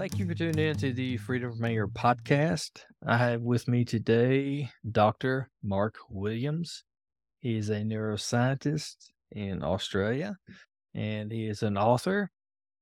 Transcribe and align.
Thank 0.00 0.18
you 0.18 0.26
for 0.26 0.32
tuning 0.32 0.66
in 0.66 0.76
to 0.78 0.94
the 0.94 1.18
Freedom 1.18 1.52
from 1.52 1.62
Anger 1.62 1.86
podcast. 1.86 2.84
I 3.06 3.18
have 3.18 3.42
with 3.42 3.68
me 3.68 3.84
today 3.84 4.70
Dr. 4.90 5.50
Mark 5.62 5.96
Williams. 6.08 6.84
He 7.40 7.58
is 7.58 7.68
a 7.68 7.82
neuroscientist 7.82 8.96
in 9.30 9.62
Australia 9.62 10.38
and 10.94 11.30
he 11.30 11.46
is 11.46 11.62
an 11.62 11.76
author 11.76 12.30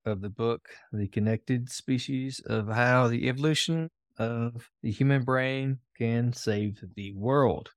of 0.07 0.21
the 0.21 0.31
book, 0.31 0.69
The 0.93 1.09
Connected 1.09 1.69
Species 1.71 2.41
of 2.47 2.69
How 2.69 3.09
the 3.09 3.29
Evolution 3.29 3.91
of 4.17 4.71
the 4.85 4.93
Human 4.93 5.25
Brain 5.25 5.81
Can 5.97 6.33
Save 6.33 6.85
the 6.95 7.13
World. 7.15 7.71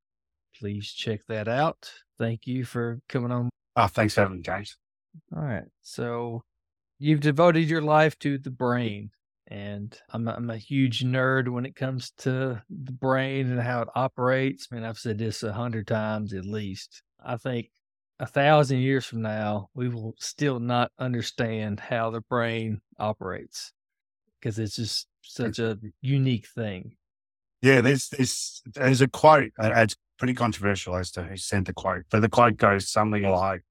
Please 0.60 0.92
check 0.92 1.22
that 1.30 1.48
out. 1.48 1.92
Thank 2.20 2.46
you 2.46 2.64
for 2.64 3.00
coming 3.10 3.32
on. 3.32 3.50
Oh, 3.76 3.88
thanks 3.88 4.14
for 4.14 4.22
having 4.22 4.38
me, 4.38 4.44
James. 4.44 4.78
All 5.36 5.42
right. 5.42 5.66
So 5.82 6.44
you've 7.00 7.22
devoted 7.22 7.68
your 7.68 7.82
life 7.82 8.20
to 8.20 8.38
the 8.38 8.52
brain 8.52 9.10
and 9.52 10.00
I'm 10.12 10.30
a, 10.30 10.32
I'm 10.32 10.50
a 10.50 10.58
huge 10.58 11.04
nerd 11.04 11.50
when 11.50 11.66
it 11.66 11.76
comes 11.76 12.12
to 12.20 12.62
the 12.70 12.92
brain 12.94 13.52
and 13.52 13.60
how 13.60 13.82
it 13.82 13.90
operates. 13.96 14.70
I 14.72 14.76
mean, 14.76 14.86
I've 14.86 14.98
said 14.98 15.18
this 15.18 15.44
a 15.44 15.52
hundred 15.52 15.88
times 15.88 16.34
at 16.34 16.46
least. 16.46 17.04
I 17.24 17.36
think 17.36 17.70
a 18.18 18.26
thousand 18.26 18.78
years 18.80 19.06
from 19.06 19.22
now, 19.22 19.70
we 19.74 19.90
will 19.90 20.16
still 20.20 20.62
not 20.62 20.94
understand 20.98 21.82
how 21.82 22.12
the 22.12 22.22
brain 22.22 22.80
operates 22.98 23.74
because 24.40 24.58
it's 24.58 24.78
just 24.78 25.08
such 25.22 25.60
a 25.60 25.78
unique 26.00 26.48
thing. 26.48 26.96
Yeah, 27.62 27.82
there's 27.82 28.08
there's 28.08 28.64
there's 28.74 29.02
a 29.02 29.08
quote. 29.10 29.52
Uh, 29.62 29.74
it's 29.76 29.98
pretty 30.18 30.34
controversial 30.34 30.96
as 30.96 31.12
to 31.12 31.24
who 31.24 31.36
sent 31.36 31.68
the 31.68 31.74
quote, 31.74 32.04
but 32.10 32.22
the 32.22 32.30
quote 32.30 32.56
goes 32.56 32.90
something 32.90 33.24
like, 33.24 33.66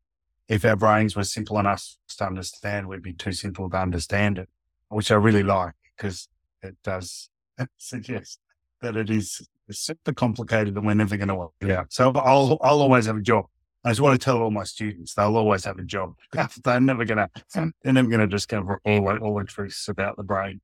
"If 0.46 0.62
our 0.66 0.76
brains 0.76 1.16
were 1.16 1.24
simple 1.24 1.58
enough 1.58 1.96
to 2.18 2.26
understand, 2.26 2.86
we'd 2.86 3.02
be 3.02 3.14
too 3.14 3.32
simple 3.32 3.70
to 3.70 3.76
understand 3.78 4.38
it." 4.38 4.50
Which 4.90 5.10
I 5.10 5.14
really 5.14 5.42
like 5.42 5.74
because 5.96 6.28
it 6.62 6.76
does 6.84 7.30
suggest 7.78 8.38
that 8.82 8.96
it 8.96 9.10
is 9.10 9.48
super 9.70 10.12
complicated 10.12 10.76
and 10.76 10.86
we're 10.86 10.94
never 10.94 11.16
going 11.16 11.28
to 11.28 11.34
work 11.34 11.52
it 11.60 11.70
out. 11.70 11.92
So 11.92 12.12
I'll, 12.12 12.58
I'll 12.60 12.80
always 12.80 13.06
have 13.06 13.16
a 13.16 13.22
job. 13.22 13.46
I 13.84 13.90
just 13.90 14.00
want 14.00 14.20
to 14.20 14.22
tell 14.22 14.42
all 14.42 14.50
my 14.50 14.64
students 14.64 15.14
they'll 15.14 15.36
always 15.36 15.64
have 15.64 15.78
a 15.78 15.84
job. 15.84 16.14
They're 16.64 16.80
never 16.80 17.06
going 17.06 17.16
to, 17.16 17.30
they're 17.82 17.92
never 17.92 18.08
going 18.08 18.20
to 18.20 18.26
discover 18.26 18.78
all, 18.84 19.08
all 19.08 19.38
the 19.38 19.44
truths 19.44 19.88
about 19.88 20.16
the 20.18 20.22
brain. 20.22 20.60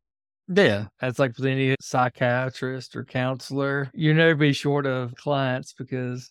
Yeah, 0.49 0.87
that's 1.01 1.19
like 1.19 1.37
with 1.37 1.47
any 1.47 1.75
psychiatrist 1.81 2.95
or 2.95 3.05
counselor. 3.05 3.91
You're 3.95 4.15
never 4.15 4.35
be 4.35 4.53
short 4.53 4.87
of 4.87 5.15
clients 5.17 5.73
because 5.73 6.31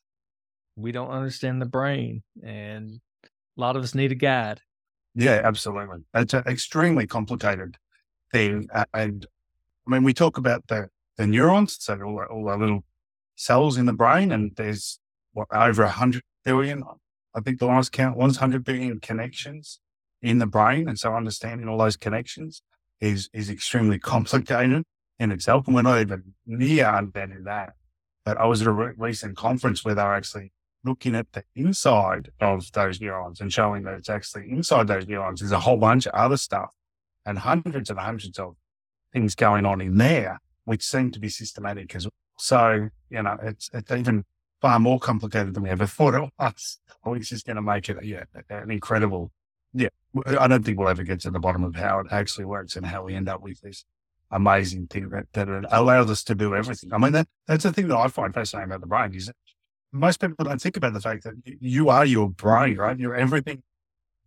we 0.76 0.92
don't 0.92 1.10
understand 1.10 1.62
the 1.62 1.66
brain, 1.66 2.24
and 2.42 3.02
a 3.26 3.60
lot 3.60 3.76
of 3.76 3.84
us 3.84 3.94
need 3.94 4.14
a 4.14 4.16
guide. 4.16 4.62
Yeah, 5.16 5.42
absolutely. 5.44 6.00
It's 6.14 6.34
uh, 6.34 6.44
extremely 6.46 7.08
complicated 7.08 7.78
thing. 8.32 8.68
And 8.94 9.26
I 9.88 9.92
mean, 9.92 10.04
we 10.04 10.14
talk 10.14 10.38
about 10.38 10.68
the, 10.68 10.90
the 11.18 11.28
neurons, 11.28 11.78
so 11.80 12.00
all, 12.02 12.24
all 12.30 12.46
the 12.46 12.58
little 12.58 12.84
cells 13.36 13.78
in 13.78 13.86
the 13.86 13.94
brain, 13.94 14.32
and 14.32 14.52
there's 14.56 15.00
what, 15.34 15.48
over 15.52 15.84
100 15.84 16.24
billion, 16.44 16.84
I 17.36 17.42
think 17.42 17.60
the 17.60 17.66
last 17.66 17.92
count 17.92 18.18
was 18.18 18.38
100 18.38 18.64
billion 18.64 19.00
connections 19.00 19.80
in 20.22 20.40
the 20.40 20.48
brain. 20.48 20.88
And 20.88 20.98
so 20.98 21.14
understanding 21.14 21.68
all 21.68 21.78
those 21.78 21.98
connections 21.98 22.62
is, 23.02 23.30
is 23.34 23.50
extremely 23.50 24.00
complicated 24.14 24.84
in 25.20 25.32
itself. 25.32 25.68
And 25.68 25.76
we're 25.76 25.82
not 25.82 26.02
even 26.02 26.34
near 26.46 26.86
understanding 26.86 27.44
that. 27.44 27.74
But 28.24 28.38
I 28.38 28.46
was 28.46 28.62
at 28.62 28.68
a 28.68 28.72
recent 28.72 29.38
conference 29.38 29.86
where 29.86 29.94
they 29.94 30.02
were 30.02 30.16
actually 30.16 30.52
looking 30.84 31.16
at 31.16 31.32
the 31.34 31.44
inside 31.56 32.32
of 32.40 32.72
those 32.72 33.02
neurons 33.02 33.42
and 33.42 33.52
showing 33.52 33.84
that 33.84 33.96
it's 33.96 34.10
actually 34.10 34.50
inside 34.50 34.88
those 34.88 35.08
neurons. 35.08 35.42
There's 35.42 35.52
a 35.52 35.60
whole 35.60 35.78
bunch 35.78 36.08
of 36.08 36.14
other 36.14 36.38
stuff 36.38 36.72
and 37.26 37.40
hundreds 37.40 37.90
and 37.90 38.00
hundreds 38.00 38.38
of 38.40 38.56
things 39.14 39.36
going 39.36 39.66
on 39.66 39.82
in 39.82 39.98
there, 39.98 40.40
which 40.66 40.84
seem 40.84 41.12
to 41.12 41.20
be 41.20 41.30
systematic 41.30 41.96
as 41.96 42.06
well. 42.06 42.12
So, 42.38 42.90
you 43.10 43.24
know, 43.24 43.38
it's, 43.42 43.70
it's 43.74 43.92
even 43.92 44.26
far 44.62 44.80
more 44.80 45.00
complicated 45.00 45.54
than 45.54 45.64
we 45.64 45.70
ever 45.70 45.86
thought 45.86 46.16
it 46.16 46.30
was, 46.40 46.80
which 47.04 47.32
is 47.32 47.44
going 47.44 47.56
to 47.56 47.62
make 47.62 47.90
it, 47.90 48.04
yeah, 48.04 48.24
an 48.50 48.72
incredible, 48.72 49.32
yeah, 49.74 49.90
I 50.26 50.48
don't 50.48 50.64
think 50.64 50.78
we'll 50.78 50.90
ever 50.90 51.04
get 51.04 51.22
to 51.22 51.32
the 51.32 51.40
bottom 51.40 51.64
of 51.64 51.76
how 51.76 52.00
it 52.00 52.08
actually 52.12 52.46
works 52.46 52.76
and 52.76 52.86
how 52.86 53.04
we 53.04 53.16
end 53.16 53.30
up 53.30 53.42
with 53.42 53.62
this 53.62 53.86
amazing 54.32 54.88
thing 54.88 55.10
that, 55.10 55.28
that 55.34 55.48
allows 55.72 56.10
us 56.10 56.24
to 56.26 56.36
do 56.36 56.56
everything. 56.56 56.94
I 56.94 56.98
mean, 56.98 57.14
that, 57.14 57.28
that's 57.48 57.64
the 57.64 57.74
thing 57.74 57.88
that 57.88 57.98
I 57.98 58.08
find 58.08 58.34
fascinating 58.34 58.70
about 58.70 58.82
the 58.82 58.88
brain 58.88 59.14
is 59.14 59.28
that 59.28 59.36
most 59.92 60.20
people 60.20 60.46
don't 60.46 60.62
think 60.62 60.78
about 60.78 60.94
the 60.94 61.02
fact 61.02 61.24
that 61.24 61.36
you 61.46 61.90
are 61.90 62.06
your 62.06 62.30
brain, 62.30 62.78
right? 62.78 63.00
You're 63.00 63.16
everything 63.16 63.64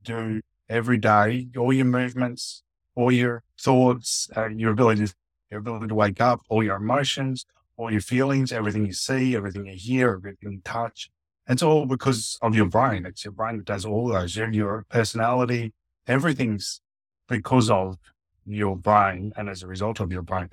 you 0.06 0.15
do 0.15 0.41
every 0.69 0.99
day, 0.99 1.49
all 1.56 1.72
your 1.72 1.84
movements, 1.84 2.62
all 2.98 3.12
your 3.12 3.44
thoughts, 3.60 4.28
uh, 4.36 4.48
your 4.48 4.72
ability 4.72 5.06
to, 5.06 5.14
your 5.53 5.60
ability 5.60 5.86
to 5.86 5.94
wake 5.94 6.20
up, 6.20 6.41
all 6.48 6.64
your 6.64 6.76
emotions, 6.76 7.47
all 7.76 7.92
your 7.92 8.00
feelings, 8.00 8.50
everything 8.50 8.84
you 8.84 8.92
see, 8.92 9.36
everything 9.36 9.66
you 9.66 9.75
hear, 9.76 10.14
everything 10.14 10.53
you 10.53 10.60
touch. 10.64 11.09
It's 11.48 11.62
all 11.62 11.86
because 11.86 12.38
of 12.42 12.56
your 12.56 12.66
brain. 12.66 13.06
It's 13.06 13.25
your 13.25 13.32
brain 13.32 13.59
that 13.59 13.66
does 13.66 13.84
all 13.84 14.09
those. 14.09 14.34
Your, 14.34 14.50
your 14.50 14.84
personality, 14.88 15.72
everything's 16.09 16.81
because 17.28 17.70
of 17.70 17.98
your 18.44 18.75
brain 18.75 19.32
and 19.36 19.48
as 19.48 19.62
a 19.62 19.69
result 19.69 20.00
of 20.00 20.10
your 20.10 20.22
brain. 20.22 20.48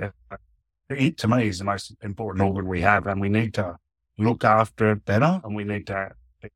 It, 0.87 1.17
to 1.17 1.27
me, 1.27 1.47
is 1.47 1.57
the 1.57 1.65
most 1.65 1.95
important 2.03 2.47
organ 2.47 2.67
we 2.67 2.81
have, 2.81 3.07
and 3.07 3.19
we 3.19 3.27
need 3.27 3.55
to 3.55 3.77
look 4.19 4.43
after 4.43 4.91
it 4.91 5.03
better, 5.03 5.41
and 5.43 5.55
we 5.55 5.63
need 5.63 5.87
to 5.87 6.11
be 6.43 6.49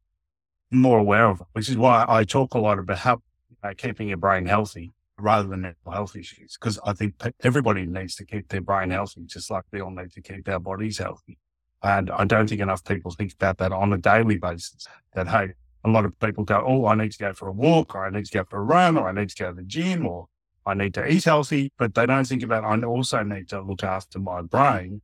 more 0.69 1.00
aware 1.00 1.25
of 1.25 1.41
it. 1.41 1.47
Which 1.53 1.67
is 1.67 1.77
why 1.77 2.06
I 2.07 2.25
talk 2.25 2.53
a 2.53 2.59
lot 2.59 2.77
about 2.77 3.00
how 3.00 3.21
uh, 3.63 3.73
keeping 3.75 4.09
your 4.09 4.17
brain 4.17 4.45
healthy 4.45 4.94
rather 5.19 5.47
than 5.47 5.62
mental 5.62 5.91
health 5.91 6.16
issues. 6.16 6.57
Because 6.59 6.80
I 6.85 6.94
think 6.94 7.16
everybody 7.41 7.85
needs 7.85 8.16
to 8.16 8.25
keep 8.25 8.47
their 8.50 8.62
brain 8.62 8.91
healthy, 8.91 9.24
just 9.25 9.52
like 9.52 9.63
we 9.72 9.81
all 9.81 9.91
need 9.91 10.12
to 10.13 10.22
keep 10.22 10.47
our 10.47 10.59
bodies 10.59 10.97
healthy. 10.97 11.38
And 11.81 12.09
I 12.12 12.25
don't 12.25 12.47
think 12.47 12.62
enough 12.62 12.84
people 12.84 13.12
think 13.12 13.34
about 13.34 13.57
that 13.59 13.72
on 13.72 13.94
a 13.94 13.97
daily 13.97 14.38
basis. 14.38 14.88
That, 15.13 15.28
hey, 15.28 15.53
a 15.85 15.90
lot 15.90 16.06
of 16.06 16.19
people 16.19 16.44
go, 16.44 16.63
oh, 16.66 16.85
I 16.88 16.96
need 16.96 17.12
to 17.13 17.18
go 17.18 17.34
for 17.34 17.47
a 17.47 17.53
walk, 17.53 17.96
or 17.96 18.06
I 18.06 18.09
need 18.09 18.25
to 18.25 18.38
go 18.38 18.44
for 18.50 18.59
a 18.59 18.63
run, 18.63 18.97
or 18.97 19.07
I 19.07 19.13
need 19.13 19.30
to 19.30 19.35
go 19.35 19.50
to 19.50 19.56
the 19.56 19.63
gym, 19.63 20.06
or 20.06 20.28
I 20.66 20.74
need 20.74 20.94
to 20.96 21.07
eat 21.07 21.24
healthy. 21.24 21.72
But 21.78 21.96
they 21.96 22.06
don't 22.06 22.25
think 22.25 22.44
about, 22.44 22.66
I 22.66 22.81
also 22.84 23.24
need 23.24 23.47
to 23.50 23.62
look 23.62 23.84
after 23.84 24.19
my 24.19 24.41
brain 24.41 25.01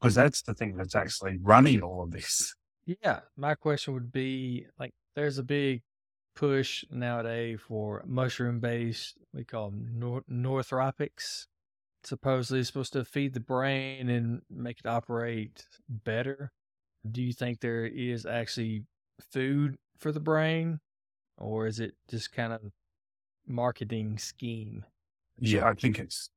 because 0.00 0.14
that's 0.14 0.42
the 0.42 0.54
thing 0.54 0.76
that's 0.76 0.94
actually 0.94 1.38
running 1.40 1.80
all 1.82 2.02
of 2.02 2.10
this. 2.10 2.54
Yeah. 2.86 3.20
My 3.36 3.54
question 3.54 3.94
would 3.94 4.12
be 4.12 4.66
like, 4.78 4.92
there's 5.14 5.38
a 5.38 5.42
big 5.42 5.82
push 6.36 6.84
nowadays 6.90 7.58
for 7.66 8.04
mushroom 8.06 8.60
based, 8.60 9.16
we 9.34 9.42
call 9.42 9.70
them 9.70 9.88
nor- 9.94 10.24
nootropics. 10.30 11.46
Supposedly 12.04 12.62
supposed 12.62 12.92
to 12.92 13.04
feed 13.04 13.34
the 13.34 13.40
brain 13.40 14.08
and 14.08 14.42
make 14.48 14.78
it 14.78 14.86
operate 14.86 15.66
better. 15.88 16.52
Do 17.10 17.20
you 17.20 17.32
think 17.32 17.58
there 17.58 17.84
is 17.84 18.24
actually 18.24 18.84
food 19.32 19.76
for 19.98 20.12
the 20.12 20.20
brain, 20.20 20.78
or 21.36 21.66
is 21.66 21.80
it 21.80 21.94
just 22.08 22.32
kind 22.32 22.52
of 22.52 22.60
marketing 23.44 24.18
scheme? 24.18 24.84
Yeah, 25.40 25.66
I 25.66 25.74
think 25.74 25.98
it's. 25.98 26.30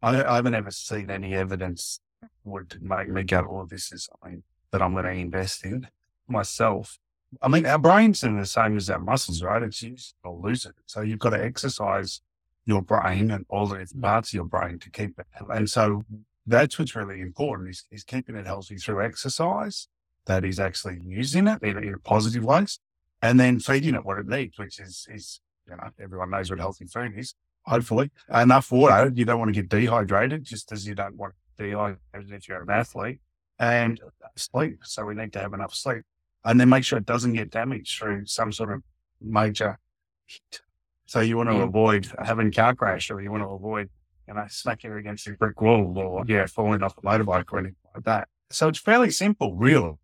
I, 0.00 0.22
I 0.22 0.36
haven't 0.36 0.54
ever 0.54 0.70
seen 0.70 1.10
any 1.10 1.34
evidence 1.34 2.00
would 2.44 2.78
make 2.80 3.08
me 3.08 3.24
go, 3.24 3.46
"Oh, 3.50 3.66
this 3.66 3.92
is 3.92 4.08
something 4.10 4.44
that 4.70 4.80
I'm 4.80 4.92
going 4.92 5.06
to 5.06 5.10
invest 5.10 5.64
in 5.64 5.88
myself." 6.28 6.98
I 7.42 7.48
mean, 7.48 7.66
our 7.66 7.78
brains 7.78 8.24
are 8.24 8.32
the 8.32 8.46
same 8.46 8.76
as 8.76 8.88
our 8.88 8.98
muscles, 8.98 9.42
right? 9.42 9.62
It's 9.62 9.82
use 9.82 10.14
it 10.14 10.26
or 10.26 10.38
lose 10.38 10.64
it. 10.64 10.74
So 10.86 11.00
you've 11.00 11.18
got 11.18 11.30
to 11.30 11.44
exercise 11.44 12.20
your 12.64 12.82
brain 12.82 13.30
and 13.30 13.44
all 13.48 13.66
the 13.66 13.86
parts 14.00 14.30
of 14.30 14.34
your 14.34 14.44
brain 14.44 14.78
to 14.80 14.90
keep 14.90 15.18
it. 15.18 15.26
And 15.50 15.68
so 15.68 16.04
that's 16.46 16.78
what's 16.78 16.94
really 16.94 17.20
important 17.20 17.70
is, 17.70 17.84
is 17.90 18.04
keeping 18.04 18.36
it 18.36 18.46
healthy 18.46 18.76
through 18.76 19.04
exercise 19.04 19.88
that 20.26 20.44
is 20.44 20.58
actually 20.58 21.00
using 21.04 21.46
it 21.46 21.62
in, 21.62 21.82
in 21.82 21.98
positive 22.04 22.44
ways 22.44 22.78
and 23.22 23.38
then 23.38 23.60
feeding 23.60 23.94
it 23.94 24.04
what 24.04 24.18
it 24.18 24.26
needs, 24.26 24.58
which 24.58 24.80
is, 24.80 25.06
is, 25.10 25.40
you 25.68 25.76
know, 25.76 25.88
everyone 26.00 26.30
knows 26.30 26.50
what 26.50 26.58
healthy 26.58 26.86
food 26.86 27.12
is. 27.16 27.34
Hopefully 27.64 28.10
enough 28.32 28.70
water. 28.70 29.10
You 29.12 29.24
don't 29.24 29.40
want 29.40 29.52
to 29.52 29.60
get 29.60 29.68
dehydrated 29.68 30.44
just 30.44 30.70
as 30.70 30.86
you 30.86 30.94
don't 30.94 31.16
want 31.16 31.34
to 31.58 31.64
dehydrated 31.64 32.32
if 32.32 32.48
you're 32.48 32.62
an 32.62 32.70
athlete 32.70 33.20
and 33.58 34.00
sleep. 34.36 34.78
So 34.84 35.04
we 35.04 35.14
need 35.14 35.32
to 35.32 35.40
have 35.40 35.52
enough 35.52 35.74
sleep 35.74 36.04
and 36.46 36.60
then 36.60 36.68
make 36.68 36.84
sure 36.84 36.96
it 36.96 37.04
doesn't 37.04 37.32
get 37.32 37.50
damaged 37.50 37.98
through 37.98 38.24
some 38.24 38.52
sort 38.52 38.72
of 38.72 38.82
major 39.20 39.78
hit. 40.24 40.60
So 41.04 41.20
you 41.20 41.36
want 41.36 41.50
to 41.50 41.56
yeah. 41.56 41.64
avoid 41.64 42.08
having 42.24 42.52
car 42.52 42.74
crash 42.74 43.10
or 43.10 43.20
you 43.20 43.32
want 43.32 43.42
to 43.42 43.48
avoid, 43.48 43.90
you 44.28 44.34
know, 44.34 44.44
smacking 44.48 44.92
against 44.92 45.26
a 45.26 45.32
brick 45.32 45.60
wall 45.60 45.92
or, 45.98 46.24
yeah, 46.26 46.46
falling 46.46 46.82
off 46.84 46.96
a 46.98 47.00
motorbike 47.02 47.52
or 47.52 47.58
anything 47.58 47.76
like 47.94 48.04
that. 48.04 48.28
So 48.50 48.68
it's 48.68 48.78
fairly 48.78 49.10
simple, 49.10 49.56
really. 49.56 49.94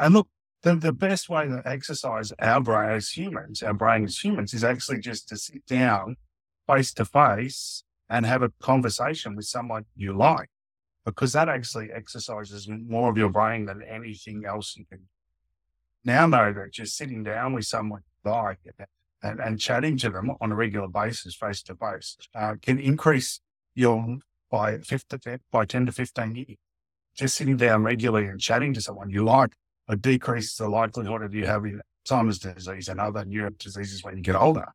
And 0.00 0.14
look, 0.14 0.28
the, 0.62 0.74
the 0.74 0.92
best 0.92 1.28
way 1.28 1.46
to 1.46 1.62
exercise 1.64 2.32
our 2.40 2.60
brain 2.60 2.90
as 2.90 3.10
humans, 3.10 3.62
our 3.62 3.74
brain 3.74 4.04
as 4.04 4.18
humans, 4.18 4.54
is 4.54 4.64
actually 4.64 4.98
just 4.98 5.28
to 5.28 5.36
sit 5.36 5.64
down 5.66 6.16
face 6.66 6.92
to 6.94 7.04
face 7.04 7.84
and 8.10 8.26
have 8.26 8.42
a 8.42 8.50
conversation 8.60 9.36
with 9.36 9.46
someone 9.46 9.84
you 9.94 10.16
like, 10.16 10.50
because 11.04 11.32
that 11.34 11.48
actually 11.48 11.92
exercises 11.92 12.68
more 12.68 13.08
of 13.08 13.16
your 13.16 13.30
brain 13.30 13.66
than 13.66 13.82
anything 13.82 14.44
else 14.44 14.76
you 14.76 14.84
can 14.84 15.02
now 16.06 16.26
know 16.26 16.52
that 16.52 16.72
just 16.72 16.96
sitting 16.96 17.22
down 17.22 17.52
with 17.52 17.66
someone 17.66 18.02
you 18.24 18.30
like 18.30 18.58
and, 19.22 19.40
and 19.40 19.60
chatting 19.60 19.98
to 19.98 20.10
them 20.10 20.30
on 20.40 20.52
a 20.52 20.54
regular 20.54 20.88
basis, 20.88 21.34
face 21.34 21.62
to 21.62 21.74
face, 21.74 22.16
uh, 22.34 22.54
can 22.62 22.78
increase 22.78 23.40
your 23.74 24.18
by 24.50 24.78
15, 24.78 25.40
by 25.50 25.64
10 25.64 25.86
to 25.86 25.92
15 25.92 26.34
years. 26.34 26.56
Just 27.16 27.36
sitting 27.36 27.56
down 27.56 27.82
regularly 27.82 28.26
and 28.26 28.40
chatting 28.40 28.72
to 28.74 28.80
someone 28.80 29.10
you 29.10 29.24
like, 29.24 29.52
it 29.88 30.02
decreases 30.02 30.56
the 30.56 30.68
likelihood 30.68 31.22
of 31.22 31.34
you 31.34 31.46
having 31.46 31.80
Alzheimer's 32.06 32.38
disease 32.38 32.88
and 32.88 33.00
other 33.00 33.24
neuro 33.24 33.50
diseases 33.50 34.04
when 34.04 34.16
you 34.16 34.22
get 34.22 34.36
older. 34.36 34.66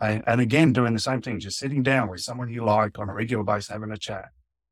And, 0.00 0.24
and 0.26 0.40
again, 0.40 0.72
doing 0.72 0.94
the 0.94 1.00
same 1.00 1.20
thing, 1.20 1.40
just 1.40 1.58
sitting 1.58 1.82
down 1.82 2.08
with 2.08 2.20
someone 2.20 2.48
you 2.48 2.64
like 2.64 2.98
on 2.98 3.08
a 3.08 3.14
regular 3.14 3.44
basis, 3.44 3.68
having 3.68 3.92
a 3.92 3.98
chat 3.98 4.30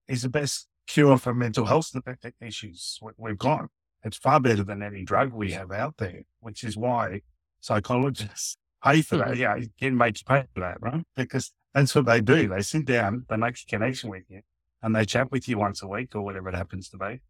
is 0.08 0.22
the 0.22 0.28
best 0.28 0.66
cure 0.86 1.18
for 1.18 1.34
mental 1.34 1.66
health 1.66 1.92
issues 2.40 2.98
we've 3.18 3.38
got. 3.38 3.66
It's 4.04 4.16
far 4.16 4.40
better 4.40 4.64
than 4.64 4.82
any 4.82 5.04
drug 5.04 5.32
we 5.32 5.52
have 5.52 5.72
out 5.72 5.96
there, 5.98 6.22
which 6.40 6.62
is 6.64 6.76
why 6.76 7.22
psychologists 7.60 8.56
pay 8.82 9.02
for 9.02 9.16
that. 9.16 9.28
Mm-hmm. 9.28 9.62
Yeah, 9.80 9.90
make 9.90 10.24
pay 10.24 10.44
for 10.54 10.60
that, 10.60 10.80
right? 10.80 11.04
Because 11.16 11.52
that's 11.74 11.94
what 11.94 12.06
they 12.06 12.20
do. 12.20 12.48
They 12.48 12.62
sit 12.62 12.84
down, 12.84 13.26
they 13.28 13.36
make 13.36 13.56
a 13.56 13.66
connection 13.68 14.10
with 14.10 14.24
you, 14.28 14.42
and 14.82 14.94
they 14.94 15.04
chat 15.04 15.30
with 15.30 15.48
you 15.48 15.58
once 15.58 15.82
a 15.82 15.88
week 15.88 16.14
or 16.14 16.22
whatever 16.22 16.48
it 16.48 16.54
happens 16.54 16.88
to 16.90 16.98
be. 16.98 17.20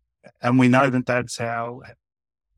And 0.42 0.58
we 0.58 0.68
know 0.68 0.90
that 0.90 1.06
that's 1.06 1.38
how 1.38 1.80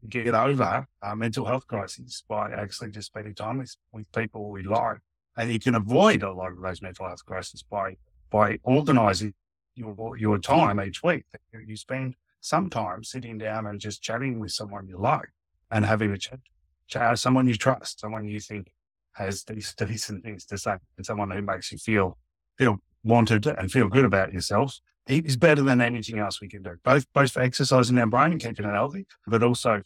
you 0.02 0.08
get 0.08 0.34
over 0.34 0.86
uh, 1.02 1.14
mental 1.14 1.46
health 1.46 1.66
crises 1.66 2.24
by 2.28 2.50
actually 2.50 2.90
just 2.90 3.08
spending 3.08 3.34
time 3.34 3.58
with, 3.58 3.76
with 3.92 4.10
people 4.12 4.50
we 4.50 4.62
like. 4.62 4.98
And 5.36 5.52
you 5.52 5.60
can 5.60 5.74
avoid 5.74 6.22
a 6.22 6.32
lot 6.32 6.52
of 6.52 6.60
those 6.60 6.82
mental 6.82 7.06
health 7.06 7.24
crises 7.24 7.62
by 7.62 7.96
by 8.30 8.58
organising 8.62 9.34
your 9.74 10.16
your 10.16 10.38
time 10.38 10.80
each 10.80 11.02
week. 11.02 11.24
That 11.32 11.40
you 11.66 11.76
spend 11.76 12.16
some 12.40 12.70
time 12.70 13.04
sitting 13.04 13.38
down 13.38 13.66
and 13.66 13.80
just 13.80 14.02
chatting 14.02 14.40
with 14.40 14.52
someone 14.52 14.86
you 14.88 14.98
like 14.98 15.28
and 15.70 15.84
having 15.84 16.10
a 16.12 16.18
chat, 16.18 16.40
chat 16.88 17.18
someone 17.18 17.46
you 17.46 17.54
trust, 17.54 18.00
someone 18.00 18.26
you 18.26 18.40
think 18.40 18.72
has 19.12 19.44
these 19.44 19.74
decent 19.74 20.24
things 20.24 20.44
to 20.46 20.58
say, 20.58 20.76
and 20.96 21.04
someone 21.04 21.30
who 21.30 21.42
makes 21.42 21.70
you 21.72 21.78
feel 21.78 22.18
feel 22.56 22.78
wanted 23.02 23.46
and 23.46 23.70
feel 23.72 23.88
good 23.88 24.04
about 24.04 24.32
yourself 24.32 24.78
is 25.06 25.36
better 25.36 25.62
than 25.62 25.80
anything 25.80 26.18
else 26.18 26.40
we 26.40 26.48
can 26.48 26.62
do. 26.62 26.76
Both 26.84 27.06
both 27.12 27.32
for 27.32 27.40
exercising 27.40 27.98
our 27.98 28.06
brain 28.06 28.32
and 28.32 28.40
keeping 28.40 28.66
it 28.66 28.72
healthy, 28.72 29.06
but 29.26 29.42
also 29.42 29.82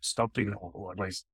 stopping 0.00 0.52
or 0.54 0.92
at 0.92 0.98
least 0.98 1.24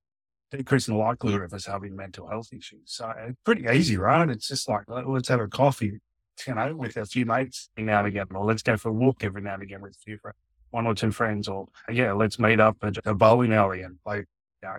decreasing 0.50 0.94
the 0.94 1.00
likelihood 1.00 1.42
of 1.42 1.52
us 1.52 1.66
having 1.66 1.96
mental 1.96 2.28
health 2.28 2.48
issues. 2.52 2.82
So 2.86 3.12
it's 3.18 3.38
pretty 3.44 3.66
easy, 3.70 3.96
right? 3.96 4.28
It's 4.28 4.48
just 4.48 4.68
like 4.68 4.84
let's 4.88 5.28
have 5.28 5.40
a 5.40 5.48
coffee, 5.48 6.00
you 6.46 6.54
know, 6.54 6.74
with 6.74 6.96
a 6.96 7.04
few 7.06 7.26
mates 7.26 7.70
now 7.76 7.98
and 7.98 8.08
again, 8.08 8.26
or 8.34 8.44
let's 8.44 8.62
go 8.62 8.76
for 8.76 8.90
a 8.90 8.92
walk 8.92 9.24
every 9.24 9.42
now 9.42 9.54
and 9.54 9.62
again 9.62 9.80
with 9.80 9.92
a 9.92 9.98
few 10.04 10.18
friends, 10.18 10.36
one 10.70 10.86
or 10.86 10.94
two 10.94 11.10
friends, 11.10 11.48
or 11.48 11.68
yeah, 11.90 12.12
let's 12.12 12.38
meet 12.38 12.60
up 12.60 12.76
at 12.82 12.98
a 13.06 13.14
bowling 13.14 13.52
alley 13.52 13.82
and 13.82 14.02
play, 14.04 14.18
you 14.18 14.24
know, 14.62 14.76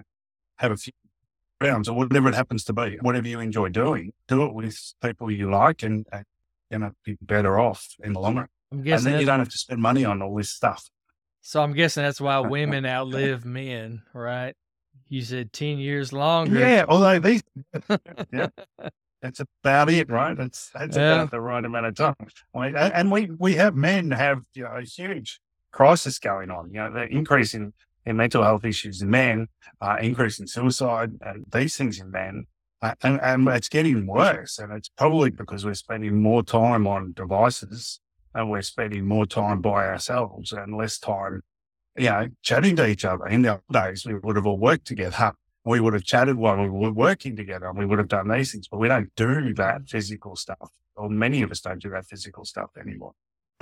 have 0.57 0.71
a 0.71 0.77
few 0.77 0.93
rounds 1.61 1.89
or 1.89 1.95
whatever 1.95 2.29
it 2.29 2.35
happens 2.35 2.63
to 2.65 2.73
be. 2.73 2.97
Whatever 3.01 3.27
you 3.27 3.39
enjoy 3.39 3.69
doing, 3.69 4.13
do 4.27 4.45
it 4.45 4.53
with 4.53 4.77
people 5.03 5.31
you 5.31 5.49
like, 5.51 5.83
and, 5.83 6.05
and 6.11 6.25
you 6.69 6.79
know, 6.79 6.91
be 7.03 7.17
better 7.21 7.59
off 7.59 7.95
in 8.03 8.13
the 8.13 8.19
long 8.19 8.35
run. 8.37 8.47
and 8.71 9.13
then 9.13 9.19
you 9.19 9.25
don't 9.25 9.39
have 9.39 9.49
to 9.49 9.57
spend 9.57 9.81
money 9.81 10.05
on 10.05 10.21
all 10.21 10.35
this 10.35 10.51
stuff. 10.51 10.89
So 11.41 11.63
I'm 11.63 11.73
guessing 11.73 12.03
that's 12.03 12.21
why 12.21 12.39
women 12.47 12.85
outlive 12.85 13.45
men, 13.45 14.03
right? 14.13 14.55
You 15.07 15.23
said 15.23 15.51
10 15.51 15.79
years 15.79 16.13
longer. 16.13 16.59
Yeah, 16.59 16.85
although 16.87 17.19
these, 17.19 17.41
yeah, 18.31 18.49
that's 19.21 19.39
about 19.39 19.89
it, 19.89 20.09
right? 20.09 20.35
That's 20.35 20.69
that's 20.73 20.95
yeah. 20.95 21.15
about 21.15 21.31
the 21.31 21.41
right 21.41 21.63
amount 21.63 21.85
of 21.87 21.95
time. 21.95 22.15
and 22.53 23.11
we 23.11 23.29
we 23.37 23.55
have 23.55 23.75
men 23.75 24.11
have 24.11 24.41
you 24.53 24.63
know 24.63 24.71
a 24.77 24.83
huge 24.83 25.39
crisis 25.71 26.19
going 26.19 26.51
on. 26.51 26.69
You 26.71 26.79
know, 26.81 26.93
the 26.93 27.07
increase 27.07 27.53
in, 27.53 27.73
in 28.05 28.17
mental 28.17 28.43
health 28.43 28.65
issues 28.65 29.01
in 29.01 29.09
men, 29.09 29.47
uh, 29.81 29.97
increase 30.01 30.39
in 30.39 30.47
suicide, 30.47 31.11
and 31.21 31.45
these 31.51 31.75
things 31.77 31.99
in 31.99 32.11
men, 32.11 32.45
uh, 32.81 32.95
and, 33.03 33.19
and 33.21 33.47
it's 33.49 33.69
getting 33.69 34.07
worse. 34.07 34.59
And 34.59 34.71
it's 34.73 34.89
probably 34.89 35.29
because 35.29 35.65
we're 35.65 35.73
spending 35.73 36.21
more 36.21 36.43
time 36.43 36.87
on 36.87 37.13
devices 37.13 37.99
and 38.33 38.49
we're 38.49 38.61
spending 38.61 39.05
more 39.05 39.25
time 39.25 39.61
by 39.61 39.87
ourselves 39.87 40.51
and 40.51 40.77
less 40.77 40.97
time, 40.99 41.41
you 41.97 42.09
know, 42.09 42.27
chatting 42.41 42.75
to 42.77 42.87
each 42.87 43.03
other. 43.03 43.27
In 43.27 43.41
the 43.41 43.53
old 43.53 43.61
days, 43.71 44.05
we 44.05 44.15
would 44.15 44.35
have 44.35 44.45
all 44.45 44.57
worked 44.59 44.85
together 44.85 45.33
we 45.69 45.79
would 45.79 45.93
have 45.93 46.03
chatted 46.03 46.35
while 46.35 46.57
we 46.57 46.67
were 46.67 46.91
working 46.91 47.35
together 47.35 47.67
and 47.67 47.77
we 47.77 47.85
would 47.85 47.99
have 47.99 48.07
done 48.07 48.27
these 48.27 48.51
things, 48.51 48.67
but 48.67 48.79
we 48.79 48.87
don't 48.87 49.13
do 49.15 49.53
that 49.53 49.87
physical 49.87 50.35
stuff. 50.35 50.71
Or 50.95 51.09
many 51.09 51.43
of 51.43 51.51
us 51.51 51.61
don't 51.61 51.79
do 51.79 51.91
that 51.91 52.07
physical 52.07 52.43
stuff 52.43 52.71
anymore. 52.75 53.13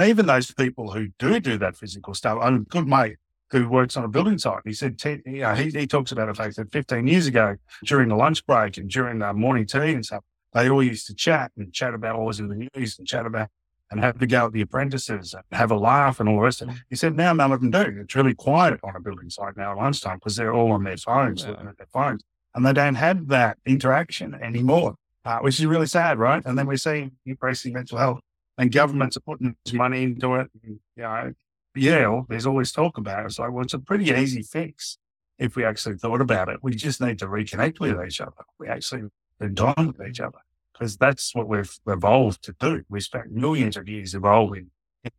Even 0.02 0.26
those 0.26 0.52
people 0.52 0.94
who 0.94 1.10
do 1.20 1.40
do 1.42 1.58
that 1.58 1.76
physical 1.76 2.14
stuff, 2.14 2.40
I'm 2.42 2.56
a 2.56 2.60
good 2.60 2.88
mate 2.88 3.18
who 3.52 3.68
works 3.68 3.98
on 3.98 4.06
a 4.06 4.08
building 4.08 4.38
site. 4.38 4.62
He 4.64 4.72
said, 4.72 5.02
you 5.26 5.42
know, 5.42 5.54
he, 5.54 5.70
he 5.70 5.86
talks 5.86 6.14
about 6.14 6.28
the 6.28 6.34
fact 6.34 6.56
that 6.56 6.72
15 6.72 7.08
years 7.08 7.28
ago, 7.28 7.58
during 7.84 8.08
the 8.08 8.16
lunch 8.16 8.46
break 8.46 8.78
and 8.78 8.90
during 8.90 9.20
the 9.20 9.34
morning 9.34 9.66
tea 9.66 9.92
and 9.92 10.06
stuff, 10.06 10.24
they 10.54 10.70
all 10.70 10.82
used 10.82 11.08
to 11.08 11.14
chat 11.14 11.52
and 11.58 11.74
chat 11.74 11.94
about 11.94 12.18
what 12.18 12.26
was 12.26 12.40
in 12.40 12.48
the 12.48 12.70
news 12.74 12.98
and 12.98 13.06
chat 13.06 13.26
about 13.26 13.50
and 13.90 14.00
have 14.00 14.20
to 14.20 14.28
go 14.28 14.46
with 14.46 14.54
the 14.54 14.62
apprentices 14.62 15.34
and 15.34 15.44
have 15.52 15.72
a 15.72 15.78
laugh 15.78 16.20
and 16.20 16.28
all 16.28 16.36
the 16.36 16.42
rest. 16.42 16.66
Mm. 16.66 16.78
He 16.90 16.96
said, 16.96 17.16
now 17.16 17.34
none 17.34 17.52
of 17.52 17.62
them 17.62 17.72
do. 17.72 18.00
It's 18.02 18.16
really 18.16 18.34
quiet 18.34 18.80
on 18.84 18.96
a 18.96 19.00
building 19.00 19.30
site 19.30 19.56
now 19.56 19.72
at 19.72 19.78
lunchtime 19.78 20.18
because 20.18 20.36
they're 20.36 20.54
all 20.54 20.72
on 20.72 20.84
their 20.84 20.98
phones, 20.98 21.44
yeah. 21.44 21.52
looking 21.52 21.68
at 21.68 21.78
their 21.78 21.88
phones, 21.92 22.24
and 22.54 22.66
they 22.66 22.74
don't 22.74 22.96
have 22.96 23.28
that 23.28 23.58
interaction 23.66 24.36
anymore, 24.36 24.96
uh, 25.26 25.40
which 25.40 25.60
is 25.60 25.66
really 25.66 25.88
sad, 25.88 26.20
right? 26.20 26.44
And 26.46 26.58
then 26.58 26.68
we 26.68 26.78
see 26.78 27.12
increasing 27.26 27.74
mental 27.74 27.98
health, 27.98 28.20
and 28.58 28.72
governments 28.72 29.16
are 29.18 29.22
putting 29.22 29.56
money 29.74 30.04
into 30.04 30.36
it. 30.36 30.50
And, 30.64 30.80
you 30.96 31.04
know, 31.04 31.34
yeah, 31.76 32.08
well, 32.08 32.26
there's 32.28 32.48
always 32.48 32.72
talk 32.72 32.98
about 32.98 33.26
it. 33.26 33.32
So 33.34 33.50
well, 33.50 33.64
it's 33.64 33.74
a 33.74 33.80
pretty 33.80 34.06
easy 34.06 34.42
fix 34.42 34.98
if 35.38 35.56
we 35.56 35.64
actually 35.64 35.98
thought 35.98 36.22
about 36.22 36.50
it. 36.50 36.60
We 36.64 36.74
just 36.74 37.00
need 37.00 37.20
to 37.20 37.28
reconnect 37.28 37.80
with 37.80 38.04
each 38.06 38.20
other. 38.20 38.32
We 38.60 38.68
actually 38.68 39.04
spend 39.38 39.58
time 39.58 39.94
with 39.96 40.08
each 40.08 40.20
other 40.20 40.40
because 40.78 40.98
that's 40.98 41.34
what 41.34 41.48
we've 41.48 41.78
evolved 41.88 42.44
to 42.44 42.56
do. 42.60 42.84
We 42.90 43.00
spent 43.00 43.32
millions 43.32 43.78
of 43.78 43.88
years 43.88 44.14
evolving 44.14 44.72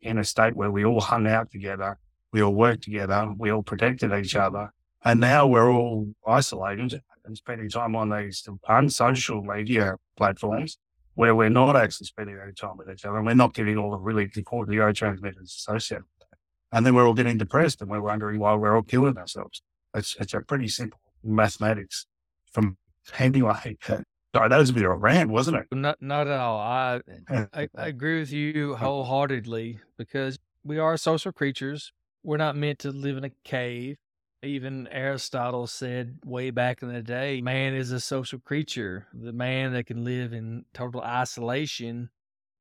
in 0.02 0.18
a 0.18 0.24
state 0.24 0.54
where 0.54 0.70
we 0.70 0.84
all 0.84 1.00
hung 1.00 1.26
out 1.26 1.50
together, 1.50 1.98
we 2.32 2.42
all 2.42 2.54
worked 2.54 2.84
together, 2.84 3.32
we 3.36 3.50
all 3.50 3.62
protected 3.62 4.12
each 4.12 4.36
other. 4.36 4.72
And 5.04 5.20
now 5.20 5.46
we're 5.46 5.70
all 5.70 6.12
isolated 6.26 7.00
and 7.24 7.36
spending 7.36 7.68
time 7.70 7.96
on 7.96 8.10
these 8.10 8.46
unsocial 8.68 9.42
media 9.42 9.96
platforms 10.16 10.78
where 11.14 11.34
we're 11.34 11.48
not 11.48 11.76
actually 11.76 12.06
spending 12.06 12.38
any 12.42 12.52
time 12.52 12.76
with 12.76 12.90
each 12.90 13.04
other 13.04 13.16
and 13.16 13.26
we're 13.26 13.34
not 13.34 13.54
getting 13.54 13.78
all 13.78 13.90
the 13.90 13.98
really 13.98 14.28
important 14.36 14.76
neurotransmitters 14.76 15.42
associated 15.42 16.04
with 16.04 16.28
that. 16.30 16.38
And 16.76 16.84
then 16.84 16.94
we're 16.94 17.06
all 17.06 17.14
getting 17.14 17.38
depressed 17.38 17.80
and 17.80 17.90
we're 17.90 18.00
wondering 18.00 18.38
why 18.38 18.54
we're 18.54 18.76
all 18.76 18.82
killing 18.82 19.16
ourselves. 19.16 19.62
It's, 19.94 20.16
it's 20.20 20.34
a 20.34 20.40
pretty 20.40 20.68
simple 20.68 21.00
mathematics 21.24 22.06
from 22.52 22.76
anyway. 23.18 23.78
Sorry, 24.34 24.48
that 24.48 24.58
was 24.58 24.70
a 24.70 24.74
bit 24.74 24.84
of 24.84 24.90
a 24.90 24.96
rant, 24.96 25.30
wasn't 25.30 25.56
it? 25.56 25.66
Not, 25.72 26.00
not 26.00 26.26
at 26.26 26.38
all. 26.38 26.58
I, 26.58 27.00
I, 27.52 27.68
I 27.76 27.86
agree 27.88 28.20
with 28.20 28.32
you 28.32 28.76
wholeheartedly 28.76 29.80
because 29.96 30.38
we 30.64 30.78
are 30.78 30.96
social 30.96 31.32
creatures. 31.32 31.92
We're 32.22 32.36
not 32.36 32.56
meant 32.56 32.80
to 32.80 32.90
live 32.90 33.16
in 33.16 33.24
a 33.24 33.30
cave. 33.44 33.96
Even 34.42 34.86
Aristotle 34.88 35.66
said 35.66 36.18
way 36.24 36.50
back 36.50 36.82
in 36.82 36.92
the 36.92 37.02
day, 37.02 37.40
man 37.40 37.74
is 37.74 37.90
a 37.90 37.98
social 37.98 38.38
creature. 38.38 39.08
The 39.12 39.32
man 39.32 39.72
that 39.72 39.86
can 39.86 40.04
live 40.04 40.32
in 40.32 40.64
total 40.74 41.00
isolation 41.00 42.10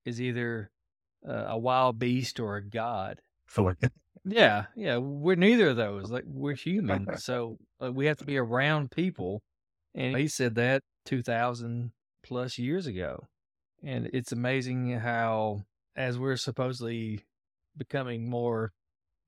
is 0.05 0.19
either 0.21 0.71
uh, 1.27 1.45
a 1.49 1.57
wild 1.57 1.99
beast 1.99 2.39
or 2.39 2.55
a 2.55 2.63
god. 2.63 3.21
Yeah, 4.25 4.65
yeah. 4.75 4.97
We're 4.97 5.35
neither 5.35 5.69
of 5.69 5.77
those. 5.77 6.09
Like 6.09 6.23
we're 6.25 6.55
human, 6.55 7.07
so 7.17 7.57
uh, 7.83 7.91
we 7.91 8.07
have 8.07 8.17
to 8.17 8.25
be 8.25 8.37
around 8.37 8.89
people. 8.91 9.43
And 9.93 10.17
he 10.17 10.27
said 10.27 10.55
that 10.55 10.83
2000 11.07 11.91
plus 12.21 12.59
years 12.59 12.85
ago. 12.85 13.27
And 13.81 14.09
it's 14.11 14.33
amazing 14.33 14.99
how, 14.99 15.63
as 15.95 16.19
we're 16.19 16.35
supposedly 16.35 17.23
becoming 17.75 18.29
more 18.29 18.73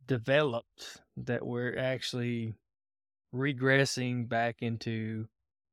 developed, 0.06 1.02
that 1.16 1.46
we're 1.46 1.78
actually 1.78 2.54
regressing 3.34 4.28
back 4.28 4.58
into 4.62 5.28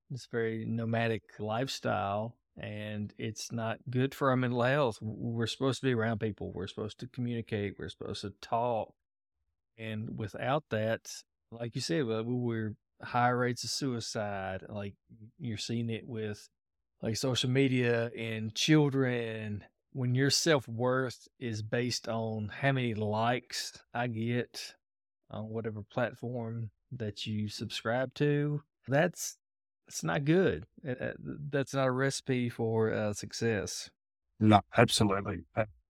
this 0.09 0.29
very 0.31 0.65
nomadic 0.65 1.23
lifestyle. 1.41 2.37
And 2.57 3.13
it's 3.19 3.51
not 3.51 3.79
good 3.91 4.15
for 4.15 4.31
our 4.31 4.37
mental 4.37 4.63
health. 4.63 4.99
We're 5.03 5.49
supposed 5.49 5.81
to 5.81 5.87
be 5.87 5.95
around 5.95 6.21
people. 6.21 6.53
We're 6.55 6.69
supposed 6.69 7.01
to 7.01 7.09
communicate. 7.09 7.75
We're 7.79 7.89
supposed 7.89 8.23
to 8.23 8.33
talk. 8.41 8.95
And 9.77 10.17
without 10.17 10.65
that, 10.71 11.11
like 11.51 11.75
you 11.75 11.81
said, 11.81 12.07
we're 12.07 12.75
high 13.03 13.31
rates 13.31 13.65
of 13.65 13.71
suicide. 13.71 14.65
Like 14.69 14.95
you're 15.38 15.57
seeing 15.57 15.91
it 15.91 16.07
with 16.07 16.49
like 17.03 17.17
social 17.17 17.50
media 17.50 18.11
and 18.17 18.55
children. 18.55 19.65
When 19.93 20.15
your 20.15 20.31
self 20.31 20.69
worth 20.69 21.26
is 21.38 21.62
based 21.62 22.09
on 22.09 22.50
how 22.61 22.73
many 22.73 22.95
likes 22.95 23.79
I 23.95 24.09
get 24.09 24.75
on 25.31 25.49
whatever 25.49 25.83
platform 25.83 26.71
that 26.93 27.26
you 27.26 27.49
subscribe 27.49 28.12
to, 28.15 28.62
that's 28.88 29.38
it's 29.88 30.05
not 30.05 30.25
good. 30.25 30.67
That's 30.83 31.75
not 31.75 31.87
a 31.87 31.93
recipe 31.93 32.49
for 32.49 32.93
uh, 32.93 33.12
success. 33.12 33.88
No, 34.41 34.61
absolutely. 34.76 35.45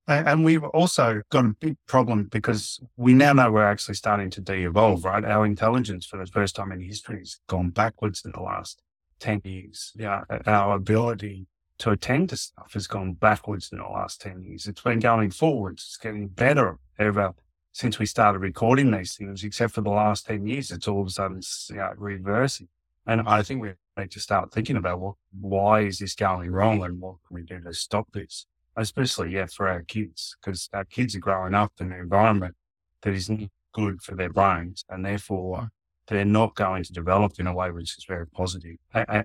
And 0.08 0.44
we've 0.44 0.62
also 0.62 1.22
got 1.30 1.44
a 1.44 1.54
big 1.60 1.76
problem 1.88 2.28
because 2.30 2.80
we 2.96 3.12
now 3.12 3.32
know 3.32 3.50
we're 3.50 3.66
actually 3.66 3.96
starting 3.96 4.30
to 4.30 4.40
de-evolve, 4.40 5.04
right? 5.04 5.24
Our 5.24 5.44
intelligence 5.44 6.06
for 6.06 6.16
the 6.16 6.30
first 6.30 6.54
time 6.54 6.70
in 6.70 6.80
history 6.80 7.18
has 7.18 7.40
gone 7.48 7.70
backwards 7.70 8.22
in 8.24 8.30
the 8.30 8.40
last 8.40 8.82
10 9.18 9.42
years. 9.44 9.92
Yeah. 9.96 10.22
Our 10.46 10.76
ability 10.76 11.46
to 11.78 11.90
attend 11.90 12.30
to 12.30 12.36
stuff 12.36 12.72
has 12.74 12.86
gone 12.86 13.14
backwards 13.14 13.70
in 13.72 13.78
the 13.78 13.84
last 13.84 14.20
10 14.20 14.42
years. 14.42 14.66
It's 14.66 14.80
been 14.80 15.00
going 15.00 15.30
forwards. 15.30 15.82
It's 15.82 15.96
getting 15.96 16.28
better 16.28 16.78
ever 16.98 17.32
since 17.72 17.98
we 17.98 18.06
started 18.06 18.38
recording 18.38 18.92
these 18.92 19.16
things, 19.16 19.42
except 19.42 19.74
for 19.74 19.82
the 19.82 19.90
last 19.90 20.26
10 20.26 20.46
years. 20.46 20.70
It's 20.70 20.88
all 20.88 21.00
of 21.00 21.08
a 21.08 21.10
sudden 21.10 21.42
you 21.68 21.76
know, 21.76 21.92
reversing. 21.96 22.68
And 23.06 23.22
I 23.28 23.42
think 23.42 23.60
we 23.60 23.72
need 23.98 24.10
to 24.12 24.20
start 24.20 24.52
thinking 24.52 24.76
about 24.76 25.00
what, 25.00 25.14
why 25.38 25.80
is 25.80 25.98
this 25.98 26.14
going 26.14 26.52
wrong 26.52 26.82
and 26.82 27.00
what 27.00 27.16
can 27.26 27.34
we 27.34 27.42
do 27.42 27.60
to 27.60 27.74
stop 27.74 28.12
this? 28.12 28.46
Especially, 28.76 29.32
yeah, 29.32 29.46
for 29.46 29.68
our 29.68 29.82
kids, 29.82 30.36
because 30.40 30.68
our 30.72 30.84
kids 30.84 31.16
are 31.16 31.20
growing 31.20 31.54
up 31.54 31.72
in 31.80 31.92
an 31.92 31.98
environment 31.98 32.54
that 33.02 33.14
isn't 33.14 33.50
good 33.72 34.02
for 34.02 34.14
their 34.14 34.30
brains. 34.30 34.84
And 34.88 35.04
therefore, 35.04 35.58
uh, 35.58 35.66
they're 36.08 36.24
not 36.24 36.54
going 36.54 36.84
to 36.84 36.92
develop 36.92 37.32
in 37.38 37.46
a 37.46 37.54
way 37.54 37.70
which 37.70 37.96
is 37.98 38.04
very 38.06 38.26
positive. 38.26 38.76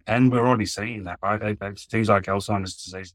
And 0.08 0.32
we're 0.32 0.48
already 0.48 0.66
seeing 0.66 1.04
that, 1.04 1.20
right? 1.22 1.58
Things 1.90 2.10
like 2.10 2.24
Alzheimer's 2.24 2.76
disease, 2.76 3.14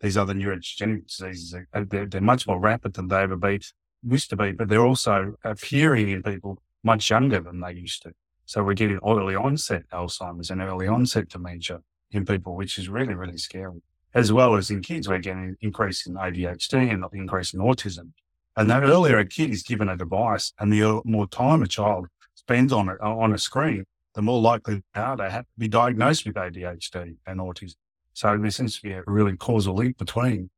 these 0.00 0.16
other 0.16 0.34
neurodegenerative 0.34 1.06
diseases, 1.06 1.54
uh, 1.54 1.78
uh, 1.78 1.84
they're, 1.88 2.06
they're 2.06 2.20
much 2.20 2.46
more 2.46 2.58
rapid 2.58 2.94
than 2.94 3.08
they 3.08 3.22
ever 3.22 3.36
been, 3.36 3.60
used 4.02 4.30
to 4.30 4.36
be, 4.36 4.52
but 4.52 4.68
they're 4.68 4.84
also 4.84 5.34
appearing 5.44 6.08
in 6.08 6.22
people 6.22 6.58
much 6.82 7.08
younger 7.08 7.40
than 7.40 7.60
they 7.60 7.72
used 7.72 8.02
to. 8.02 8.12
So 8.46 8.62
we're 8.62 8.74
getting 8.74 8.98
early 9.06 9.36
onset 9.36 9.84
Alzheimer's 9.92 10.50
and 10.50 10.60
early 10.60 10.86
onset 10.86 11.28
dementia 11.28 11.80
in 12.10 12.26
people, 12.26 12.56
which 12.56 12.78
is 12.78 12.88
really, 12.88 13.14
really 13.14 13.38
scary. 13.38 13.80
As 14.14 14.32
well 14.32 14.54
as 14.54 14.70
in 14.70 14.80
kids, 14.80 15.08
we're 15.08 15.18
getting 15.18 15.42
an 15.42 15.56
increase 15.60 16.06
in 16.06 16.14
ADHD 16.14 16.92
and 16.92 17.02
an 17.02 17.10
increase 17.12 17.52
in 17.52 17.60
autism. 17.60 18.12
And 18.56 18.70
the 18.70 18.80
earlier 18.80 19.18
a 19.18 19.26
kid 19.26 19.50
is 19.50 19.64
given 19.64 19.88
a 19.88 19.96
device 19.96 20.52
and 20.60 20.72
the 20.72 21.02
more 21.04 21.26
time 21.26 21.62
a 21.62 21.66
child 21.66 22.06
spends 22.36 22.72
on 22.72 22.88
it 22.88 23.00
on 23.00 23.32
a 23.32 23.38
screen, 23.38 23.84
the 24.14 24.22
more 24.22 24.40
likely 24.40 24.82
they 24.94 25.00
are 25.00 25.16
to 25.16 25.28
have 25.28 25.42
to 25.42 25.58
be 25.58 25.66
diagnosed 25.66 26.24
with 26.24 26.36
ADHD 26.36 27.16
and 27.26 27.40
autism. 27.40 27.74
So 28.12 28.38
there 28.38 28.50
seems 28.50 28.76
to 28.76 28.82
be 28.82 28.92
a 28.92 29.02
really 29.08 29.36
causal 29.36 29.74
link 29.74 29.98
between 29.98 30.50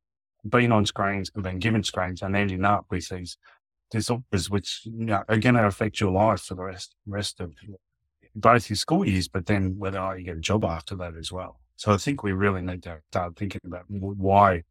being 0.47 0.71
on 0.71 0.85
screens 0.85 1.31
and 1.33 1.43
being 1.43 1.57
given 1.57 1.83
screens 1.83 2.21
and 2.21 2.35
ending 2.35 2.63
up 2.63 2.85
with 2.91 3.09
these 3.09 3.37
disorders, 3.89 4.51
which 4.51 4.81
you 4.85 5.05
know, 5.05 5.23
are 5.27 5.37
going 5.39 5.55
to 5.55 5.65
affect 5.65 5.99
your 5.99 6.11
life 6.11 6.41
for 6.41 6.53
the 6.53 6.63
rest 6.63 6.93
rest 7.07 7.39
of 7.39 7.53
both 8.35 8.69
your 8.69 8.77
school 8.77 9.07
years, 9.07 9.27
but 9.27 9.47
then 9.47 9.79
whether 9.79 9.97
or 9.97 10.09
not 10.09 10.19
you 10.19 10.25
get 10.25 10.37
a 10.37 10.41
job 10.41 10.63
after 10.63 10.95
that 10.97 11.15
as 11.17 11.31
well. 11.31 11.59
So 11.77 11.93
I 11.93 11.97
think 11.97 12.23
we 12.23 12.31
really 12.31 12.61
need 12.61 12.83
to 12.83 13.01
start 13.11 13.35
thinking 13.35 13.61
about 13.63 13.85
why 13.87 14.63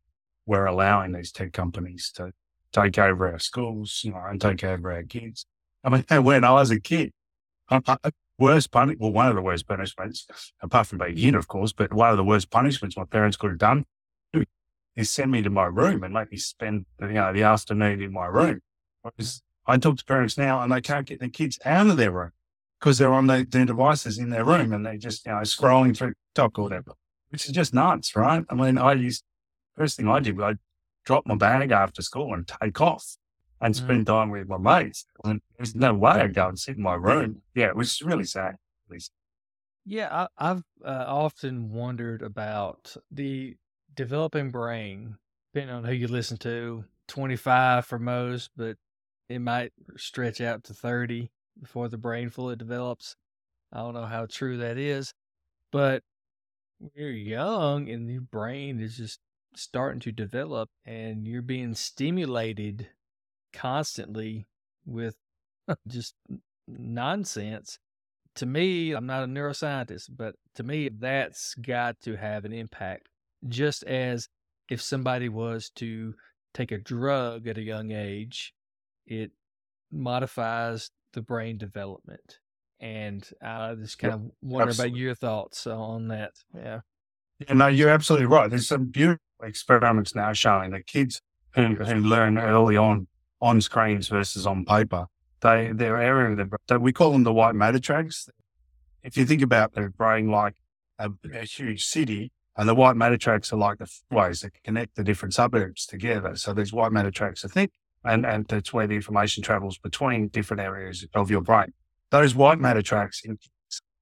we're 0.45 0.67
allowing 0.67 1.13
these 1.13 1.31
tech 1.31 1.53
companies 1.53 2.11
to 2.17 2.33
take 2.73 2.99
over 2.99 3.31
our 3.31 3.39
schools, 3.39 4.01
you 4.05 4.11
know, 4.11 4.23
and 4.29 4.41
take 4.41 4.65
over 4.65 4.93
our 4.93 5.05
kids. 5.05 5.47
I 5.85 5.89
mean, 5.91 6.25
when 6.25 6.43
I 6.43 6.51
was 6.51 6.73
a 6.73 6.81
kid, 6.81 7.13
worst 8.39 8.73
punishment, 8.73 9.01
well, 9.01 9.13
one 9.13 9.29
of 9.29 9.37
the 9.37 9.43
worst 9.43 9.69
punishments, 9.69 10.27
apart 10.61 10.89
from 10.89 10.99
being 10.99 11.17
in, 11.17 11.35
of 11.37 11.47
course, 11.47 11.73
but 11.73 11.93
one 11.93 12.11
of 12.11 12.17
the 12.17 12.25
worst 12.25 12.51
punishments 12.51 12.97
my 12.97 13.05
parents 13.05 13.37
could 13.37 13.51
have 13.51 13.59
done 13.59 13.85
is 14.97 15.09
send 15.09 15.31
me 15.31 15.43
to 15.43 15.51
my 15.51 15.67
room 15.67 16.03
and 16.03 16.13
make 16.13 16.33
me 16.33 16.39
spend, 16.39 16.87
you 17.01 17.09
know, 17.09 17.33
the 17.33 17.45
afternoon 17.45 18.03
in 18.03 18.13
my 18.13 18.27
room. 18.27 18.61
Because 19.05 19.43
I 19.65 19.79
talk 19.79 19.99
to 19.99 20.05
parents 20.05 20.37
now 20.37 20.61
and 20.61 20.73
they 20.73 20.81
can't 20.81 21.07
get 21.07 21.21
their 21.21 21.29
kids 21.29 21.61
out 21.65 21.87
of 21.87 21.97
their 21.97 22.11
room 22.11 22.33
because 22.81 22.99
they're 22.99 23.13
on 23.13 23.27
their, 23.27 23.45
their 23.45 23.65
devices 23.65 24.19
in 24.19 24.31
their 24.31 24.45
room 24.45 24.73
and 24.73 24.85
they're 24.85 24.97
just, 24.97 25.27
you 25.27 25.33
know, 25.33 25.39
scrolling 25.39 25.97
through 25.97 26.13
TikTok 26.35 26.59
or 26.59 26.63
whatever, 26.63 26.93
which 27.31 27.47
is 27.47 27.53
just 27.53 27.75
nuts, 27.75 28.15
right? 28.15 28.45
I 28.49 28.55
mean, 28.55 28.79
I 28.79 28.93
used, 28.93 29.25
first 29.77 29.97
thing 29.97 30.09
I 30.09 30.21
did 30.21 30.37
was 30.37 30.55
I 30.55 30.59
dropped 31.05 31.27
my 31.27 31.37
bag 31.37 31.71
after 31.71 32.03
school 32.03 32.35
and 32.35 32.47
take 32.47 32.81
off 32.81 33.17
and 33.61 33.75
mm. 33.75 33.79
spend 33.79 34.07
time 34.07 34.31
with 34.31 34.49
my 34.49 34.59
mates. 34.59 35.07
And 35.25 35.41
there's 35.57 35.75
no 35.75 35.95
way 35.95 36.13
I'd 36.13 36.35
go 36.35 36.49
and 36.49 36.59
sit 36.59 36.77
in 36.77 36.83
my 36.83 36.95
room. 36.95 37.43
Yeah, 37.55 37.69
it 37.69 37.77
was 37.77 38.03
really 38.03 38.25
sad. 38.25 38.57
Yeah, 39.89 40.27
I, 40.37 40.49
have 40.49 40.65
uh, 40.85 41.05
often 41.07 41.71
wondered 41.71 42.21
about 42.21 42.97
the 43.13 43.57
developing 43.95 44.51
brain, 44.51 45.17
depending 45.55 45.77
on 45.77 45.85
who 45.85 45.93
you 45.93 46.09
listen 46.09 46.37
to. 46.39 46.85
25 47.07 47.87
for 47.87 48.01
most, 48.01 48.51
but 48.57 48.77
it 49.29 49.39
might 49.39 49.73
stretch 49.97 50.41
out 50.41 50.65
to 50.65 50.75
30 50.75 51.31
before 51.61 51.89
the 51.89 51.99
brain 51.99 52.31
fully 52.31 52.57
develops. 52.57 53.17
I 53.73 53.79
don't 53.79 53.95
know 53.95 54.07
how 54.07 54.27
true 54.27 54.59
that 54.59 54.79
is, 54.79 55.13
but 55.73 56.03
you're 56.95 57.11
young 57.11 57.89
and 57.89 58.11
your 58.11 58.21
brain 58.21 58.81
is 58.81 58.97
just 58.97 59.21
starting 59.55 60.01
to 60.01 60.13
develop 60.13 60.69
and 60.85 61.27
you're 61.27 61.43
being 61.43 61.75
stimulated 61.75 62.89
constantly 63.53 64.47
with 64.85 65.17
just 65.89 66.15
nonsense. 66.69 67.79
To 68.37 68.47
me, 68.47 68.93
I'm 68.93 69.07
not 69.07 69.25
a 69.25 69.27
neuroscientist, 69.27 70.11
but 70.15 70.35
to 70.57 70.63
me, 70.63 70.91
that's 70.91 71.55
got 71.55 71.99
to 72.03 72.17
have 72.17 72.45
an 72.45 72.53
impact. 72.53 73.09
Just 73.49 73.83
as 73.85 74.29
if 74.69 74.83
somebody 74.83 75.29
was 75.29 75.71
to 75.77 76.15
take 76.53 76.71
a 76.71 76.79
drug 76.79 77.47
at 77.47 77.59
a 77.59 77.63
young 77.63 77.93
age, 77.93 78.53
it 79.07 79.31
modifies 79.91 80.91
the 81.17 81.23
brain 81.23 81.59
development. 81.59 82.39
And 82.79 83.29
I 83.43 83.75
just 83.75 83.99
kind 83.99 84.13
yep, 84.13 84.21
of 84.21 84.31
wonder 84.43 84.69
absolutely. 84.69 84.91
about 84.93 85.01
your 85.01 85.15
thoughts 85.15 85.67
on 85.67 86.09
that. 86.09 86.35
Yeah. 86.55 86.81
Yeah, 87.41 87.55
no, 87.55 87.67
you're 87.67 87.89
absolutely 87.89 88.27
right. 88.27 88.49
There's 88.49 88.69
some 88.69 88.87
beautiful 88.87 89.21
experiments 89.43 90.15
now 90.15 90.33
showing 90.33 90.71
that 90.71 90.87
kids 90.87 91.21
who, 91.55 91.75
who 91.75 91.97
learn 91.97 92.39
early 92.39 92.77
on 92.77 93.09
on 93.41 93.61
screens 93.61 94.09
versus 94.09 94.47
on 94.47 94.65
paper. 94.65 95.07
They 95.41 95.73
they're 95.75 96.01
area 96.01 96.47
that 96.69 96.81
we 96.81 96.93
call 96.93 97.13
them 97.13 97.25
the 97.25 97.33
white 97.33 97.55
matter 97.55 97.79
tracks. 97.79 98.29
If 99.03 99.17
you 99.17 99.27
think 99.27 99.43
about 99.43 99.75
their 99.75 99.91
brain 99.91 100.31
like 100.31 100.57
a, 100.99 101.11
a 101.33 101.45
huge 101.45 101.85
city, 101.85 102.33
and 102.57 102.69
the 102.69 102.75
white 102.75 102.97
matter 102.97 103.19
tracks 103.19 103.53
are 103.53 103.57
like 103.57 103.79
the 103.79 103.91
ways 104.11 104.41
that 104.41 104.63
connect 104.65 104.97
the 104.97 105.05
different 105.05 105.35
suburbs 105.35 105.87
together. 105.87 106.37
So 106.37 106.53
these 106.55 106.73
white 106.73 106.93
matter 106.93 107.11
tracks 107.11 107.45
are 107.45 107.49
thick, 107.49 107.73
and 108.07 108.25
and 108.25 108.47
that's 108.47 108.73
where 108.73 108.87
the 108.87 108.95
information 108.95 109.43
travels 109.43 109.79
between 109.79 110.29
different 110.29 110.63
areas 110.63 111.07
of 111.15 111.31
your 111.31 111.41
brain. 111.43 111.73
Those 112.11 112.35
white 112.35 112.59
matter 112.59 112.83
tracks 112.83 113.23
in, 113.25 113.39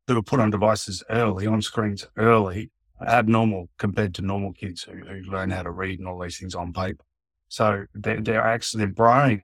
that 0.07 0.15
were 0.15 0.23
put 0.23 0.41
on 0.41 0.51
devices 0.51 1.03
early, 1.11 1.47
on 1.47 1.63
screens 1.63 2.07
early, 2.17 2.71
abnormal 3.07 3.69
compared 3.79 4.15
to 4.15 4.23
normal 4.23 4.53
kids 4.53 4.83
who, 4.83 4.93
who 4.93 5.31
learn 5.31 5.51
how 5.51 5.63
to 5.63 5.71
read 5.71 5.99
and 5.99 6.09
all 6.09 6.19
these 6.19 6.39
things 6.39 6.55
on 6.55 6.73
paper. 6.73 7.05
So 7.49 7.87
they're, 7.95 8.21
they're 8.21 8.45
actually, 8.45 8.85
their 8.85 8.95
brain 8.95 9.43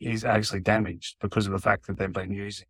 is 0.00 0.24
actually 0.24 0.60
damaged 0.60 1.16
because 1.20 1.46
of 1.46 1.52
the 1.52 1.58
fact 1.58 1.86
that 1.86 1.98
they've 1.98 2.12
been 2.12 2.32
using 2.32 2.66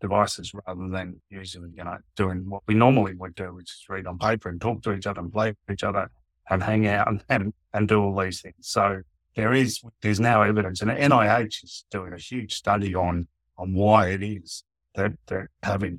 devices 0.00 0.52
rather 0.66 0.88
than 0.88 1.20
using, 1.30 1.72
you 1.76 1.84
know, 1.84 1.96
doing 2.16 2.48
what 2.48 2.62
we 2.66 2.74
normally 2.74 3.14
would 3.14 3.34
do, 3.34 3.54
which 3.54 3.70
is 3.70 3.84
read 3.88 4.06
on 4.06 4.18
paper 4.18 4.48
and 4.48 4.60
talk 4.60 4.82
to 4.82 4.92
each 4.92 5.06
other 5.06 5.20
and 5.20 5.32
play 5.32 5.48
with 5.48 5.74
each 5.74 5.84
other 5.84 6.10
and 6.50 6.62
hang 6.62 6.86
out 6.86 7.08
and, 7.08 7.24
and, 7.28 7.52
and 7.72 7.88
do 7.88 8.00
all 8.02 8.16
these 8.18 8.40
things. 8.40 8.56
So 8.60 9.02
there 9.36 9.52
is, 9.52 9.82
there's 10.02 10.18
now 10.18 10.42
evidence 10.42 10.80
and 10.80 10.90
NIH 10.90 11.62
is 11.62 11.84
doing 11.90 12.12
a 12.12 12.18
huge 12.18 12.54
study 12.54 12.94
on, 12.94 13.28
on 13.58 13.74
why 13.74 14.08
it 14.08 14.22
is 14.22 14.64
that 14.94 15.12
they're 15.26 15.50
having 15.62 15.98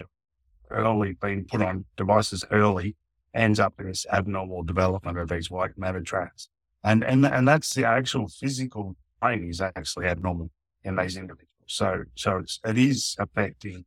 early 0.70 1.14
being 1.22 1.46
put 1.46 1.62
on 1.62 1.86
devices 1.96 2.44
early 2.52 2.96
ends 3.34 3.60
up 3.60 3.76
in 3.80 3.88
this 3.88 4.06
abnormal 4.12 4.64
development 4.64 5.18
of 5.18 5.30
these 5.30 5.50
white 5.52 5.78
matter 5.78 6.02
tracks. 6.02 6.50
And, 6.84 7.04
and, 7.04 7.26
and 7.26 7.48
that's 7.48 7.74
the 7.74 7.86
actual 7.86 8.28
physical 8.28 8.96
brain 9.22 9.48
is 9.50 9.62
actually 9.62 10.08
abnormal 10.08 10.50
in 10.84 10.96
these 10.96 11.16
individuals. 11.16 11.48
So, 11.68 12.04
so 12.16 12.38
it's, 12.38 12.60
it 12.66 12.78
is 12.78 13.16
affecting 13.20 13.86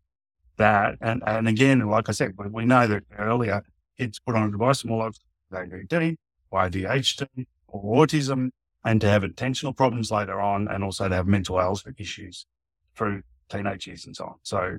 that. 0.58 0.96
And, 1.00 1.22
and 1.26 1.48
again, 1.48 1.80
like 1.88 2.08
I 2.08 2.12
said, 2.12 2.34
we 2.36 2.64
know 2.64 2.86
that 2.86 3.02
earlier 3.18 3.62
it's 3.96 4.18
put 4.20 4.36
on 4.36 4.48
a 4.48 4.50
device 4.50 4.84
more 4.84 5.10
like 5.50 5.72
ADD, 5.72 6.16
or 6.50 6.60
ADHD, 6.60 7.46
or 7.68 8.06
autism, 8.06 8.50
and 8.84 9.00
to 9.00 9.08
have 9.08 9.22
attentional 9.22 9.76
problems 9.76 10.10
later 10.10 10.40
on, 10.40 10.68
and 10.68 10.82
also 10.82 11.08
to 11.08 11.14
have 11.14 11.26
mental 11.26 11.58
health 11.58 11.84
issues 11.98 12.46
through 12.96 13.22
teenage 13.48 13.86
years 13.86 14.06
and 14.06 14.16
so 14.16 14.24
on. 14.24 14.34
So 14.42 14.78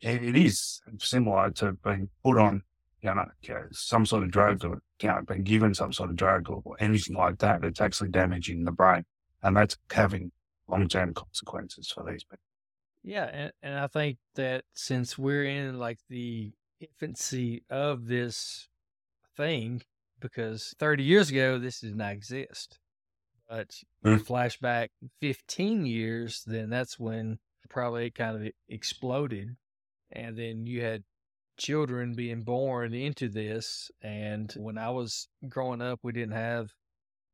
it, 0.00 0.36
is 0.36 0.80
similar 0.98 1.50
to 1.52 1.72
being 1.84 2.08
put 2.22 2.38
on 2.38 2.62
you 3.04 3.14
know, 3.14 3.26
some 3.70 4.06
sort 4.06 4.22
of 4.22 4.30
drug 4.30 4.64
or, 4.64 4.80
you 5.02 5.08
know, 5.08 5.20
been 5.26 5.42
given 5.42 5.74
some 5.74 5.92
sort 5.92 6.10
of 6.10 6.16
drug 6.16 6.48
or, 6.48 6.62
anything 6.80 7.16
like 7.16 7.38
that, 7.38 7.62
it's 7.62 7.80
actually 7.80 8.08
damaging 8.08 8.64
the 8.64 8.72
brain. 8.72 9.04
And 9.42 9.56
that's 9.56 9.76
having 9.90 10.32
long 10.68 10.88
term 10.88 11.12
consequences 11.12 11.92
for 11.94 12.02
these 12.04 12.24
people. 12.24 12.38
Yeah. 13.02 13.28
And, 13.30 13.52
and 13.62 13.78
I 13.78 13.86
think 13.88 14.16
that 14.36 14.64
since 14.72 15.18
we're 15.18 15.44
in 15.44 15.78
like 15.78 15.98
the 16.08 16.52
infancy 16.80 17.62
of 17.68 18.06
this 18.06 18.68
thing, 19.36 19.82
because 20.18 20.74
30 20.78 21.04
years 21.04 21.28
ago, 21.28 21.58
this 21.58 21.80
did 21.80 21.96
not 21.96 22.12
exist. 22.12 22.78
But 23.54 23.76
mm. 24.04 24.20
flashback 24.20 24.88
15 25.20 25.86
years, 25.86 26.42
then 26.44 26.70
that's 26.70 26.98
when 26.98 27.38
probably 27.68 28.06
it 28.06 28.16
kind 28.16 28.36
of 28.36 28.52
exploded. 28.68 29.54
And 30.10 30.36
then 30.36 30.66
you 30.66 30.82
had 30.82 31.04
children 31.56 32.14
being 32.14 32.42
born 32.42 32.94
into 32.94 33.28
this. 33.28 33.92
And 34.02 34.52
when 34.56 34.76
I 34.76 34.90
was 34.90 35.28
growing 35.48 35.80
up, 35.80 36.00
we 36.02 36.10
didn't 36.10 36.34
have 36.34 36.72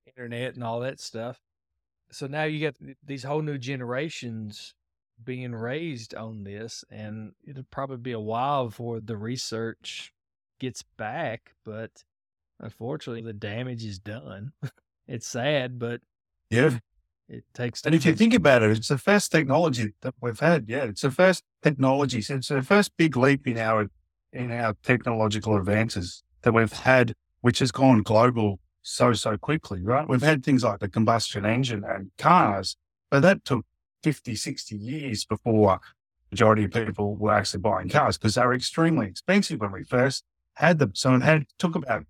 internet 0.07 0.57
and 0.57 0.63
all 0.63 0.81
that 0.81 1.01
stuff. 1.01 1.41
So 2.13 2.27
now 2.27 2.45
you 2.45 2.71
got 2.71 2.77
these 3.03 3.25
whole 3.25 3.41
new 3.41 3.57
generations 3.57 4.75
being 5.25 5.55
raised 5.55 6.15
on 6.15 6.45
this, 6.45 6.85
and 6.91 7.33
it'll 7.47 7.65
probably 7.71 7.97
be 7.97 8.13
a 8.13 8.21
while 8.21 8.67
before 8.67 9.01
the 9.01 9.17
research 9.17 10.13
gets 10.59 10.83
back. 10.99 11.55
But 11.65 12.05
unfortunately, 12.59 13.23
the 13.23 13.33
damage 13.33 13.85
is 13.85 13.99
done. 13.99 14.53
it's 15.09 15.27
sad, 15.27 15.79
but 15.79 16.03
Yeah. 16.51 16.79
it 17.29 17.45
takes. 17.55 17.85
And 17.85 17.95
if 17.95 18.05
you 18.05 18.15
think 18.15 18.35
about 18.35 18.63
it, 18.63 18.71
it's 18.73 18.89
the 18.89 18.99
first 18.99 19.31
technology 19.31 19.95
that 20.03 20.15
we've 20.21 20.41
had. 20.41 20.69
Yeah, 20.69 20.85
it's 20.85 21.03
the 21.03 21.11
first 21.11 21.45
technology. 21.63 22.21
so 22.21 22.35
It's 22.35 22.49
the 22.49 22.63
first 22.63 22.97
big 22.97 23.17
leap 23.17 23.47
in 23.47 23.57
our 23.57 23.89
in 24.33 24.51
our 24.53 24.77
technological 24.83 25.57
advances 25.57 26.23
that 26.43 26.53
we've 26.53 26.73
had, 26.73 27.15
which 27.41 27.59
has 27.61 27.73
gone 27.73 28.03
global 28.03 28.61
so 28.83 29.13
so 29.13 29.37
quickly. 29.37 29.83
Right? 29.83 30.09
We've 30.09 30.23
had 30.23 30.45
things 30.45 30.65
like 30.65 30.81
the 30.81 30.89
combustion 30.89 31.47
engine 31.47 31.85
and 31.85 32.11
cars, 32.19 32.77
but 33.11 33.21
that 33.21 33.45
took 33.45 33.65
50, 34.03 34.35
60 34.35 34.77
years 34.77 35.25
before 35.25 35.81
majority 36.31 36.65
of 36.65 36.71
people 36.71 37.17
were 37.17 37.33
actually 37.33 37.61
buying 37.61 37.89
cars 37.89 38.17
because 38.17 38.37
they 38.37 38.45
were 38.45 38.55
extremely 38.55 39.07
expensive 39.07 39.61
when 39.61 39.73
we 39.73 39.83
first 39.83 40.25
had 40.55 40.79
them. 40.79 40.93
So 40.95 41.15
it 41.15 41.23
had 41.23 41.45
took 41.59 41.75
about 41.75 42.05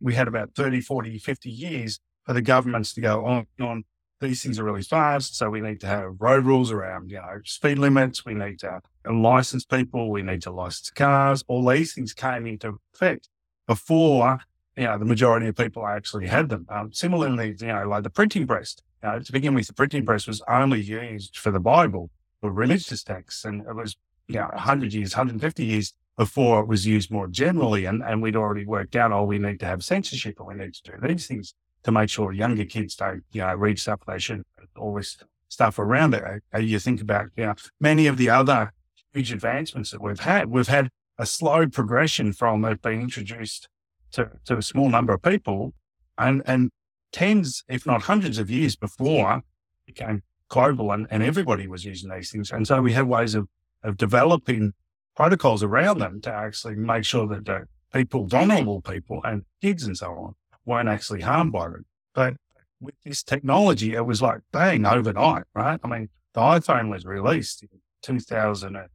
we 0.00 0.14
had 0.14 0.28
about 0.28 0.50
30, 0.54 0.80
40, 0.80 1.18
50 1.18 1.48
years 1.48 2.00
for 2.24 2.32
the 2.32 2.42
governments 2.42 2.92
to 2.94 3.00
go 3.00 3.24
on 3.24 3.46
on 3.60 3.84
these 4.22 4.42
things 4.42 4.58
are 4.58 4.64
really 4.64 4.82
fast. 4.82 5.36
So 5.36 5.50
we 5.50 5.60
need 5.60 5.80
to 5.80 5.86
have 5.86 6.14
road 6.18 6.46
rules 6.46 6.70
around, 6.70 7.10
you 7.10 7.16
know, 7.16 7.40
speed 7.44 7.78
limits. 7.78 8.24
We 8.24 8.34
need 8.34 8.60
to 8.60 8.80
license 9.10 9.64
people. 9.64 10.10
We 10.10 10.22
need 10.22 10.42
to 10.42 10.50
license 10.50 10.90
cars. 10.90 11.44
All 11.48 11.66
these 11.68 11.92
things 11.92 12.14
came 12.14 12.46
into 12.46 12.78
effect 12.94 13.28
before, 13.66 14.38
you 14.76 14.84
know, 14.84 14.98
the 14.98 15.04
majority 15.04 15.48
of 15.48 15.56
people 15.56 15.86
actually 15.86 16.28
had 16.28 16.48
them. 16.48 16.66
Um, 16.70 16.92
similarly, 16.92 17.56
you 17.60 17.66
know, 17.66 17.86
like 17.86 18.04
the 18.04 18.10
printing 18.10 18.46
press, 18.46 18.76
you 19.02 19.10
know, 19.10 19.18
to 19.18 19.32
begin 19.32 19.54
with, 19.54 19.66
the 19.66 19.74
printing 19.74 20.06
press 20.06 20.26
was 20.26 20.40
only 20.48 20.80
used 20.80 21.36
for 21.36 21.50
the 21.50 21.60
Bible, 21.60 22.10
for 22.40 22.50
religious 22.50 23.02
texts. 23.02 23.44
And 23.44 23.66
it 23.66 23.74
was, 23.74 23.96
you 24.28 24.36
know, 24.36 24.48
100 24.52 24.94
years, 24.94 25.14
150 25.14 25.64
years 25.64 25.94
before 26.16 26.60
it 26.60 26.68
was 26.68 26.86
used 26.86 27.10
more 27.10 27.26
generally. 27.26 27.86
And, 27.86 28.02
and 28.02 28.22
we'd 28.22 28.36
already 28.36 28.64
worked 28.64 28.94
out, 28.94 29.12
oh, 29.12 29.24
we 29.24 29.38
need 29.38 29.58
to 29.60 29.66
have 29.66 29.82
censorship 29.82 30.38
and 30.38 30.46
we 30.46 30.54
need 30.54 30.74
to 30.74 30.92
do 30.92 31.08
these 31.08 31.26
things 31.26 31.54
to 31.84 31.92
make 31.92 32.08
sure 32.08 32.32
younger 32.32 32.64
kids 32.64 32.94
don't, 32.94 33.24
you 33.32 33.40
know, 33.40 33.54
read 33.54 33.78
stuff 33.78 34.00
they 34.06 34.18
shouldn't, 34.18 34.46
all 34.76 34.94
this 34.94 35.18
stuff 35.48 35.78
around 35.78 36.14
it. 36.14 36.42
You 36.58 36.78
think 36.78 37.00
about, 37.00 37.26
you 37.36 37.46
know, 37.46 37.54
many 37.80 38.06
of 38.06 38.16
the 38.16 38.30
other 38.30 38.72
huge 39.12 39.32
advancements 39.32 39.90
that 39.90 40.00
we've 40.00 40.20
had, 40.20 40.48
we've 40.48 40.68
had 40.68 40.90
a 41.18 41.26
slow 41.26 41.66
progression 41.66 42.32
from 42.32 42.64
it 42.64 42.80
being 42.82 43.02
introduced 43.02 43.68
to, 44.12 44.30
to 44.46 44.56
a 44.56 44.62
small 44.62 44.88
number 44.88 45.12
of 45.12 45.22
people 45.22 45.74
and, 46.16 46.42
and 46.46 46.70
tens, 47.12 47.64
if 47.68 47.86
not 47.86 48.02
hundreds 48.02 48.38
of 48.38 48.50
years 48.50 48.76
before 48.76 49.36
it 49.36 49.42
became 49.86 50.22
global 50.48 50.92
and, 50.92 51.06
and 51.10 51.22
everybody 51.22 51.66
was 51.66 51.84
using 51.84 52.10
these 52.10 52.30
things. 52.30 52.50
And 52.50 52.66
so 52.66 52.80
we 52.80 52.92
have 52.92 53.06
ways 53.06 53.34
of, 53.34 53.48
of 53.82 53.96
developing 53.96 54.72
protocols 55.16 55.62
around 55.62 55.98
them 55.98 56.20
to 56.22 56.32
actually 56.32 56.76
make 56.76 57.04
sure 57.04 57.26
that 57.28 57.44
the 57.44 57.66
people, 57.92 58.26
vulnerable 58.26 58.80
people 58.80 59.20
and 59.24 59.44
kids 59.60 59.84
and 59.84 59.96
so 59.96 60.10
on, 60.10 60.34
weren't 60.64 60.88
actually 60.88 61.20
harmed 61.20 61.52
by 61.52 61.66
it. 61.66 61.86
But 62.14 62.34
with 62.80 62.94
this 63.04 63.22
technology, 63.22 63.94
it 63.94 64.06
was 64.06 64.20
like 64.20 64.40
bang 64.52 64.84
overnight, 64.86 65.44
right? 65.54 65.80
I 65.82 65.88
mean, 65.88 66.08
the 66.34 66.40
iPhone 66.40 66.90
was 66.90 67.04
released 67.04 67.62
in 67.62 67.68
2000. 68.02 68.76
and 68.76 68.88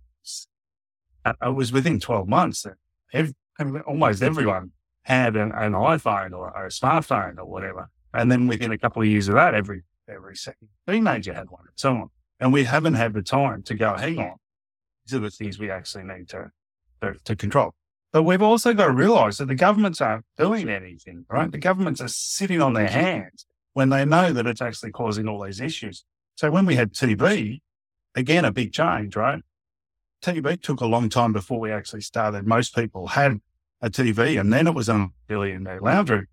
It 1.41 1.55
was 1.55 1.71
within 1.71 1.99
12 1.99 2.27
months 2.27 2.63
that 2.63 2.75
every, 3.13 3.33
almost 3.81 4.21
everyone 4.21 4.71
had 5.03 5.35
an, 5.35 5.51
an 5.53 5.73
iPhone 5.73 6.31
or, 6.31 6.55
or 6.55 6.65
a 6.65 6.69
smartphone 6.69 7.37
or 7.37 7.45
whatever. 7.45 7.89
And 8.13 8.31
then 8.31 8.47
within 8.47 8.71
a 8.71 8.77
couple 8.77 9.01
of 9.01 9.07
years 9.07 9.27
of 9.27 9.35
that, 9.35 9.53
every 9.53 9.83
every 10.09 10.35
second 10.35 10.69
teenager 10.87 11.33
had 11.33 11.49
one 11.49 11.63
and 11.65 11.73
so 11.75 11.91
on. 11.91 12.09
And 12.39 12.53
we 12.53 12.63
haven't 12.63 12.93
had 12.93 13.13
the 13.13 13.21
time 13.21 13.63
to 13.63 13.75
go, 13.75 13.95
hang 13.95 14.19
on, 14.19 14.35
these 15.05 15.15
are 15.15 15.19
the 15.19 15.29
things 15.29 15.59
we 15.59 15.71
actually 15.71 16.03
need 16.03 16.29
to, 16.29 16.51
to, 17.01 17.15
to 17.25 17.35
control. 17.35 17.73
But 18.13 18.23
we've 18.23 18.41
also 18.41 18.73
got 18.73 18.87
to 18.87 18.93
realize 18.93 19.37
that 19.37 19.47
the 19.47 19.55
governments 19.55 20.01
aren't 20.01 20.25
doing 20.37 20.69
anything, 20.69 21.25
right? 21.29 21.51
The 21.51 21.57
governments 21.57 22.01
are 22.01 22.07
sitting 22.07 22.61
on 22.61 22.73
their 22.73 22.87
hands 22.87 23.45
when 23.73 23.89
they 23.89 24.05
know 24.05 24.31
that 24.31 24.47
it's 24.47 24.61
actually 24.61 24.91
causing 24.91 25.27
all 25.27 25.43
these 25.43 25.59
issues. 25.59 26.03
So 26.35 26.49
when 26.49 26.65
we 26.65 26.75
had 26.75 26.93
TV, 26.93 27.61
again, 28.15 28.45
a 28.45 28.51
big 28.51 28.71
change, 28.71 29.15
right? 29.15 29.41
TV 30.23 30.59
took 30.61 30.81
a 30.81 30.85
long 30.85 31.09
time 31.09 31.33
before 31.33 31.59
we 31.59 31.71
actually 31.71 32.01
started. 32.01 32.47
Most 32.47 32.73
people 32.73 33.07
had 33.07 33.39
a 33.81 33.89
TV 33.89 34.39
and 34.39 34.51
then 34.51 34.67
it 34.67 34.73
was 34.73 34.89
on 34.89 35.11
Billy 35.27 35.51
in 35.51 35.63
their 35.63 35.79
lounge 35.79 36.09
room. 36.09 36.27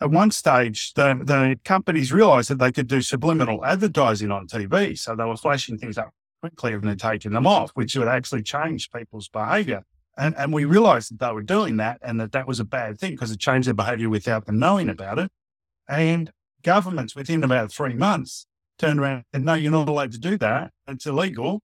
At 0.00 0.10
one 0.10 0.30
stage, 0.30 0.94
the, 0.94 1.20
the 1.22 1.58
companies 1.64 2.12
realized 2.12 2.50
that 2.50 2.58
they 2.58 2.72
could 2.72 2.86
do 2.86 3.00
subliminal 3.00 3.64
advertising 3.64 4.30
on 4.30 4.46
TV. 4.46 4.98
So 4.98 5.14
they 5.16 5.24
were 5.24 5.36
flashing 5.36 5.78
things 5.78 5.98
up 5.98 6.10
quickly 6.40 6.74
and 6.74 6.84
then 6.84 6.98
taking 6.98 7.32
them 7.32 7.46
off, 7.46 7.70
which 7.74 7.96
would 7.96 8.08
actually 8.08 8.42
change 8.42 8.90
people's 8.90 9.28
behavior. 9.28 9.82
And, 10.16 10.34
and 10.36 10.52
we 10.52 10.64
realized 10.64 11.12
that 11.12 11.26
they 11.26 11.32
were 11.32 11.42
doing 11.42 11.76
that 11.76 11.98
and 12.02 12.18
that 12.20 12.32
that 12.32 12.48
was 12.48 12.58
a 12.58 12.64
bad 12.64 12.98
thing 12.98 13.12
because 13.12 13.30
it 13.30 13.38
changed 13.38 13.66
their 13.66 13.74
behavior 13.74 14.08
without 14.08 14.46
them 14.46 14.58
knowing 14.58 14.88
about 14.88 15.18
it. 15.18 15.30
And 15.88 16.32
governments 16.62 17.14
within 17.14 17.44
about 17.44 17.70
three 17.70 17.94
months 17.94 18.46
turned 18.78 19.00
around 19.00 19.24
and 19.32 19.40
said, 19.40 19.44
no, 19.44 19.54
you're 19.54 19.72
not 19.72 19.88
allowed 19.88 20.12
to 20.12 20.18
do 20.18 20.38
that. 20.38 20.72
It's 20.88 21.06
illegal. 21.06 21.60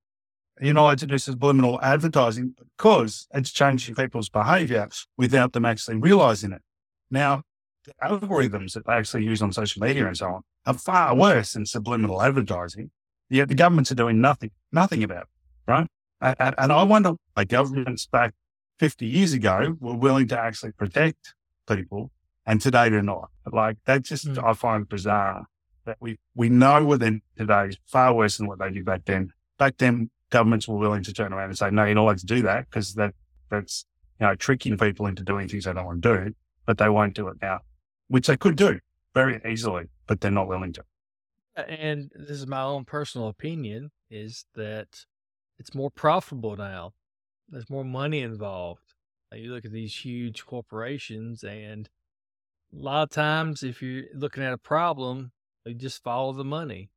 You're 0.61 0.75
not 0.75 0.83
allowed 0.83 0.99
to 0.99 1.07
do 1.07 1.19
subliminal 1.19 1.81
advertising 1.83 2.55
because 2.77 3.27
it's 3.33 3.51
changing 3.51 3.95
people's 3.95 4.29
behavior 4.29 4.89
without 5.17 5.55
them 5.55 5.65
actually 5.65 5.97
realizing 5.97 6.53
it. 6.53 6.61
Now, 7.11 7.43
the 7.85 7.95
algorithms 8.03 8.75
that 8.75 8.87
they 8.87 8.93
actually 8.93 9.25
use 9.25 9.43
on 9.43 9.53
social 9.53 9.83
media 9.83 10.07
and 10.07 10.17
so 10.17 10.27
on 10.27 10.43
are 10.67 10.75
far 10.75 11.17
worse 11.17 11.55
than 11.55 11.67
subliminal 11.67 12.23
advertising. 12.23 12.91
Yet 13.29 13.49
the 13.49 13.55
governments 13.55 13.91
are 13.91 13.97
doing 13.97 14.21
nothing, 14.21 14.51
nothing 14.71 15.03
about 15.03 15.23
it, 15.23 15.71
right? 15.71 15.87
And, 16.23 16.55
and 16.57 16.73
I 16.73 16.83
wonder 16.85 17.15
why 17.35 17.45
governments 17.45 18.07
back 18.07 18.35
50 18.79 19.07
years 19.07 19.33
ago 19.33 19.77
were 19.81 19.95
willing 19.95 20.29
to 20.29 20.39
actually 20.39 20.73
protect 20.73 21.35
people 21.69 22.11
and 22.47 22.61
today 22.61 22.89
they're 22.89 23.03
not. 23.03 23.31
Like 23.51 23.79
that 23.85 24.03
just, 24.03 24.27
Mm. 24.27 24.45
I 24.45 24.53
find 24.53 24.89
bizarre 24.89 25.47
that 25.85 25.97
we, 26.01 26.19
we 26.35 26.49
know 26.49 26.85
within 26.85 27.23
today 27.37 27.69
is 27.69 27.79
far 27.87 28.15
worse 28.15 28.37
than 28.37 28.47
what 28.47 28.59
they 28.59 28.71
did 28.71 28.85
back 28.85 29.05
then. 29.05 29.33
Back 29.59 29.79
then, 29.79 30.11
governments 30.31 30.67
were 30.67 30.79
willing 30.79 31.03
to 31.05 31.13
turn 31.13 31.33
around 31.33 31.51
and 31.51 31.59
say, 31.59 31.71
no, 31.71 31.85
you're 31.85 31.95
not 31.95 32.03
allowed 32.03 32.19
to 32.19 32.27
do 32.27 32.43
that 32.43 32.71
because 32.71 32.95
that, 32.95 33.15
that's, 33.51 33.85
you 34.21 34.27
know, 34.27 34.35
tricking 34.35 34.79
people 34.79 35.07
into 35.07 35.23
doing 35.23 35.49
things 35.49 35.65
they 35.65 35.73
don't 35.73 35.85
want 35.85 36.03
to 36.03 36.27
do, 36.27 36.35
but 36.67 36.79
they 36.79 36.89
won't 36.89 37.15
do 37.15 37.29
it 37.29 37.37
now, 37.43 37.59
which 38.09 38.29
they 38.29 38.37
could 38.37 38.57
do 38.57 38.79
very 39.15 39.41
easily, 39.49 39.87
but 40.07 40.21
they're 40.21 40.31
not 40.31 40.49
willing 40.49 40.73
to. 40.73 40.83
and 41.57 42.11
this 42.15 42.39
is 42.39 42.47
my 42.47 42.63
own 42.63 42.85
personal 42.85 43.29
opinion, 43.29 43.91
is 44.11 44.47
that 44.55 45.05
it's 45.63 45.75
more 45.77 45.93
profitable 45.93 46.57
now. 46.57 46.93
There's 47.49 47.71
more 47.71 47.85
money 47.85 48.21
involved. 48.21 48.95
You 49.33 49.55
look 49.55 49.65
at 49.65 49.71
these 49.71 49.95
huge 49.95 50.45
corporations, 50.45 51.45
and 51.45 51.89
a 52.75 52.77
lot 52.77 53.05
of 53.05 53.11
times, 53.11 53.63
if 53.63 53.81
you're 53.81 54.05
looking 54.13 54.43
at 54.43 54.53
a 54.53 54.59
problem, 54.59 55.31
you 55.65 55.75
just 55.75 56.03
follow 56.03 56.33
the 56.33 56.45
money, 56.45 56.91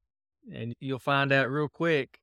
and 0.52 0.74
you'll 0.80 1.00
find 1.00 1.32
out 1.32 1.52
real 1.52 1.70
quick 1.70 2.20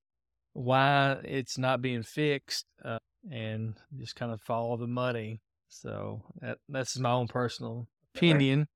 why 0.53 1.19
it's 1.25 1.57
not 1.57 1.81
being 1.81 2.03
fixed, 2.03 2.67
uh, 2.85 2.99
and 3.31 3.77
just 3.97 4.17
kind 4.17 4.33
of 4.33 4.41
follow 4.41 4.77
the 4.77 4.89
money. 4.89 5.41
So 5.69 6.23
that 6.41 6.59
that's 6.69 6.99
my 6.99 7.13
own 7.13 7.29
personal 7.29 7.87
opinion. 8.15 8.67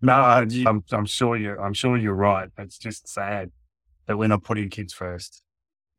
No, 0.00 0.14
I'm, 0.14 0.82
I'm 0.90 1.06
sure 1.06 1.36
you're, 1.36 1.60
I'm 1.60 1.74
sure 1.74 1.98
you're 1.98 2.14
right. 2.14 2.48
It's 2.56 2.78
just 2.78 3.06
sad 3.06 3.50
that 4.06 4.16
we're 4.16 4.28
not 4.28 4.42
putting 4.42 4.70
kids 4.70 4.94
first. 4.94 5.42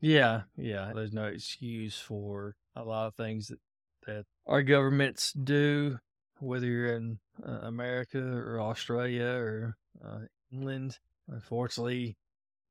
Yeah, 0.01 0.41
yeah. 0.57 0.91
There's 0.93 1.13
no 1.13 1.25
excuse 1.25 1.97
for 1.97 2.55
a 2.75 2.83
lot 2.83 3.07
of 3.07 3.15
things 3.15 3.49
that, 3.49 3.59
that 4.07 4.25
our 4.47 4.63
governments 4.63 5.31
do, 5.31 5.99
whether 6.39 6.65
you're 6.65 6.95
in 6.95 7.19
uh, 7.47 7.59
America 7.61 8.19
or 8.19 8.59
Australia 8.59 9.27
or 9.27 9.77
uh, 10.03 10.19
England. 10.51 10.97
Unfortunately, 11.29 12.17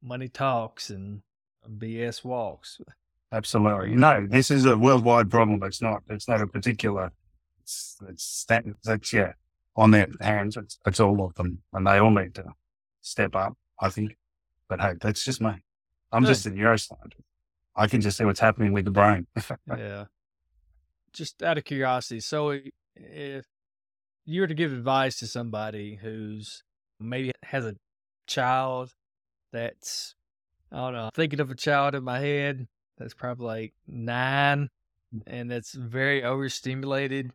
money 0.03 0.29
talks 0.29 0.90
and 0.90 1.23
BS 1.79 2.25
walks. 2.25 2.81
Absolutely. 3.33 3.95
No, 3.95 4.27
this 4.29 4.51
is 4.51 4.64
a 4.66 4.77
worldwide 4.77 5.31
problem. 5.31 5.62
It's 5.62 5.81
not, 5.81 6.03
it's 6.09 6.27
not 6.27 6.40
a 6.40 6.49
particular, 6.49 7.12
it's, 7.62 7.97
it's 8.09 8.45
that, 8.47 8.64
that's, 8.83 9.12
yeah, 9.12 9.33
on 9.77 9.93
their 9.93 10.09
hands. 10.21 10.57
It's, 10.57 10.79
it's 10.85 10.99
all 10.99 11.25
of 11.25 11.35
them 11.35 11.62
and 11.73 11.87
they 11.87 11.99
all 11.99 12.11
need 12.11 12.35
to 12.35 12.45
step 13.03 13.37
up, 13.37 13.57
I 13.79 13.88
think. 13.88 14.16
But 14.69 14.81
hey, 14.81 14.95
that's 15.01 15.25
just 15.25 15.40
me. 15.40 15.53
I'm 16.12 16.23
Good. 16.23 16.29
just 16.29 16.46
a 16.46 16.51
neuroscientist. 16.51 17.23
I 17.77 17.87
can 17.87 18.01
just 18.01 18.16
see 18.18 18.25
what's 18.25 18.40
happening 18.40 18.73
with 18.73 18.85
the 18.85 18.90
brain. 18.90 19.27
yeah. 19.68 20.07
Just 21.12 21.42
out 21.42 21.59
of 21.59 21.64
curiosity, 21.64 22.20
so 22.20 22.59
if 22.96 23.44
you 24.25 24.40
were 24.40 24.46
to 24.46 24.55
give 24.55 24.73
advice 24.73 25.18
to 25.18 25.27
somebody 25.27 25.99
who's 26.01 26.62
maybe 27.01 27.33
has 27.44 27.64
a 27.66 27.75
child 28.27 28.92
that's, 29.53 30.14
I 30.70 30.77
don't 30.77 30.92
know, 30.92 31.11
thinking 31.14 31.40
of 31.40 31.51
a 31.51 31.55
child 31.57 31.94
in 31.94 32.05
my 32.05 32.20
head 32.20 32.68
that's 32.99 33.14
probably 33.14 33.46
like 33.46 33.75
nine 33.88 34.68
and 35.27 35.51
that's 35.51 35.73
very 35.73 36.23
overstimulated 36.23 37.33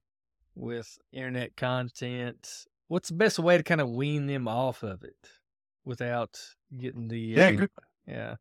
with 0.56 0.98
internet 1.12 1.58
content, 1.58 2.66
what's 2.88 3.10
the 3.10 3.16
best 3.16 3.40
way 3.40 3.58
to 3.58 3.64
kind 3.64 3.82
of 3.82 3.90
wean 3.90 4.28
them 4.28 4.48
off 4.48 4.84
of 4.84 5.04
it 5.04 5.18
without 5.84 6.40
getting 6.78 7.10
the, 7.10 7.20
Yeah, 7.20 7.48
uh, 7.48 7.52
good. 7.52 7.70
yeah, 8.08 8.36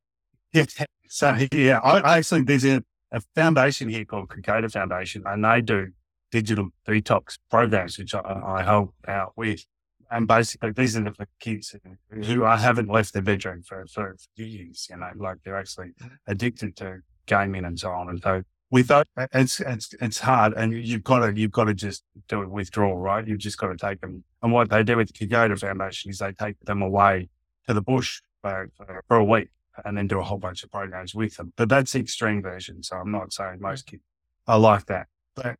Yeah. 0.54 0.66
So 1.08 1.36
yeah, 1.52 1.80
I, 1.80 1.98
I 1.98 2.18
actually 2.18 2.42
there's 2.42 2.64
a, 2.64 2.82
a 3.12 3.20
foundation 3.34 3.88
here 3.88 4.04
called 4.04 4.28
Kokoda 4.28 4.70
Foundation, 4.70 5.22
and 5.26 5.44
they 5.44 5.60
do 5.60 5.88
digital 6.30 6.70
detox 6.88 7.38
programs, 7.50 7.98
which 7.98 8.14
I, 8.14 8.20
I 8.20 8.62
help 8.62 8.94
out 9.06 9.32
with. 9.36 9.64
And 10.10 10.28
basically, 10.28 10.70
these 10.70 10.96
are 10.96 11.02
the 11.02 11.26
kids 11.40 11.74
who 12.10 12.44
I 12.44 12.56
haven't 12.56 12.88
left 12.88 13.14
their 13.14 13.22
bedroom 13.22 13.62
for, 13.62 13.84
for 13.86 14.16
years, 14.36 14.86
you 14.88 14.96
know, 14.96 15.10
like 15.16 15.38
they're 15.44 15.56
actually 15.56 15.90
addicted 16.28 16.76
to 16.76 17.00
gaming 17.26 17.64
and 17.64 17.78
so 17.78 17.90
on. 17.90 18.10
And 18.10 18.22
so 18.22 18.42
with 18.70 18.86
that, 18.88 19.08
it's, 19.32 19.60
it's, 19.60 19.94
it's 20.00 20.18
hard 20.20 20.52
and 20.54 20.72
you've 20.72 21.02
got 21.02 21.20
to, 21.20 21.32
you've 21.34 21.50
got 21.50 21.64
to 21.64 21.74
just 21.74 22.04
do 22.28 22.42
a 22.42 22.48
withdrawal, 22.48 22.96
right? 22.96 23.26
You've 23.26 23.38
just 23.38 23.58
got 23.58 23.68
to 23.68 23.76
take 23.76 24.02
them. 24.02 24.22
And 24.42 24.52
what 24.52 24.70
they 24.70 24.84
do 24.84 24.98
with 24.98 25.12
the 25.12 25.26
Kokoda 25.26 25.58
Foundation 25.58 26.10
is 26.10 26.18
they 26.18 26.32
take 26.32 26.60
them 26.60 26.82
away 26.82 27.28
to 27.66 27.74
the 27.74 27.82
bush 27.82 28.20
for, 28.42 28.70
for 29.08 29.16
a 29.16 29.24
week 29.24 29.48
and 29.84 29.96
then 29.96 30.06
do 30.06 30.20
a 30.20 30.22
whole 30.22 30.38
bunch 30.38 30.62
of 30.62 30.70
programs 30.70 31.14
with 31.14 31.36
them. 31.36 31.52
But 31.56 31.68
that's 31.68 31.92
the 31.92 32.00
extreme 32.00 32.42
version. 32.42 32.82
So 32.82 32.96
I'm 32.96 33.10
not 33.10 33.32
saying 33.32 33.58
most 33.60 33.86
kids 33.86 34.02
are 34.46 34.58
like 34.58 34.86
that. 34.86 35.08
But 35.34 35.56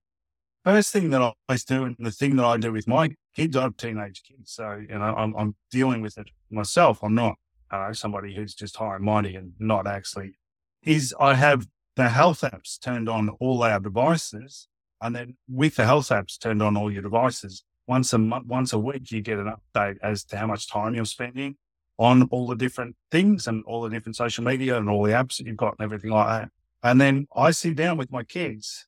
first 0.64 0.92
thing 0.92 1.11
that 1.11 1.22
I 1.22 1.33
always 1.48 1.64
do, 1.64 1.85
and 1.85 1.96
the 1.98 2.11
thing 2.11 2.37
that 2.37 2.44
I 2.44 2.57
do 2.57 2.72
with 2.72 2.87
my 2.87 3.11
kids, 3.35 3.57
I 3.57 3.62
have 3.62 3.77
teenage 3.77 4.22
kids. 4.22 4.53
So, 4.53 4.81
you 4.81 4.98
know, 4.98 5.14
I'm, 5.16 5.35
I'm 5.37 5.57
dealing 5.70 6.00
with 6.00 6.18
it 6.18 6.29
myself. 6.50 7.00
I'm 7.03 7.14
not 7.14 7.37
uh, 7.70 7.92
somebody 7.92 8.35
who's 8.35 8.55
just 8.55 8.77
high 8.77 8.96
and 8.96 9.05
mighty 9.05 9.35
and 9.35 9.53
not 9.59 9.87
actually, 9.87 10.38
is 10.83 11.14
I 11.18 11.35
have 11.35 11.66
the 11.96 12.09
health 12.09 12.42
apps 12.42 12.79
turned 12.81 13.09
on 13.09 13.31
all 13.40 13.62
our 13.62 13.81
devices. 13.81 14.68
And 15.00 15.14
then 15.14 15.37
with 15.48 15.77
the 15.77 15.85
health 15.85 16.09
apps 16.09 16.38
turned 16.38 16.62
on 16.62 16.77
all 16.77 16.90
your 16.90 17.03
devices, 17.03 17.64
once 17.87 18.12
a 18.12 18.18
month, 18.18 18.46
once 18.46 18.72
a 18.72 18.79
week, 18.79 19.11
you 19.11 19.20
get 19.20 19.38
an 19.38 19.53
update 19.53 19.98
as 20.03 20.24
to 20.24 20.38
how 20.38 20.46
much 20.46 20.70
time 20.70 20.94
you're 20.94 21.05
spending 21.05 21.57
on 21.98 22.24
all 22.30 22.46
the 22.46 22.57
different 22.57 22.96
things 23.11 23.46
and 23.46 23.64
all 23.64 23.83
the 23.83 23.90
different 23.90 24.16
social 24.16 24.44
media 24.44 24.76
and 24.76 24.88
all 24.88 25.02
the 25.02 25.12
apps 25.12 25.37
that 25.37 25.46
you've 25.46 25.57
got 25.57 25.74
and 25.78 25.85
everything 25.85 26.11
like 26.11 26.26
that. 26.26 26.50
And 26.83 27.00
then 27.00 27.26
I 27.35 27.50
sit 27.50 27.76
down 27.76 27.96
with 27.96 28.11
my 28.11 28.24
kids 28.24 28.87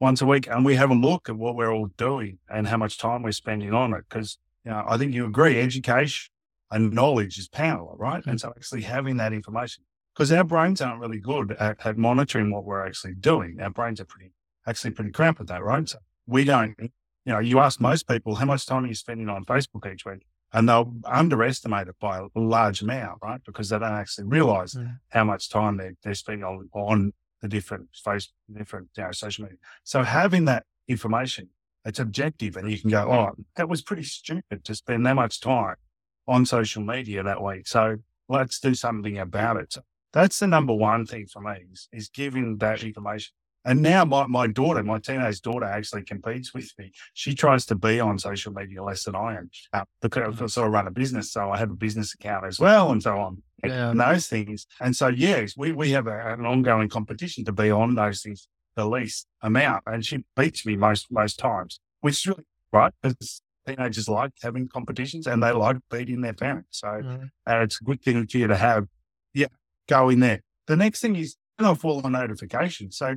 once 0.00 0.20
a 0.20 0.26
week 0.26 0.46
and 0.48 0.64
we 0.64 0.76
have 0.76 0.90
a 0.90 0.94
look 0.94 1.28
at 1.28 1.36
what 1.36 1.56
we're 1.56 1.72
all 1.72 1.88
doing 1.96 2.38
and 2.48 2.66
how 2.66 2.76
much 2.76 2.98
time 2.98 3.22
we're 3.22 3.32
spending 3.32 3.72
on 3.72 3.94
it. 3.94 4.04
Cause, 4.08 4.38
you 4.64 4.70
know, 4.70 4.84
I 4.86 4.98
think 4.98 5.14
you 5.14 5.24
agree 5.26 5.60
education 5.60 6.30
and 6.70 6.92
knowledge 6.92 7.38
is 7.38 7.48
power, 7.48 7.94
right? 7.96 8.20
Mm-hmm. 8.20 8.30
And 8.30 8.40
so 8.40 8.52
actually 8.56 8.82
having 8.82 9.16
that 9.16 9.32
information, 9.32 9.84
because 10.14 10.30
our 10.32 10.44
brains 10.44 10.80
aren't 10.80 11.00
really 11.00 11.20
good 11.20 11.52
at, 11.52 11.84
at, 11.86 11.96
monitoring 11.96 12.50
what 12.50 12.64
we're 12.64 12.84
actually 12.84 13.14
doing. 13.14 13.58
Our 13.60 13.70
brains 13.70 14.00
are 14.00 14.04
pretty, 14.04 14.32
actually 14.66 14.90
pretty 14.90 15.12
crap 15.12 15.40
at 15.40 15.46
that, 15.46 15.62
right? 15.62 15.88
So 15.88 15.98
we 16.26 16.44
don't, 16.44 16.74
you 16.78 17.32
know, 17.32 17.38
you 17.38 17.60
ask 17.60 17.80
most 17.80 18.08
people, 18.08 18.34
how 18.34 18.46
much 18.46 18.66
time 18.66 18.84
are 18.84 18.88
you 18.88 18.94
spending 18.94 19.28
on 19.28 19.44
Facebook 19.44 19.90
each 19.90 20.04
week? 20.04 20.26
And 20.52 20.68
they'll 20.68 20.94
underestimate 21.04 21.88
it 21.88 21.96
by 22.00 22.18
a 22.18 22.28
large 22.34 22.80
amount, 22.80 23.18
right? 23.22 23.40
Because 23.44 23.68
they 23.68 23.78
don't 23.78 23.92
actually 23.92 24.28
realize 24.28 24.74
mm-hmm. 24.74 24.92
how 25.10 25.24
much 25.24 25.50
time 25.50 25.76
they're, 25.76 25.94
they're 26.02 26.14
spending 26.14 26.44
on, 26.44 26.70
on 26.72 27.12
the 27.42 27.48
different 27.48 27.88
face, 28.02 28.32
different 28.50 28.88
you 28.96 29.02
know, 29.02 29.12
social 29.12 29.44
media. 29.44 29.58
So 29.84 30.02
having 30.02 30.46
that 30.46 30.64
information, 30.88 31.50
it's 31.84 31.98
objective, 31.98 32.56
and 32.56 32.70
you 32.70 32.78
can 32.78 32.90
go, 32.90 33.10
oh, 33.10 33.44
that 33.56 33.68
was 33.68 33.82
pretty 33.82 34.02
stupid 34.02 34.64
to 34.64 34.74
spend 34.74 35.06
that 35.06 35.14
much 35.14 35.40
time 35.40 35.76
on 36.26 36.46
social 36.46 36.82
media 36.82 37.22
that 37.22 37.42
way. 37.42 37.62
So 37.64 37.98
let's 38.28 38.58
do 38.58 38.74
something 38.74 39.18
about 39.18 39.58
it. 39.58 39.72
So 39.72 39.82
that's 40.12 40.38
the 40.38 40.46
number 40.46 40.74
one 40.74 41.06
thing 41.06 41.26
for 41.26 41.40
me 41.40 41.56
is, 41.72 41.88
is 41.92 42.08
giving 42.08 42.56
that 42.58 42.82
information. 42.82 43.32
And 43.68 43.82
now 43.82 44.02
my, 44.06 44.26
my 44.26 44.46
daughter, 44.46 44.82
my 44.82 44.98
teenage 44.98 45.42
daughter 45.42 45.66
actually 45.66 46.02
competes 46.02 46.54
with 46.54 46.72
me. 46.78 46.90
She 47.12 47.34
tries 47.34 47.66
to 47.66 47.74
be 47.74 48.00
on 48.00 48.18
social 48.18 48.50
media 48.50 48.82
less 48.82 49.04
than 49.04 49.14
I 49.14 49.36
am 49.36 49.50
uh, 49.74 49.84
because 50.00 50.40
I 50.40 50.46
sort 50.46 50.68
of 50.68 50.72
run 50.72 50.86
a 50.86 50.90
business. 50.90 51.32
So 51.32 51.50
I 51.50 51.58
have 51.58 51.70
a 51.70 51.74
business 51.74 52.14
account 52.14 52.46
as 52.46 52.58
well 52.58 52.90
and 52.90 53.02
so 53.02 53.18
on 53.18 53.42
yeah. 53.62 53.90
and 53.90 54.00
those 54.00 54.26
things. 54.26 54.66
And 54.80 54.96
so, 54.96 55.08
yes, 55.08 55.52
we, 55.54 55.72
we 55.72 55.90
have 55.90 56.06
a, 56.06 56.32
an 56.32 56.46
ongoing 56.46 56.88
competition 56.88 57.44
to 57.44 57.52
be 57.52 57.70
on 57.70 57.94
those 57.94 58.22
things 58.22 58.48
the 58.74 58.88
least 58.88 59.26
amount. 59.42 59.82
And 59.84 60.02
she 60.02 60.24
beats 60.34 60.64
me 60.64 60.76
most, 60.76 61.08
most 61.10 61.38
times, 61.38 61.78
which 62.00 62.14
is 62.14 62.26
really 62.26 62.46
right 62.72 62.94
because 63.02 63.42
teenagers 63.66 64.08
like 64.08 64.32
having 64.40 64.68
competitions 64.68 65.26
and 65.26 65.42
they 65.42 65.52
like 65.52 65.76
beating 65.90 66.22
their 66.22 66.32
parents. 66.32 66.80
So 66.80 66.88
mm-hmm. 66.88 67.24
uh, 67.46 67.60
it's 67.64 67.82
a 67.82 67.84
good 67.84 68.00
thing 68.00 68.26
for 68.26 68.38
you 68.38 68.46
to 68.46 68.56
have, 68.56 68.86
yeah, 69.34 69.48
go 69.88 70.08
in 70.08 70.20
there. 70.20 70.40
The 70.68 70.76
next 70.76 71.02
thing 71.02 71.16
is 71.16 71.36
turn 71.58 71.68
off 71.68 71.84
all 71.84 72.00
the 72.00 72.08
notifications. 72.08 72.96
So 72.96 73.16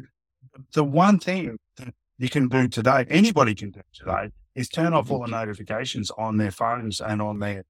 the 0.73 0.83
one 0.83 1.19
thing 1.19 1.57
that 1.77 1.93
you 2.17 2.29
can 2.29 2.47
do 2.47 2.67
today, 2.67 3.05
anybody 3.09 3.55
can 3.55 3.71
do 3.71 3.81
today, 3.93 4.29
is 4.55 4.69
turn 4.69 4.93
off 4.93 5.09
all 5.11 5.21
the 5.21 5.27
notifications 5.27 6.11
on 6.17 6.37
their 6.37 6.51
phones 6.51 6.99
and 6.99 7.21
on 7.21 7.39
their 7.39 7.63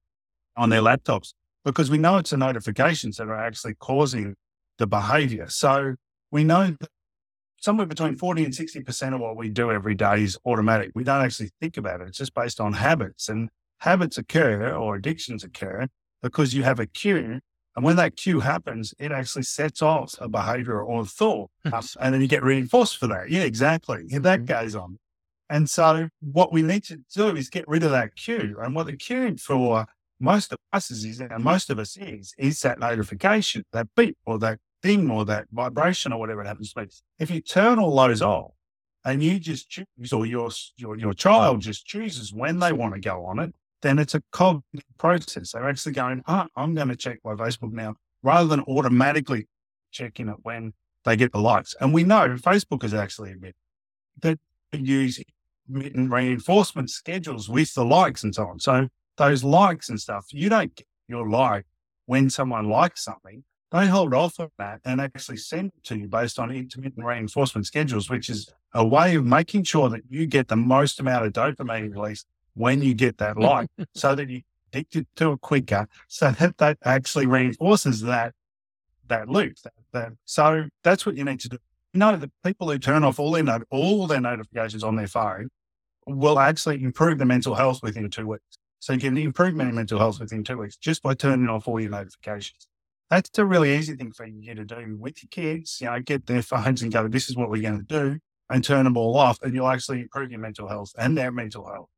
on 0.56 0.68
their 0.68 0.82
laptops 0.82 1.32
because 1.64 1.90
we 1.90 1.98
know 1.98 2.18
it's 2.18 2.30
the 2.30 2.36
notifications 2.36 3.16
that 3.16 3.28
are 3.28 3.38
actually 3.38 3.74
causing 3.74 4.34
the 4.78 4.86
behavior. 4.86 5.48
So 5.48 5.94
we 6.30 6.44
know 6.44 6.76
that 6.78 6.90
somewhere 7.60 7.86
between 7.86 8.16
40 8.16 8.44
and 8.44 8.52
60% 8.52 9.14
of 9.14 9.20
what 9.20 9.36
we 9.36 9.48
do 9.48 9.70
every 9.70 9.94
day 9.94 10.22
is 10.22 10.36
automatic. 10.44 10.90
We 10.94 11.04
don't 11.04 11.24
actually 11.24 11.50
think 11.60 11.76
about 11.76 12.00
it. 12.00 12.08
It's 12.08 12.18
just 12.18 12.34
based 12.34 12.60
on 12.60 12.74
habits 12.74 13.28
and 13.28 13.48
habits 13.78 14.18
occur 14.18 14.74
or 14.74 14.96
addictions 14.96 15.44
occur 15.44 15.86
because 16.20 16.54
you 16.54 16.64
have 16.64 16.80
a 16.80 16.86
cue 16.86 17.40
and 17.74 17.84
when 17.84 17.96
that 17.96 18.16
cue 18.16 18.40
happens, 18.40 18.94
it 18.98 19.12
actually 19.12 19.44
sets 19.44 19.80
off 19.80 20.14
a 20.20 20.28
behavior 20.28 20.82
or 20.82 21.02
a 21.02 21.04
thought. 21.04 21.50
and 21.64 22.14
then 22.14 22.20
you 22.20 22.28
get 22.28 22.42
reinforced 22.42 22.98
for 22.98 23.06
that. 23.06 23.30
Yeah, 23.30 23.42
exactly. 23.42 24.04
Yeah, 24.08 24.18
that 24.20 24.40
mm-hmm. 24.40 24.46
goes 24.46 24.74
on. 24.74 24.98
And 25.48 25.68
so 25.68 26.08
what 26.20 26.52
we 26.52 26.62
need 26.62 26.84
to 26.84 26.98
do 27.14 27.36
is 27.36 27.48
get 27.50 27.68
rid 27.68 27.82
of 27.82 27.90
that 27.90 28.16
cue. 28.16 28.56
And 28.60 28.74
what 28.74 28.86
the 28.86 28.96
cue 28.96 29.36
for 29.36 29.86
most 30.20 30.52
of 30.52 30.58
us 30.72 30.90
is, 30.90 31.20
and 31.20 31.44
most 31.44 31.70
of 31.70 31.78
us 31.78 31.96
is, 31.96 32.34
is 32.38 32.60
that 32.60 32.78
notification, 32.78 33.64
that 33.72 33.88
beep 33.96 34.16
or 34.24 34.38
that 34.38 34.58
thing 34.82 35.10
or 35.10 35.24
that 35.24 35.46
vibration 35.52 36.12
or 36.12 36.18
whatever 36.18 36.42
it 36.42 36.46
happens 36.46 36.72
to 36.72 36.82
be. 36.82 36.90
If 37.18 37.30
you 37.30 37.40
turn 37.40 37.78
all 37.78 37.96
those 37.96 38.22
off 38.22 38.52
and 39.04 39.22
you 39.22 39.38
just 39.38 39.68
choose 39.68 40.12
or 40.12 40.26
your, 40.26 40.50
your, 40.76 40.96
your 40.96 41.14
child 41.14 41.60
just 41.60 41.86
chooses 41.86 42.32
when 42.32 42.58
they 42.58 42.72
want 42.72 42.94
to 42.94 43.00
go 43.00 43.24
on 43.26 43.38
it, 43.38 43.54
then 43.82 43.98
it's 43.98 44.14
a 44.14 44.22
cognitive 44.30 44.84
process. 44.98 45.52
They're 45.52 45.68
actually 45.68 45.92
going, 45.92 46.22
oh, 46.26 46.46
I'm 46.56 46.74
going 46.74 46.88
to 46.88 46.96
check 46.96 47.18
my 47.24 47.34
Facebook 47.34 47.72
now 47.72 47.96
rather 48.22 48.48
than 48.48 48.60
automatically 48.60 49.48
checking 49.90 50.28
it 50.28 50.36
when 50.42 50.72
they 51.04 51.16
get 51.16 51.32
the 51.32 51.40
likes. 51.40 51.74
And 51.80 51.92
we 51.92 52.04
know 52.04 52.36
Facebook 52.36 52.82
has 52.82 52.94
actually 52.94 53.32
admitted 53.32 53.56
that 54.22 54.38
they 54.70 54.78
use 54.78 55.22
intermittent 55.68 56.10
reinforcement 56.10 56.90
schedules 56.90 57.48
with 57.48 57.74
the 57.74 57.84
likes 57.84 58.22
and 58.22 58.34
so 58.34 58.46
on. 58.46 58.60
So 58.60 58.88
those 59.16 59.44
likes 59.44 59.88
and 59.88 60.00
stuff, 60.00 60.26
you 60.30 60.48
don't 60.48 60.74
get 60.74 60.86
your 61.08 61.28
like 61.28 61.66
when 62.06 62.30
someone 62.30 62.68
likes 62.68 63.04
something. 63.04 63.44
They 63.72 63.86
hold 63.86 64.12
off 64.12 64.38
of 64.38 64.50
that 64.58 64.80
and 64.84 65.00
actually 65.00 65.38
send 65.38 65.72
it 65.74 65.84
to 65.84 65.96
you 65.96 66.06
based 66.06 66.38
on 66.38 66.50
intermittent 66.50 67.04
reinforcement 67.04 67.66
schedules, 67.66 68.10
which 68.10 68.28
is 68.28 68.52
a 68.74 68.86
way 68.86 69.14
of 69.14 69.24
making 69.24 69.64
sure 69.64 69.88
that 69.88 70.02
you 70.08 70.26
get 70.26 70.48
the 70.48 70.56
most 70.56 71.00
amount 71.00 71.26
of 71.26 71.32
dopamine 71.32 71.90
release 71.90 72.24
when 72.54 72.82
you 72.82 72.94
get 72.94 73.18
that 73.18 73.38
light 73.38 73.68
so 73.94 74.14
that 74.14 74.28
you 74.28 74.42
addicted 74.72 75.06
to 75.16 75.32
it 75.32 75.40
quicker 75.40 75.86
so 76.08 76.30
that 76.32 76.56
that 76.58 76.78
actually 76.84 77.26
reinforces 77.26 78.00
that 78.02 78.32
that 79.08 79.28
loop 79.28 79.54
that, 79.64 79.72
that 79.92 80.12
so 80.24 80.64
that's 80.82 81.04
what 81.04 81.16
you 81.16 81.24
need 81.24 81.40
to 81.40 81.48
do. 81.48 81.58
You 81.92 82.00
know 82.00 82.16
the 82.16 82.30
people 82.44 82.70
who 82.70 82.78
turn 82.78 83.04
off 83.04 83.18
all 83.18 83.32
their 83.32 83.42
not- 83.42 83.62
all 83.70 84.06
their 84.06 84.20
notifications 84.20 84.82
on 84.82 84.96
their 84.96 85.06
phone 85.06 85.48
will 86.06 86.38
actually 86.38 86.82
improve 86.82 87.18
their 87.18 87.26
mental 87.26 87.54
health 87.54 87.80
within 87.82 88.10
two 88.10 88.26
weeks. 88.26 88.58
So 88.80 88.94
you 88.94 88.98
can 88.98 89.16
improve 89.16 89.54
mental 89.54 89.98
health 89.98 90.18
within 90.18 90.42
two 90.42 90.58
weeks 90.58 90.76
just 90.76 91.02
by 91.02 91.14
turning 91.14 91.48
off 91.48 91.68
all 91.68 91.78
your 91.78 91.90
notifications. 91.90 92.66
That's 93.10 93.38
a 93.38 93.44
really 93.44 93.76
easy 93.76 93.94
thing 93.94 94.10
for 94.10 94.26
you 94.26 94.54
to 94.54 94.64
do 94.64 94.96
with 94.98 95.22
your 95.22 95.28
kids 95.30 95.78
you 95.80 95.88
know 95.88 96.00
get 96.00 96.26
their 96.26 96.42
phones 96.42 96.80
and 96.82 96.90
go 96.90 97.06
this 97.06 97.28
is 97.28 97.36
what 97.36 97.50
we're 97.50 97.62
going 97.62 97.78
to 97.78 97.84
do 97.84 98.18
and 98.48 98.64
turn 98.64 98.84
them 98.84 98.96
all 98.96 99.16
off 99.16 99.38
and 99.42 99.54
you'll 99.54 99.68
actually 99.68 100.00
improve 100.00 100.30
your 100.30 100.40
mental 100.40 100.68
health 100.68 100.92
and 100.98 101.16
their 101.16 101.30
mental 101.30 101.66
health 101.66 101.88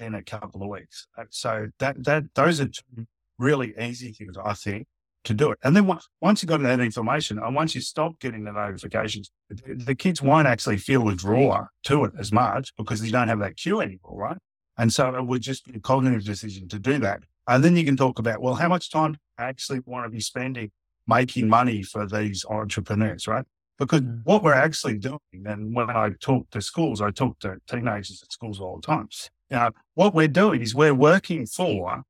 in 0.00 0.14
a 0.14 0.22
couple 0.22 0.62
of 0.62 0.68
weeks. 0.68 1.06
Uh, 1.16 1.24
so 1.30 1.68
that 1.78 2.02
that 2.04 2.24
those 2.34 2.60
are 2.60 2.68
two 2.68 3.06
really 3.38 3.74
easy 3.78 4.12
things 4.12 4.36
I 4.42 4.54
think 4.54 4.86
to 5.24 5.34
do 5.34 5.50
it. 5.50 5.58
And 5.62 5.76
then 5.76 5.86
once 5.86 6.08
once 6.20 6.42
you 6.42 6.48
got 6.48 6.62
that 6.62 6.80
information, 6.80 7.38
and 7.38 7.54
once 7.54 7.74
you 7.74 7.80
stop 7.80 8.18
getting 8.20 8.44
the 8.44 8.52
notifications, 8.52 9.30
the, 9.48 9.74
the 9.74 9.94
kids 9.94 10.22
won't 10.22 10.46
actually 10.46 10.78
feel 10.78 11.08
a 11.08 11.14
draw 11.14 11.66
to 11.84 12.04
it 12.04 12.12
as 12.18 12.32
much 12.32 12.72
because 12.76 13.00
they 13.00 13.10
don't 13.10 13.28
have 13.28 13.40
that 13.40 13.56
cue 13.56 13.80
anymore, 13.80 14.16
right? 14.16 14.38
And 14.78 14.92
so 14.92 15.14
it 15.14 15.26
would 15.26 15.42
just 15.42 15.64
be 15.64 15.76
a 15.76 15.80
cognitive 15.80 16.24
decision 16.24 16.68
to 16.68 16.78
do 16.78 16.98
that. 16.98 17.20
And 17.48 17.62
then 17.62 17.76
you 17.76 17.84
can 17.84 17.96
talk 17.96 18.18
about, 18.18 18.40
well, 18.42 18.54
how 18.54 18.68
much 18.68 18.90
time 18.90 19.16
I 19.38 19.44
actually 19.44 19.80
want 19.86 20.04
to 20.04 20.10
be 20.10 20.20
spending 20.20 20.70
making 21.06 21.48
money 21.48 21.82
for 21.82 22.06
these 22.06 22.44
entrepreneurs, 22.48 23.26
right? 23.28 23.44
Because 23.78 24.00
mm. 24.00 24.20
what 24.24 24.42
we're 24.42 24.54
actually 24.54 24.98
doing, 24.98 25.18
and 25.32 25.74
when 25.74 25.90
I 25.90 26.10
talk 26.20 26.50
to 26.50 26.60
schools, 26.60 27.00
I 27.00 27.10
talk 27.10 27.38
to 27.40 27.56
teenagers 27.68 28.22
at 28.22 28.32
schools 28.32 28.60
all 28.60 28.76
the 28.76 28.86
time, 28.86 29.08
now, 29.50 29.70
what 29.94 30.14
we're 30.14 30.28
doing 30.28 30.60
is 30.60 30.74
we're 30.74 30.94
working 30.94 31.46
for 31.46 32.02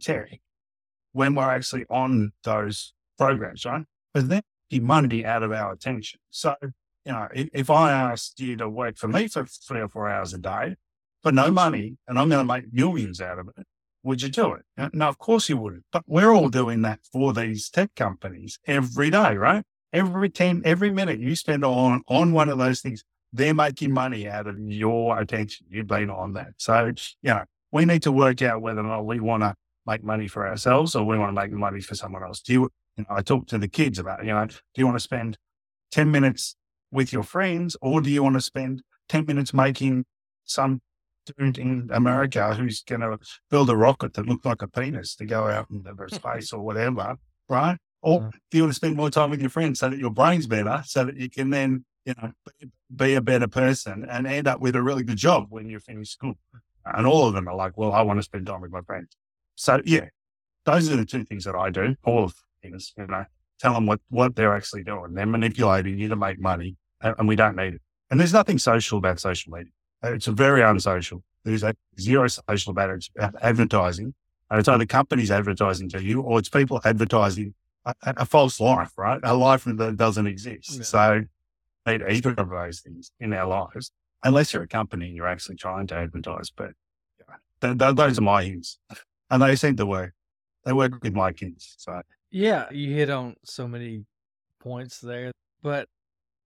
Terry 0.00 0.42
when 1.12 1.34
we're 1.34 1.50
actually 1.50 1.84
on 1.90 2.32
those 2.44 2.92
programs, 3.18 3.64
right? 3.64 3.84
But 4.14 4.28
then 4.28 4.42
the 4.70 4.80
money 4.80 5.24
out 5.24 5.42
of 5.42 5.52
our 5.52 5.72
attention. 5.72 6.18
So, 6.30 6.54
you 6.62 7.12
know, 7.12 7.28
if, 7.34 7.48
if, 7.52 7.70
I 7.70 7.92
asked 7.92 8.40
you 8.40 8.56
to 8.56 8.68
work 8.68 8.96
for 8.96 9.08
me 9.08 9.28
for 9.28 9.44
three 9.44 9.80
or 9.80 9.88
four 9.88 10.08
hours 10.08 10.32
a 10.32 10.38
day 10.38 10.76
for 11.22 11.30
no 11.30 11.50
money 11.50 11.98
and 12.08 12.18
I'm 12.18 12.28
going 12.28 12.46
to 12.46 12.52
make 12.52 12.72
millions 12.72 13.20
out 13.20 13.38
of 13.38 13.48
it, 13.56 13.66
would 14.02 14.22
you 14.22 14.28
do 14.28 14.54
it? 14.54 14.94
No, 14.94 15.08
of 15.08 15.18
course 15.18 15.48
you 15.48 15.56
wouldn't. 15.56 15.84
But 15.92 16.04
we're 16.06 16.32
all 16.32 16.48
doing 16.48 16.82
that 16.82 17.00
for 17.12 17.32
these 17.32 17.68
tech 17.68 17.94
companies 17.94 18.58
every 18.66 19.10
day, 19.10 19.36
right? 19.36 19.64
Every 19.92 20.30
10, 20.30 20.62
every 20.64 20.90
minute 20.90 21.20
you 21.20 21.36
spend 21.36 21.64
on, 21.64 22.02
on 22.08 22.32
one 22.32 22.48
of 22.48 22.58
those 22.58 22.80
things 22.80 23.04
they're 23.32 23.54
making 23.54 23.92
money 23.92 24.28
out 24.28 24.46
of 24.46 24.58
your 24.58 25.18
attention. 25.18 25.66
You've 25.70 25.86
been 25.86 26.10
on 26.10 26.34
that. 26.34 26.54
So, 26.58 26.92
you 27.22 27.30
know, 27.30 27.44
we 27.70 27.84
need 27.84 28.02
to 28.02 28.12
work 28.12 28.42
out 28.42 28.60
whether 28.60 28.80
or 28.80 28.84
not 28.84 29.06
we 29.06 29.20
want 29.20 29.42
to 29.42 29.54
make 29.86 30.04
money 30.04 30.28
for 30.28 30.46
ourselves 30.46 30.94
or 30.94 31.04
we 31.04 31.18
want 31.18 31.34
to 31.34 31.40
make 31.40 31.50
money 31.52 31.80
for 31.80 31.94
someone 31.94 32.22
else. 32.22 32.40
Do 32.40 32.52
you, 32.52 32.70
you 32.96 33.04
know, 33.08 33.16
I 33.16 33.22
talk 33.22 33.46
to 33.48 33.58
the 33.58 33.68
kids 33.68 33.98
about, 33.98 34.24
you 34.24 34.32
know, 34.32 34.46
do 34.46 34.56
you 34.76 34.86
want 34.86 34.96
to 34.96 35.02
spend 35.02 35.38
10 35.92 36.10
minutes 36.10 36.56
with 36.90 37.12
your 37.12 37.22
friends 37.22 37.76
or 37.80 38.00
do 38.00 38.10
you 38.10 38.22
want 38.22 38.34
to 38.34 38.40
spend 38.40 38.82
10 39.08 39.26
minutes 39.26 39.54
making 39.54 40.04
some 40.44 40.80
dude 41.38 41.58
in 41.58 41.88
America 41.92 42.54
who's 42.54 42.82
going 42.82 43.00
to 43.00 43.18
build 43.50 43.70
a 43.70 43.76
rocket 43.76 44.14
that 44.14 44.26
looks 44.26 44.44
like 44.44 44.62
a 44.62 44.68
penis 44.68 45.14
to 45.16 45.24
go 45.24 45.46
out 45.48 45.68
into 45.70 45.94
space 46.14 46.52
or 46.52 46.62
whatever, 46.62 47.16
right? 47.48 47.78
Or 48.02 48.20
uh-huh. 48.20 48.30
do 48.50 48.58
you 48.58 48.64
want 48.64 48.72
to 48.72 48.76
spend 48.76 48.96
more 48.96 49.10
time 49.10 49.30
with 49.30 49.40
your 49.40 49.50
friends 49.50 49.78
so 49.78 49.88
that 49.88 49.98
your 49.98 50.10
brain's 50.10 50.46
better, 50.46 50.82
so 50.84 51.04
that 51.04 51.16
you 51.16 51.30
can 51.30 51.50
then, 51.50 51.84
you 52.04 52.14
know, 52.20 52.32
be 52.94 53.14
a 53.14 53.20
better 53.20 53.48
person 53.48 54.06
and 54.08 54.26
end 54.26 54.46
up 54.46 54.60
with 54.60 54.76
a 54.76 54.82
really 54.82 55.04
good 55.04 55.16
job 55.16 55.46
when 55.50 55.68
you 55.68 55.78
finish 55.78 56.10
school? 56.10 56.34
And 56.84 57.06
all 57.06 57.26
of 57.26 57.34
them 57.34 57.48
are 57.48 57.54
like, 57.54 57.76
well, 57.76 57.92
I 57.92 58.02
want 58.02 58.18
to 58.18 58.22
spend 58.22 58.46
time 58.46 58.60
with 58.60 58.72
my 58.72 58.82
friends. 58.82 59.16
So 59.54 59.80
yeah, 59.84 60.06
those 60.64 60.90
are 60.90 60.96
the 60.96 61.06
two 61.06 61.24
things 61.24 61.44
that 61.44 61.54
I 61.54 61.70
do. 61.70 61.94
All 62.04 62.24
of 62.24 62.34
things, 62.62 62.92
you 62.96 63.06
know, 63.06 63.24
tell 63.60 63.74
them 63.74 63.86
what, 63.86 64.00
what 64.08 64.34
they're 64.34 64.54
actually 64.54 64.82
doing. 64.84 65.14
They're 65.14 65.26
manipulating 65.26 65.98
you 65.98 66.08
to 66.08 66.16
make 66.16 66.40
money 66.40 66.76
and 67.00 67.28
we 67.28 67.36
don't 67.36 67.56
need 67.56 67.74
it. 67.74 67.82
And 68.10 68.18
there's 68.18 68.32
nothing 68.32 68.58
social 68.58 68.98
about 68.98 69.20
social 69.20 69.52
media. 69.52 69.72
It's 70.02 70.26
very 70.26 70.62
unsocial. 70.62 71.22
There's 71.44 71.62
a 71.62 71.74
zero 71.98 72.26
social 72.26 72.72
about 72.72 72.90
it. 72.90 72.94
It's 72.96 73.10
about 73.16 73.34
advertising. 73.42 74.14
And 74.50 74.60
it's 74.60 74.68
either 74.68 74.84
companies 74.84 75.30
advertising 75.30 75.88
to 75.90 76.02
you 76.02 76.20
or 76.20 76.38
it's 76.38 76.48
people 76.48 76.80
advertising 76.84 77.54
a, 77.86 77.94
a 78.04 78.26
false 78.26 78.60
life, 78.60 78.92
right? 78.98 79.20
A 79.22 79.34
life 79.34 79.64
that 79.64 79.96
doesn't 79.96 80.26
exist. 80.26 80.76
Yeah. 80.76 80.82
So 80.82 81.22
need 81.86 82.02
either 82.02 82.34
of 82.34 82.50
those 82.50 82.80
things 82.80 83.12
in 83.20 83.32
our 83.32 83.46
lives, 83.46 83.90
unless 84.22 84.52
you're 84.52 84.62
a 84.62 84.68
company 84.68 85.06
and 85.06 85.16
you're 85.16 85.26
actually 85.26 85.56
trying 85.56 85.86
to 85.88 85.94
advertise. 85.96 86.50
But 86.50 86.72
yeah, 87.18 87.36
th- 87.60 87.78
th- 87.78 87.96
those 87.96 88.18
are 88.18 88.22
my 88.22 88.44
hints. 88.44 88.78
And 89.30 89.42
they 89.42 89.56
seem 89.56 89.76
to 89.76 89.86
work. 89.86 90.12
They 90.64 90.72
work 90.72 91.02
with 91.02 91.14
my 91.14 91.32
kids. 91.32 91.74
So 91.78 92.02
yeah, 92.30 92.70
you 92.70 92.94
hit 92.94 93.10
on 93.10 93.36
so 93.44 93.66
many 93.66 94.04
points 94.60 95.00
there. 95.00 95.32
But 95.62 95.88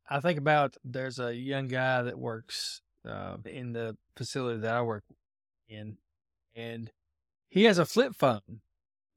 I 0.09 0.21
think 0.21 0.39
about 0.39 0.77
there's 0.85 1.19
a 1.19 1.35
young 1.35 1.69
guy 1.69 2.03
that 2.03 2.19
works 2.19 2.81
uh, 3.09 3.37
in 3.45 3.73
the 3.73 3.97
facility 4.17 4.61
that 4.61 4.75
I 4.75 4.83
work 4.83 5.05
in, 5.69 5.99
and 6.55 6.91
he 7.49 7.65
has 7.65 7.79
a 7.79 7.85
flip 7.85 8.15
phone, 8.15 8.61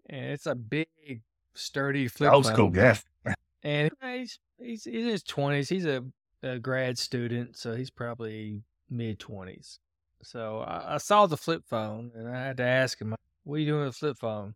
and 0.10 0.26
it's 0.32 0.46
a 0.48 0.56
big, 0.56 0.88
sturdy 1.54 2.08
flip 2.08 2.32
Old 2.32 2.46
phone. 2.46 2.54
school, 2.54 2.72
yeah. 2.76 2.98
And 3.62 3.92
he's 4.02 4.40
he's, 4.62 4.84
he's 4.84 5.04
in 5.04 5.10
his 5.10 5.24
twenties. 5.24 5.69
He's 5.69 5.86
a, 5.86 6.04
a 6.43 6.60
grad 6.60 6.98
student, 6.98 7.58
so 7.58 7.76
he's 7.76 7.89
probably 7.89 8.62
mid 8.89 9.19
twenties. 9.19 9.80
So 10.22 10.60
I, 10.60 10.95
I, 10.95 10.98
saw 10.98 11.26
the 11.26 11.38
flip 11.38 11.63
phone, 11.67 12.12
and 12.15 12.28
I 12.28 12.43
had 12.43 12.58
to 12.58 12.63
ask 12.63 13.00
him, 13.00 13.15
"What 13.43 13.56
are 13.56 13.60
you 13.60 13.65
doing 13.67 13.86
with 13.86 13.93
the 13.93 14.00
flip 14.00 14.17
phone?" 14.17 14.56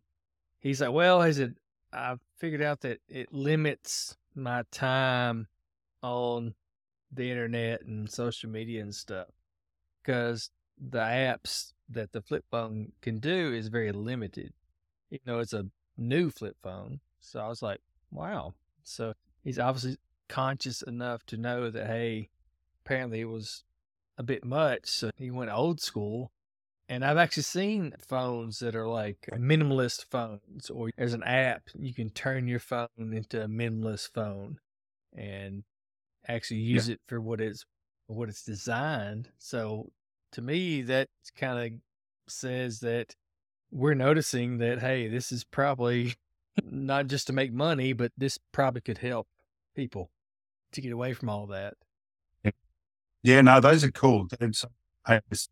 He's 0.60 0.80
like, 0.80 0.92
"Well," 0.92 1.22
he 1.22 1.32
said, 1.32 1.56
"I 1.92 2.16
figured 2.38 2.62
out 2.62 2.82
that 2.82 3.00
it 3.08 3.32
limits 3.32 4.16
my 4.34 4.64
time 4.70 5.46
on 6.02 6.54
the 7.12 7.30
internet 7.30 7.82
and 7.82 8.10
social 8.10 8.50
media 8.50 8.82
and 8.82 8.94
stuff 8.94 9.28
because 10.02 10.50
the 10.78 10.98
apps 10.98 11.72
that 11.88 12.12
the 12.12 12.20
flip 12.20 12.44
phone 12.50 12.92
can 13.00 13.18
do 13.18 13.52
is 13.52 13.68
very 13.68 13.92
limited. 13.92 14.52
You 15.10 15.20
know, 15.26 15.38
it's 15.38 15.52
a 15.52 15.66
new 15.96 16.30
flip 16.30 16.56
phone. 16.62 17.00
So 17.20 17.40
I 17.40 17.48
was 17.48 17.62
like, 17.62 17.80
wow. 18.10 18.54
So 18.82 19.14
he's 19.44 19.58
obviously 19.58 19.98
conscious 20.28 20.82
enough 20.82 21.24
to 21.26 21.36
know 21.36 21.70
that, 21.70 21.86
hey, 21.86 22.30
apparently 22.84 23.20
it 23.20 23.28
was 23.28 23.62
a 24.18 24.22
bit 24.22 24.44
much. 24.44 24.86
So 24.86 25.10
he 25.16 25.30
went 25.30 25.52
old 25.52 25.80
school. 25.80 26.32
And 26.88 27.02
I've 27.02 27.16
actually 27.16 27.44
seen 27.44 27.94
phones 27.98 28.58
that 28.58 28.76
are 28.76 28.86
like 28.86 29.28
minimalist 29.32 30.04
phones, 30.10 30.68
or 30.68 30.90
there's 30.98 31.14
an 31.14 31.22
app 31.22 31.62
you 31.78 31.94
can 31.94 32.10
turn 32.10 32.46
your 32.46 32.58
phone 32.58 32.88
into 32.98 33.42
a 33.42 33.46
minimalist 33.46 34.12
phone. 34.12 34.58
And 35.16 35.64
actually 36.28 36.60
use 36.60 36.88
yeah. 36.88 36.94
it 36.94 37.00
for 37.06 37.20
what 37.20 37.40
it's 37.40 37.64
what 38.06 38.28
it's 38.28 38.44
designed. 38.44 39.30
So 39.38 39.92
to 40.32 40.42
me, 40.42 40.82
that 40.82 41.08
kind 41.36 41.58
of 41.58 41.80
says 42.30 42.80
that 42.80 43.14
we're 43.70 43.94
noticing 43.94 44.58
that 44.58 44.80
hey, 44.80 45.08
this 45.08 45.32
is 45.32 45.42
probably 45.42 46.14
not 46.64 47.06
just 47.06 47.26
to 47.28 47.32
make 47.32 47.52
money, 47.52 47.94
but 47.94 48.12
this 48.18 48.38
probably 48.52 48.82
could 48.82 48.98
help 48.98 49.26
people 49.74 50.10
to 50.72 50.80
get 50.80 50.92
away 50.92 51.12
from 51.12 51.28
all 51.28 51.46
that. 51.48 51.74
Yeah, 52.42 52.50
yeah 53.22 53.40
no, 53.40 53.60
those 53.60 53.84
are 53.84 53.90
cool. 53.90 54.28
It's, 54.40 54.64
it's 55.30 55.48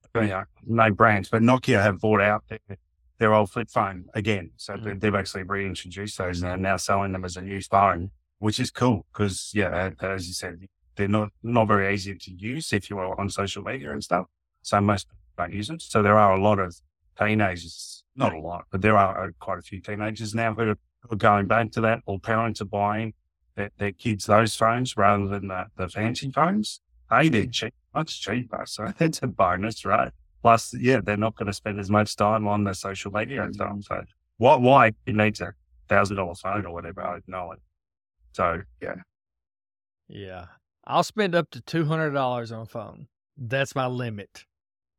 no 0.66 0.90
brands, 0.90 1.28
but 1.28 1.42
Nokia 1.42 1.82
have 1.82 2.00
bought 2.00 2.20
out 2.20 2.44
their, 2.48 2.78
their 3.18 3.34
old 3.34 3.50
flip 3.50 3.70
phone 3.70 4.06
again. 4.14 4.52
So 4.56 4.74
mm-hmm. 4.74 4.98
they've 4.98 5.14
actually 5.14 5.42
reintroduced 5.44 6.18
those 6.18 6.42
and 6.42 6.50
are 6.50 6.56
now 6.56 6.76
selling 6.76 7.12
them 7.12 7.24
as 7.24 7.36
a 7.36 7.42
new 7.42 7.60
phone 7.60 8.10
which 8.42 8.58
is 8.58 8.72
cool 8.72 9.06
because, 9.12 9.52
yeah, 9.54 9.90
as 10.00 10.26
you 10.26 10.34
said, 10.34 10.66
they're 10.96 11.06
not, 11.06 11.28
not 11.44 11.68
very 11.68 11.94
easy 11.94 12.16
to 12.16 12.32
use 12.32 12.72
if 12.72 12.90
you 12.90 12.98
are 12.98 13.18
on 13.20 13.30
social 13.30 13.62
media 13.62 13.92
and 13.92 14.02
stuff. 14.02 14.26
So 14.62 14.80
most 14.80 15.06
don't 15.38 15.52
use 15.52 15.68
them. 15.68 15.78
So 15.78 16.02
there 16.02 16.18
are 16.18 16.34
a 16.34 16.42
lot 16.42 16.58
of 16.58 16.74
teenagers, 17.16 18.02
not 18.16 18.34
a 18.34 18.40
lot, 18.40 18.64
but 18.72 18.82
there 18.82 18.98
are 18.98 19.28
uh, 19.28 19.30
quite 19.38 19.60
a 19.60 19.62
few 19.62 19.80
teenagers 19.80 20.34
now 20.34 20.54
who 20.54 20.74
are 21.08 21.16
going 21.16 21.46
back 21.46 21.70
to 21.72 21.80
that 21.82 22.00
or 22.04 22.18
parents 22.18 22.60
are 22.60 22.64
buying 22.64 23.14
their, 23.56 23.92
kids 23.92 24.26
those 24.26 24.54
phones 24.54 24.96
rather 24.96 25.26
than 25.26 25.48
the, 25.48 25.66
the 25.76 25.88
fancy 25.88 26.30
phones. 26.30 26.80
Hey, 27.10 27.28
they're 27.28 27.44
mm. 27.44 27.52
cheap, 27.52 27.74
much 27.94 28.20
cheaper. 28.20 28.64
So 28.66 28.92
that's 28.98 29.22
a 29.22 29.26
bonus, 29.26 29.84
right? 29.84 30.12
Plus, 30.42 30.74
yeah, 30.74 31.00
they're 31.02 31.16
not 31.16 31.36
going 31.36 31.46
to 31.46 31.52
spend 31.52 31.78
as 31.78 31.90
much 31.90 32.16
time 32.16 32.48
on 32.48 32.64
the 32.64 32.74
social 32.74 33.12
media 33.12 33.44
and 33.44 33.54
stuff. 33.54 33.76
So 33.82 34.02
why, 34.38 34.56
why 34.56 34.92
it 35.06 35.14
needs 35.14 35.40
a 35.40 35.54
thousand 35.88 36.16
dollar 36.16 36.34
phone 36.34 36.66
or 36.66 36.72
whatever? 36.72 37.02
I 37.02 37.20
know 37.26 37.52
it. 37.52 37.60
So 38.32 38.62
yeah. 38.80 38.94
Yeah. 40.08 40.46
I'll 40.84 41.04
spend 41.04 41.34
up 41.34 41.50
to 41.50 41.60
two 41.60 41.84
hundred 41.84 42.10
dollars 42.10 42.50
on 42.50 42.62
a 42.62 42.66
phone. 42.66 43.06
That's 43.36 43.74
my 43.74 43.86
limit. 43.86 44.44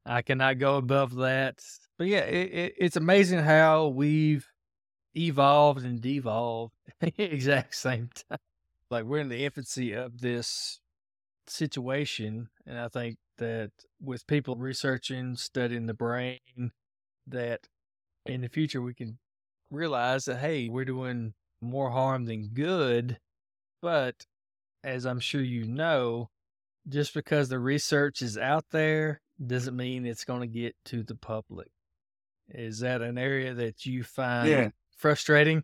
I 0.05 0.21
cannot 0.21 0.59
go 0.59 0.77
above 0.77 1.15
that. 1.15 1.61
But 1.97 2.07
yeah, 2.07 2.19
it, 2.19 2.53
it, 2.53 2.73
it's 2.77 2.95
amazing 2.95 3.39
how 3.39 3.87
we've 3.87 4.47
evolved 5.15 5.83
and 5.83 6.01
devolved 6.01 6.73
exact 7.17 7.75
same 7.75 8.09
time. 8.29 8.39
Like 8.89 9.05
we're 9.05 9.19
in 9.19 9.29
the 9.29 9.45
infancy 9.45 9.93
of 9.93 10.21
this 10.21 10.79
situation, 11.47 12.49
and 12.65 12.77
I 12.77 12.87
think 12.87 13.17
that 13.37 13.71
with 14.01 14.27
people 14.27 14.55
researching, 14.55 15.35
studying 15.35 15.87
the 15.87 15.93
brain, 15.93 16.71
that 17.27 17.67
in 18.25 18.41
the 18.41 18.49
future 18.49 18.81
we 18.81 18.93
can 18.93 19.17
realize 19.71 20.25
that 20.25 20.39
hey, 20.39 20.69
we're 20.69 20.85
doing 20.85 21.33
more 21.61 21.89
harm 21.89 22.25
than 22.25 22.49
good 22.49 23.17
but 23.83 24.25
as 24.85 25.05
I'm 25.05 25.19
sure 25.19 25.41
you 25.41 25.65
know, 25.65 26.29
just 26.87 27.13
because 27.13 27.49
the 27.49 27.59
research 27.59 28.21
is 28.21 28.37
out 28.37 28.63
there 28.71 29.19
doesn't 29.45 29.75
mean 29.75 30.05
it's 30.05 30.23
going 30.23 30.39
to 30.39 30.47
get 30.47 30.73
to 30.85 31.03
the 31.03 31.15
public. 31.15 31.67
Is 32.47 32.79
that 32.79 33.01
an 33.01 33.17
area 33.17 33.53
that 33.53 33.85
you 33.85 34.03
find 34.03 34.49
yeah. 34.49 34.69
Frustrating? 35.03 35.63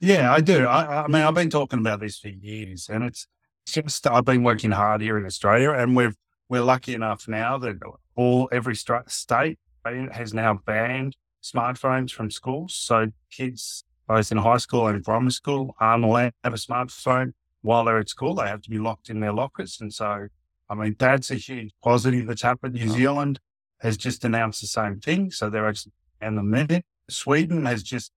Yeah, 0.00 0.32
I 0.32 0.40
do. 0.40 0.66
I, 0.66 1.04
I, 1.04 1.06
mean, 1.06 1.22
I've 1.22 1.34
been 1.34 1.50
talking 1.50 1.78
about 1.78 2.00
this 2.00 2.18
for 2.18 2.28
years, 2.28 2.88
and 2.90 3.04
it's 3.04 3.28
just 3.64 4.08
I've 4.08 4.24
been 4.24 4.42
working 4.42 4.72
hard 4.72 5.00
here 5.00 5.16
in 5.16 5.24
Australia, 5.24 5.70
and 5.70 5.94
we've 5.94 6.16
we're 6.48 6.62
lucky 6.62 6.92
enough 6.92 7.28
now 7.28 7.58
that 7.58 7.76
all 8.16 8.48
every 8.50 8.74
state 8.74 9.58
has 9.86 10.34
now 10.34 10.60
banned 10.66 11.16
smartphones 11.42 12.10
from 12.10 12.28
schools. 12.28 12.74
So 12.74 13.12
kids, 13.30 13.84
both 14.08 14.32
in 14.32 14.38
high 14.38 14.56
school 14.56 14.88
and 14.88 15.04
primary 15.04 15.30
school, 15.30 15.76
aren't 15.78 16.04
allowed 16.04 16.30
to 16.30 16.34
have 16.42 16.54
a 16.54 16.56
smartphone 16.56 17.32
while 17.60 17.84
they're 17.84 18.00
at 18.00 18.08
school, 18.08 18.34
they 18.34 18.48
have 18.48 18.62
to 18.62 18.70
be 18.70 18.78
locked 18.78 19.08
in 19.08 19.20
their 19.20 19.32
lockers. 19.32 19.78
And 19.80 19.94
so, 19.94 20.26
I 20.68 20.74
mean, 20.74 20.96
that's 20.98 21.30
a 21.30 21.36
huge 21.36 21.70
positive 21.84 22.26
that's 22.26 22.42
happened. 22.42 22.74
New 22.74 22.88
Zealand 22.88 23.38
has 23.78 23.96
just 23.96 24.24
announced 24.24 24.60
the 24.60 24.66
same 24.66 24.98
thing. 24.98 25.30
So 25.30 25.48
they're 25.48 25.68
actually, 25.68 25.92
and 26.20 26.36
the 26.36 26.42
minute 26.42 26.84
Sweden 27.08 27.64
has 27.66 27.84
just 27.84 28.10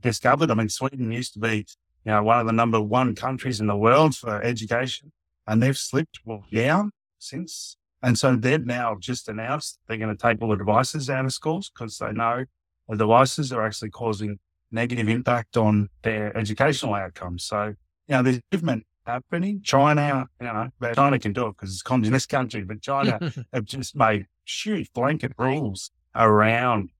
discovered, 0.00 0.50
I 0.50 0.54
mean, 0.54 0.68
Sweden 0.68 1.12
used 1.12 1.32
to 1.34 1.38
be, 1.38 1.66
you 2.04 2.12
know, 2.12 2.22
one 2.22 2.40
of 2.40 2.46
the 2.46 2.52
number 2.52 2.80
one 2.80 3.14
countries 3.14 3.60
in 3.60 3.66
the 3.66 3.76
world 3.76 4.16
for 4.16 4.42
education 4.42 5.12
and 5.46 5.62
they've 5.62 5.76
slipped 5.76 6.20
well, 6.24 6.44
down 6.52 6.92
since. 7.18 7.76
And 8.02 8.16
so 8.16 8.36
they've 8.36 8.64
now 8.64 8.96
just 9.00 9.28
announced 9.28 9.80
they're 9.88 9.96
going 9.96 10.14
to 10.14 10.22
take 10.22 10.40
all 10.40 10.50
the 10.50 10.56
devices 10.56 11.10
out 11.10 11.24
of 11.24 11.32
schools 11.32 11.70
because 11.70 11.98
they 11.98 12.12
know 12.12 12.44
the 12.88 12.96
devices 12.96 13.52
are 13.52 13.66
actually 13.66 13.90
causing 13.90 14.38
negative 14.70 15.08
impact 15.08 15.56
on 15.56 15.88
their 16.02 16.36
educational 16.36 16.94
outcomes. 16.94 17.44
So, 17.44 17.74
you 18.06 18.14
know, 18.14 18.22
there's 18.22 18.40
movement 18.52 18.86
happening. 19.06 19.62
China, 19.64 20.26
you 20.40 20.46
know, 20.46 20.70
China 20.94 21.18
can 21.18 21.32
do 21.32 21.46
it 21.46 21.56
because 21.56 21.72
it's 21.72 21.82
communist 21.82 22.28
country, 22.28 22.62
but 22.62 22.80
China 22.82 23.32
have 23.52 23.64
just 23.64 23.96
made 23.96 24.26
huge 24.46 24.92
blanket 24.92 25.32
rules 25.38 25.90
around 26.14 26.90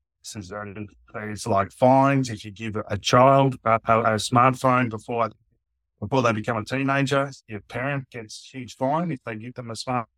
it's 1.14 1.46
like 1.46 1.72
fines 1.72 2.30
if 2.30 2.44
you 2.44 2.50
give 2.50 2.76
a 2.88 2.98
child 2.98 3.56
a, 3.64 3.80
a, 3.86 4.00
a, 4.00 4.14
smartphone 4.16 4.90
before 4.90 5.30
before 6.00 6.22
they 6.22 6.32
become 6.32 6.56
a 6.56 6.64
teenager. 6.64 7.30
Your 7.48 7.60
parent 7.60 8.10
gets 8.10 8.48
huge 8.52 8.76
fine 8.76 9.10
if 9.10 9.20
they 9.24 9.36
give 9.36 9.54
them 9.54 9.70
a 9.70 9.76
smart. 9.76 10.08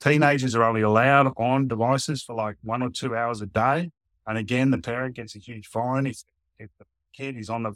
Teenagers 0.00 0.54
are 0.54 0.64
only 0.64 0.82
allowed 0.82 1.32
on 1.36 1.68
devices 1.68 2.22
for 2.22 2.34
like 2.34 2.56
one 2.62 2.82
or 2.82 2.90
two 2.90 3.16
hours 3.16 3.40
a 3.40 3.46
day. 3.46 3.90
And 4.26 4.36
again, 4.36 4.70
the 4.70 4.78
parent 4.78 5.16
gets 5.16 5.36
a 5.36 5.38
huge 5.38 5.66
fine 5.66 6.06
if, 6.06 6.22
if 6.58 6.70
the 6.78 6.84
kid 7.14 7.36
is 7.36 7.48
on 7.48 7.62
the 7.62 7.74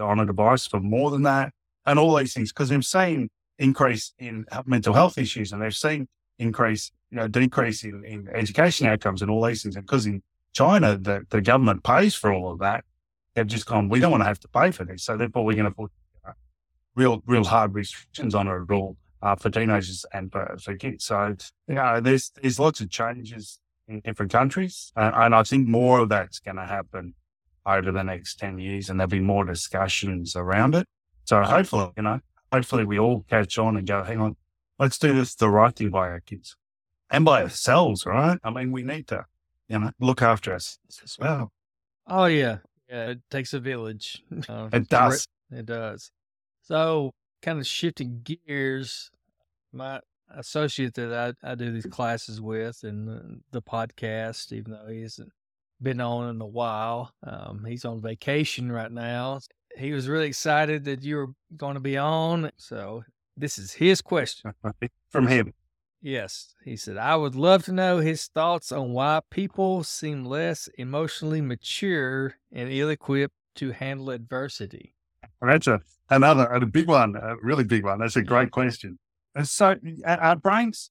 on 0.00 0.20
a 0.20 0.26
device 0.26 0.66
for 0.66 0.80
more 0.80 1.10
than 1.10 1.22
that, 1.22 1.52
and 1.84 1.98
all 1.98 2.14
these 2.16 2.34
things 2.34 2.52
because 2.52 2.68
they've 2.68 2.84
seen 2.84 3.28
increase 3.58 4.12
in 4.18 4.44
mental 4.66 4.94
health 4.94 5.18
issues 5.18 5.52
and 5.52 5.60
they've 5.60 5.74
seen 5.74 6.06
increase, 6.38 6.92
you 7.10 7.16
know, 7.16 7.26
decrease 7.26 7.82
in, 7.84 8.04
in 8.04 8.28
education 8.28 8.86
outcomes 8.86 9.22
and 9.22 9.30
all 9.30 9.44
these 9.44 9.62
things. 9.62 9.74
And 9.74 9.84
because 9.84 10.06
in 10.06 10.22
China, 10.52 10.96
the, 10.96 11.24
the 11.30 11.40
government 11.40 11.84
pays 11.84 12.14
for 12.14 12.32
all 12.32 12.52
of 12.52 12.58
that, 12.60 12.84
they've 13.34 13.46
just 13.46 13.66
gone, 13.66 13.88
we 13.88 14.00
don't 14.00 14.10
want 14.10 14.22
to 14.22 14.26
have 14.26 14.40
to 14.40 14.48
pay 14.48 14.70
for 14.70 14.84
this. 14.84 15.04
So 15.04 15.16
therefore, 15.16 15.44
we're 15.44 15.56
going 15.56 15.66
to 15.66 15.70
put 15.70 15.90
uh, 16.26 16.32
real, 16.94 17.22
real 17.26 17.44
hard 17.44 17.74
restrictions 17.74 18.34
on 18.34 18.48
it 18.48 18.72
all 18.72 18.96
uh, 19.22 19.36
for 19.36 19.50
teenagers 19.50 20.04
and 20.12 20.30
for, 20.32 20.56
for 20.62 20.74
kids. 20.76 21.04
So, 21.04 21.36
you 21.66 21.74
know, 21.74 22.00
there's, 22.00 22.32
there's 22.40 22.58
lots 22.58 22.80
of 22.80 22.90
changes 22.90 23.58
in 23.86 24.00
different 24.00 24.32
countries. 24.32 24.92
Uh, 24.96 25.10
and 25.14 25.34
I 25.34 25.42
think 25.42 25.68
more 25.68 26.00
of 26.00 26.08
that's 26.08 26.38
going 26.40 26.56
to 26.56 26.66
happen 26.66 27.14
over 27.66 27.92
the 27.92 28.02
next 28.02 28.38
10 28.38 28.58
years 28.58 28.88
and 28.88 28.98
there'll 28.98 29.08
be 29.08 29.20
more 29.20 29.44
discussions 29.44 30.34
around 30.34 30.74
it. 30.74 30.86
So 31.24 31.42
hopefully, 31.42 31.90
you 31.96 32.02
know, 32.02 32.20
hopefully 32.52 32.84
we 32.84 32.98
all 32.98 33.24
catch 33.28 33.58
on 33.58 33.76
and 33.76 33.86
go, 33.86 34.02
hang 34.02 34.20
on, 34.20 34.36
let's 34.78 34.98
do 34.98 35.12
this 35.12 35.34
the 35.34 35.50
right 35.50 35.74
thing 35.74 35.90
by 35.90 36.08
our 36.08 36.20
kids 36.20 36.56
and 37.10 37.24
by 37.24 37.42
ourselves, 37.42 38.06
right? 38.06 38.38
I 38.42 38.50
mean, 38.50 38.72
we 38.72 38.82
need 38.82 39.08
to, 39.08 39.26
you 39.68 39.78
know, 39.78 39.90
look 40.00 40.22
after 40.22 40.54
us 40.54 40.78
as 41.02 41.16
well. 41.18 41.52
Oh, 42.06 42.26
yeah. 42.26 42.58
Yeah. 42.88 43.10
It 43.10 43.20
takes 43.30 43.52
a 43.52 43.60
village. 43.60 44.22
Uh, 44.48 44.68
it 44.72 44.88
does. 44.88 45.26
It 45.50 45.66
does. 45.66 46.10
So, 46.62 47.12
kind 47.42 47.58
of 47.58 47.66
shifting 47.66 48.20
gears, 48.24 49.10
my 49.72 50.00
associate 50.34 50.94
that 50.94 51.36
I, 51.44 51.52
I 51.52 51.54
do 51.54 51.70
these 51.72 51.86
classes 51.86 52.40
with 52.40 52.82
and 52.82 53.40
the 53.52 53.62
podcast, 53.62 54.52
even 54.52 54.72
though 54.72 54.86
he 54.90 55.02
hasn't 55.02 55.32
been 55.80 56.00
on 56.00 56.30
in 56.30 56.40
a 56.40 56.46
while, 56.46 57.12
um, 57.22 57.64
he's 57.66 57.84
on 57.84 58.00
vacation 58.00 58.70
right 58.70 58.90
now. 58.90 59.40
He 59.76 59.92
was 59.92 60.08
really 60.08 60.26
excited 60.26 60.84
that 60.84 61.02
you 61.02 61.16
were 61.16 61.28
going 61.56 61.74
to 61.74 61.80
be 61.80 61.96
on. 61.96 62.50
So, 62.56 63.04
this 63.36 63.58
is 63.58 63.72
his 63.72 64.00
question 64.00 64.52
from 65.10 65.26
him. 65.26 65.54
Yes. 66.00 66.54
He 66.64 66.76
said, 66.76 66.96
I 66.96 67.16
would 67.16 67.34
love 67.34 67.64
to 67.64 67.72
know 67.72 67.98
his 67.98 68.26
thoughts 68.26 68.70
on 68.70 68.92
why 68.92 69.20
people 69.30 69.82
seem 69.82 70.24
less 70.24 70.68
emotionally 70.78 71.40
mature 71.40 72.34
and 72.52 72.70
ill 72.70 72.90
equipped 72.90 73.34
to 73.56 73.72
handle 73.72 74.10
adversity. 74.10 74.94
That's 75.40 75.66
a, 75.66 75.80
another 76.10 76.44
a 76.46 76.64
big 76.66 76.88
one, 76.88 77.16
a 77.16 77.34
really 77.42 77.64
big 77.64 77.84
one. 77.84 77.98
That's 77.98 78.16
a 78.16 78.22
great 78.22 78.50
question. 78.50 78.98
And 79.34 79.48
so 79.48 79.76
uh, 80.06 80.16
our 80.20 80.36
brains 80.36 80.90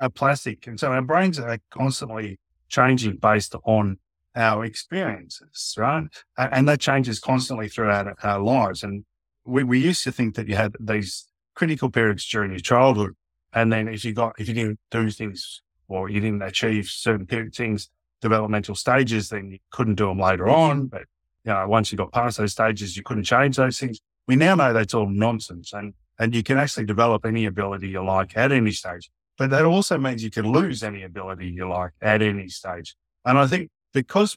are 0.00 0.10
plastic. 0.10 0.66
And 0.66 0.78
so 0.78 0.92
our 0.92 1.02
brains 1.02 1.38
are 1.38 1.58
constantly 1.70 2.38
changing 2.68 3.18
based 3.18 3.54
on 3.64 3.98
our 4.34 4.64
experiences, 4.64 5.74
right? 5.78 6.08
And 6.36 6.68
that 6.68 6.80
changes 6.80 7.20
constantly 7.20 7.68
throughout 7.68 8.08
our 8.24 8.40
lives. 8.40 8.82
And 8.82 9.04
we, 9.44 9.62
we 9.62 9.78
used 9.78 10.02
to 10.04 10.12
think 10.12 10.34
that 10.34 10.48
you 10.48 10.56
had 10.56 10.74
these 10.80 11.26
critical 11.54 11.90
periods 11.90 12.28
during 12.28 12.50
your 12.50 12.60
childhood. 12.60 13.12
And 13.54 13.72
then 13.72 13.88
if 13.88 14.04
you 14.04 14.12
got, 14.12 14.34
if 14.38 14.48
you 14.48 14.54
didn't 14.54 14.80
do 14.90 15.10
things 15.10 15.62
or 15.86 16.08
you 16.10 16.20
didn't 16.20 16.42
achieve 16.42 16.86
certain 16.86 17.26
things, 17.50 17.88
developmental 18.20 18.74
stages, 18.74 19.28
then 19.28 19.50
you 19.50 19.58
couldn't 19.70 19.94
do 19.94 20.08
them 20.08 20.18
later 20.18 20.48
on. 20.48 20.86
But, 20.86 21.02
you 21.44 21.52
know, 21.52 21.66
once 21.68 21.92
you 21.92 21.98
got 21.98 22.12
past 22.12 22.38
those 22.38 22.52
stages, 22.52 22.96
you 22.96 23.04
couldn't 23.04 23.24
change 23.24 23.56
those 23.56 23.78
things. 23.78 24.00
We 24.26 24.34
now 24.34 24.56
know 24.56 24.72
that's 24.72 24.94
all 24.94 25.08
nonsense 25.08 25.72
and, 25.72 25.94
and 26.18 26.34
you 26.34 26.42
can 26.42 26.58
actually 26.58 26.86
develop 26.86 27.24
any 27.24 27.44
ability 27.44 27.88
you 27.88 28.04
like 28.04 28.36
at 28.36 28.50
any 28.50 28.72
stage. 28.72 29.10
But 29.38 29.50
that 29.50 29.64
also 29.64 29.98
means 29.98 30.24
you 30.24 30.30
can 30.30 30.50
lose 30.50 30.82
any 30.82 31.02
ability 31.02 31.48
you 31.48 31.68
like 31.68 31.92
at 32.00 32.22
any 32.22 32.48
stage. 32.48 32.96
And 33.24 33.38
I 33.38 33.46
think 33.46 33.70
because 33.92 34.36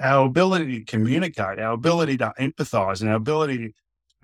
our 0.00 0.26
ability 0.26 0.80
to 0.80 0.84
communicate, 0.84 1.58
our 1.58 1.72
ability 1.72 2.18
to 2.18 2.32
empathize 2.38 3.00
and 3.00 3.10
our 3.10 3.16
ability 3.16 3.74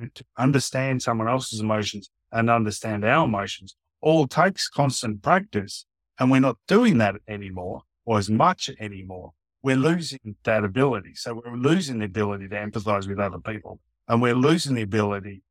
to 0.00 0.24
understand 0.36 1.02
someone 1.02 1.28
else's 1.28 1.60
emotions 1.60 2.10
and 2.30 2.50
understand 2.50 3.04
our 3.04 3.24
emotions 3.24 3.74
all 4.00 4.26
takes 4.26 4.68
constant 4.68 5.22
practice. 5.22 5.84
And 6.18 6.30
we're 6.30 6.40
not 6.40 6.56
doing 6.66 6.98
that 6.98 7.16
anymore 7.28 7.82
or 8.04 8.18
as 8.18 8.28
much 8.28 8.70
anymore. 8.80 9.32
We're 9.62 9.76
losing 9.76 10.36
that 10.44 10.64
ability. 10.64 11.14
So 11.14 11.42
we're 11.44 11.56
losing 11.56 11.98
the 11.98 12.06
ability 12.06 12.48
to 12.48 12.56
empathize 12.56 13.08
with 13.08 13.18
other 13.18 13.38
people 13.38 13.80
and 14.08 14.22
we're 14.22 14.34
losing 14.34 14.74
the 14.74 14.82
ability 14.82 15.42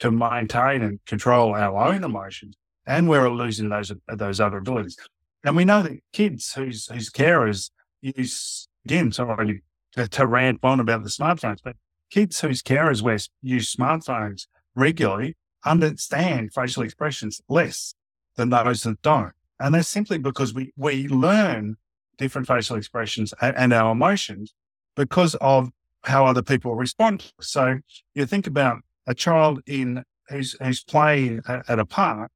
to 0.00 0.10
maintain 0.10 0.82
and 0.82 1.04
control 1.06 1.54
our 1.54 1.92
own 1.92 2.04
emotions. 2.04 2.56
And 2.86 3.08
we're 3.08 3.30
losing 3.30 3.70
those, 3.70 3.92
those 4.08 4.40
other 4.40 4.58
abilities. 4.58 4.96
And 5.44 5.56
we 5.56 5.64
know 5.64 5.82
that 5.82 5.98
kids 6.12 6.52
whose, 6.52 6.86
whose 6.86 7.10
carers 7.10 7.70
use, 8.02 8.68
again, 8.84 9.12
sorry 9.12 9.62
to, 9.92 10.08
to 10.08 10.26
rant 10.26 10.60
on 10.62 10.80
about 10.80 11.02
the 11.02 11.08
smartphones, 11.08 11.58
but 11.64 11.76
kids 12.10 12.40
whose 12.40 12.62
carers 12.62 13.00
wear, 13.00 13.18
use 13.42 13.74
smartphones 13.74 14.46
regularly 14.74 15.36
understand 15.64 16.52
facial 16.52 16.82
expressions 16.82 17.40
less 17.48 17.94
than 18.36 18.50
those 18.50 18.82
that 18.82 19.00
don't. 19.02 19.32
And 19.60 19.74
that's 19.74 19.88
simply 19.88 20.18
because 20.18 20.52
we, 20.52 20.72
we 20.76 21.08
learn 21.08 21.76
different 22.18 22.46
facial 22.46 22.76
expressions 22.76 23.32
and, 23.40 23.56
and 23.56 23.72
our 23.72 23.92
emotions 23.92 24.54
because 24.96 25.34
of 25.36 25.70
how 26.02 26.26
other 26.26 26.42
people 26.42 26.74
respond. 26.74 27.32
So 27.40 27.78
you 28.14 28.26
think 28.26 28.46
about 28.46 28.78
a 29.06 29.14
child 29.14 29.60
in 29.66 30.04
who's, 30.28 30.56
who's 30.62 30.82
playing 30.82 31.42
at, 31.48 31.68
at 31.68 31.78
a 31.78 31.84
park, 31.84 32.30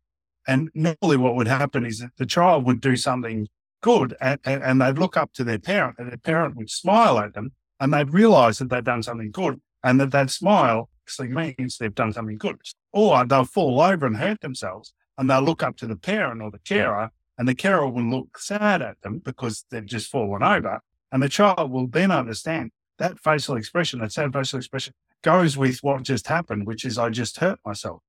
and 0.47 0.71
normally 0.75 1.17
what 1.17 1.35
would 1.35 1.49
happen 1.49 1.85
is 1.85 1.99
that 1.99 2.11
the 2.17 2.27
child 2.27 2.64
would 2.64 2.81
do 2.81 2.97
something 2.97 3.49
good 3.83 4.17
and, 4.21 4.41
and, 4.45 4.81
they'd 4.81 4.99
look 4.99 5.17
up 5.17 5.33
to 5.35 5.45
their 5.45 5.59
parent 5.59 5.97
and 5.99 6.09
their 6.09 6.19
parent 6.19 6.57
would 6.57 6.71
smile 6.71 7.19
at 7.19 7.35
them 7.35 7.53
and 7.79 7.93
they'd 7.93 8.12
realize 8.12 8.59
that 8.59 8.71
they'd 8.71 8.85
done 8.85 9.03
something 9.03 9.31
good 9.31 9.61
and 9.85 10.01
that 10.01 10.11
that 10.11 10.31
smile 10.31 10.88
actually 11.09 11.29
means 11.29 11.79
they've 11.79 11.94
done 11.94 12.12
something 12.12 12.37
good. 12.37 12.61
Or 12.92 13.25
they'll 13.25 13.44
fall 13.44 13.81
over 13.81 14.07
and 14.07 14.16
hurt 14.16 14.40
themselves 14.40 14.92
and 15.16 15.29
they'll 15.29 15.42
look 15.42 15.62
up 15.62 15.77
to 15.79 15.87
the 15.87 15.97
parent 15.97 16.42
or 16.42 16.51
the 16.51 16.59
carer 16.59 17.11
and 17.38 17.49
the 17.49 17.55
carer 17.55 17.88
will 17.88 18.03
look 18.03 18.38
sad 18.38 18.83
at 18.83 19.01
them 19.01 19.21
because 19.25 19.64
they've 19.71 19.87
just 19.87 20.11
fallen 20.11 20.42
over. 20.42 20.81
And 21.11 21.23
the 21.23 21.29
child 21.29 21.71
will 21.71 21.87
then 21.87 22.11
understand 22.11 22.73
that 22.99 23.18
facial 23.18 23.57
expression, 23.57 24.01
that 24.01 24.12
sad 24.12 24.33
facial 24.33 24.59
expression 24.59 24.92
goes 25.23 25.57
with 25.57 25.79
what 25.83 26.03
just 26.03 26.27
happened, 26.27 26.66
which 26.66 26.85
is 26.85 26.99
I 26.99 27.09
just 27.09 27.38
hurt 27.38 27.59
myself. 27.64 28.03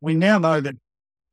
We 0.00 0.14
now 0.14 0.38
know 0.38 0.60
that 0.60 0.74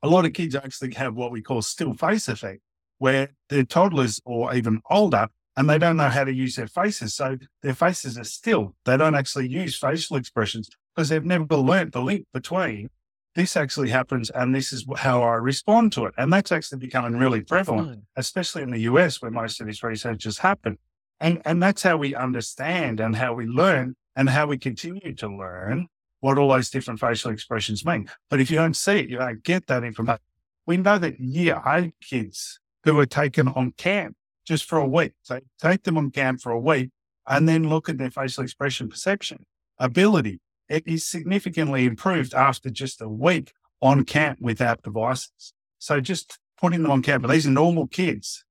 a 0.03 0.07
lot 0.07 0.25
of 0.25 0.33
kids 0.33 0.55
actually 0.55 0.93
have 0.93 1.15
what 1.15 1.31
we 1.31 1.41
call 1.41 1.63
still 1.63 1.93
face 1.93 2.27
effect, 2.27 2.61
where 2.99 3.29
they're 3.49 3.63
toddlers 3.63 4.21
or 4.23 4.53
even 4.53 4.81
older 4.89 5.29
and 5.55 5.67
they 5.67 5.79
don't 5.79 5.97
know 5.97 6.09
how 6.09 6.23
to 6.23 6.33
use 6.33 6.55
their 6.55 6.67
faces. 6.67 7.15
So 7.15 7.37
their 7.63 7.73
faces 7.73 8.17
are 8.19 8.23
still, 8.23 8.75
they 8.85 8.97
don't 8.97 9.15
actually 9.15 9.47
use 9.47 9.75
facial 9.75 10.17
expressions 10.17 10.69
because 10.97 11.09
they've 11.09 11.23
never 11.23 11.55
learnt 11.55 11.93
the 11.93 12.01
link 12.01 12.25
between 12.33 12.89
this 13.35 13.55
actually 13.55 13.89
happens 13.89 14.31
and 14.31 14.55
this 14.55 14.73
is 14.73 14.83
how 14.97 15.21
I 15.21 15.35
respond 15.35 15.93
to 15.93 16.05
it. 16.05 16.15
And 16.17 16.33
that's 16.33 16.51
actually 16.51 16.79
becoming 16.79 17.19
really 17.19 17.41
prevalent, 17.41 17.89
hmm. 17.91 17.99
especially 18.15 18.63
in 18.63 18.71
the 18.71 18.79
US 18.79 19.21
where 19.21 19.29
most 19.29 19.61
of 19.61 19.67
this 19.67 19.83
research 19.83 20.23
has 20.23 20.39
happened. 20.39 20.79
And, 21.19 21.39
and 21.45 21.61
that's 21.61 21.83
how 21.83 21.97
we 21.97 22.15
understand 22.15 22.99
and 22.99 23.15
how 23.15 23.35
we 23.35 23.45
learn 23.45 23.95
and 24.15 24.27
how 24.27 24.47
we 24.47 24.57
continue 24.57 25.13
to 25.13 25.27
learn 25.27 25.87
what 26.19 26.39
all 26.39 26.49
those 26.49 26.71
different 26.71 26.99
facial 26.99 27.29
expressions 27.29 27.85
mean. 27.85 28.09
But 28.31 28.39
if 28.39 28.49
you 28.49 28.57
don't 28.57 28.75
see 28.75 29.01
it, 29.01 29.09
you 29.09 29.19
don't 29.19 29.43
get 29.43 29.67
that 29.67 29.83
information. 29.83 30.21
We 30.65 30.77
know 30.77 30.97
that 30.97 31.19
year 31.19 31.61
eight 31.67 31.93
kids 32.01 32.59
who 32.83 32.99
are 32.99 33.05
taken 33.05 33.49
on 33.49 33.73
camp 33.73 34.15
just 34.47 34.65
for 34.65 34.79
a 34.79 34.87
week, 34.87 35.13
so 35.21 35.41
take 35.61 35.83
them 35.83 35.97
on 35.99 36.09
camp 36.09 36.41
for 36.41 36.51
a 36.51 36.59
week 36.59 36.89
and 37.27 37.47
then 37.47 37.69
look 37.69 37.87
at 37.87 37.99
their 37.99 38.09
facial 38.09 38.43
expression 38.43 38.89
perception 38.89 39.45
ability 39.77 40.39
it 40.69 40.83
is 40.85 41.05
significantly 41.05 41.85
improved 41.85 42.33
after 42.33 42.69
just 42.69 43.01
a 43.01 43.09
week 43.09 43.53
on 43.81 44.03
camp 44.03 44.39
without 44.41 44.81
devices. 44.81 45.53
So 45.79 45.99
just 45.99 46.39
putting 46.59 46.83
them 46.83 46.91
on 46.91 47.01
camp, 47.01 47.21
but 47.23 47.31
these 47.31 47.47
are 47.47 47.51
normal 47.51 47.87
kids 47.87 48.43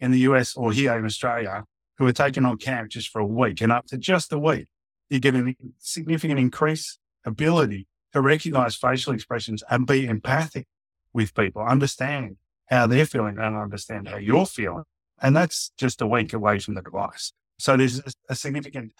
in 0.00 0.10
the 0.10 0.20
US 0.20 0.56
or 0.56 0.72
here 0.72 0.96
in 0.96 1.04
Australia 1.04 1.64
who 1.98 2.06
are 2.06 2.12
taken 2.12 2.46
on 2.46 2.56
camp 2.56 2.90
just 2.90 3.08
for 3.08 3.20
a 3.20 3.26
week 3.26 3.60
and 3.60 3.72
up 3.72 3.86
to 3.86 3.98
just 3.98 4.32
a 4.32 4.38
week, 4.38 4.66
you 5.10 5.18
get 5.18 5.34
a 5.34 5.54
significant 5.78 6.38
increase 6.38 6.98
ability 7.24 7.86
to 8.12 8.20
recognize 8.20 8.76
facial 8.76 9.12
expressions 9.12 9.62
and 9.68 9.86
be 9.86 10.06
empathic 10.06 10.66
with 11.12 11.34
people, 11.34 11.62
understand 11.62 12.36
how 12.66 12.86
they're 12.86 13.06
feeling 13.06 13.38
and 13.38 13.56
understand 13.56 14.08
how 14.08 14.16
you're 14.16 14.46
feeling. 14.46 14.84
And 15.20 15.34
that's 15.34 15.72
just 15.76 16.00
a 16.00 16.06
week 16.06 16.32
away 16.32 16.60
from 16.60 16.74
the 16.74 16.82
device. 16.82 17.32
So 17.58 17.76
there's 17.76 18.00
a 18.28 18.36
significant 18.36 18.92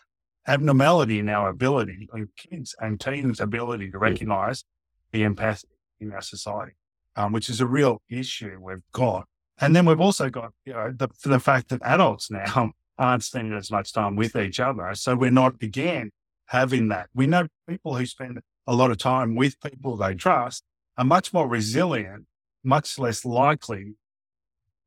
abnormality 0.48 1.18
in 1.18 1.28
our 1.28 1.48
ability, 1.48 2.08
in 2.14 2.28
kids 2.36 2.74
and 2.80 3.00
teens' 3.00 3.40
ability 3.40 3.90
to 3.90 3.98
recognize 3.98 4.64
the 5.12 5.22
empathic 5.22 5.70
in 6.00 6.12
our 6.12 6.22
society, 6.22 6.72
um, 7.16 7.32
which 7.32 7.48
is 7.48 7.60
a 7.60 7.66
real 7.66 8.02
issue 8.08 8.58
we've 8.60 8.82
got. 8.92 9.26
And 9.60 9.74
then 9.74 9.86
we've 9.86 10.00
also 10.00 10.30
got, 10.30 10.52
you 10.64 10.72
know, 10.72 10.92
the, 10.96 11.08
the 11.24 11.40
fact 11.40 11.68
that 11.68 11.82
adults 11.82 12.30
now 12.30 12.72
aren't 12.98 13.24
spending 13.24 13.56
as 13.56 13.70
much 13.70 13.92
time 13.92 14.16
with 14.16 14.36
each 14.36 14.60
other. 14.60 14.94
So 14.94 15.14
we're 15.16 15.30
not 15.30 15.62
again 15.62 16.10
having 16.46 16.88
that. 16.88 17.08
We 17.14 17.26
know 17.26 17.46
people 17.68 17.96
who 17.96 18.06
spend 18.06 18.40
a 18.66 18.74
lot 18.74 18.90
of 18.90 18.98
time 18.98 19.34
with 19.34 19.60
people 19.60 19.96
they 19.96 20.14
trust 20.14 20.64
are 20.96 21.04
much 21.04 21.32
more 21.32 21.48
resilient, 21.48 22.26
much 22.64 22.98
less 22.98 23.24
likely 23.24 23.94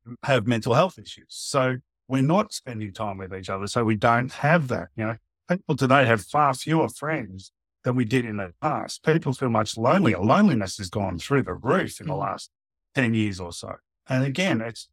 to 0.05 0.15
have 0.23 0.47
mental 0.47 0.73
health 0.73 0.97
issues. 0.97 1.27
So 1.29 1.77
we're 2.07 2.21
not 2.21 2.53
spending 2.53 2.93
time 2.93 3.17
with 3.17 3.33
each 3.33 3.49
other. 3.49 3.67
So 3.67 3.83
we 3.83 3.95
don't 3.95 4.31
have 4.33 4.67
that. 4.69 4.89
You 4.95 5.05
know, 5.05 5.15
people 5.51 5.75
today 5.75 6.05
have 6.05 6.21
far 6.21 6.53
fewer 6.53 6.87
friends 6.87 7.51
than 7.83 7.95
we 7.95 8.05
did 8.05 8.25
in 8.25 8.37
the 8.37 8.53
past. 8.61 9.03
People 9.03 9.33
feel 9.33 9.49
much 9.49 9.77
lonelier. 9.77 10.19
Loneliness 10.19 10.77
has 10.77 10.89
gone 10.89 11.17
through 11.19 11.43
the 11.43 11.53
roof 11.53 11.99
in 11.99 12.07
the 12.07 12.13
mm. 12.13 12.19
last 12.19 12.49
10 12.95 13.13
years 13.13 13.39
or 13.39 13.51
so. 13.51 13.73
And 14.07 14.23
again, 14.23 14.61
it's 14.61 14.87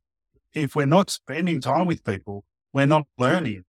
if 0.54 0.74
we're 0.74 0.86
not 0.86 1.10
spending 1.10 1.60
time 1.60 1.86
with 1.86 2.04
people, 2.04 2.44
we're 2.72 2.86
not 2.86 3.06
learning 3.18 3.64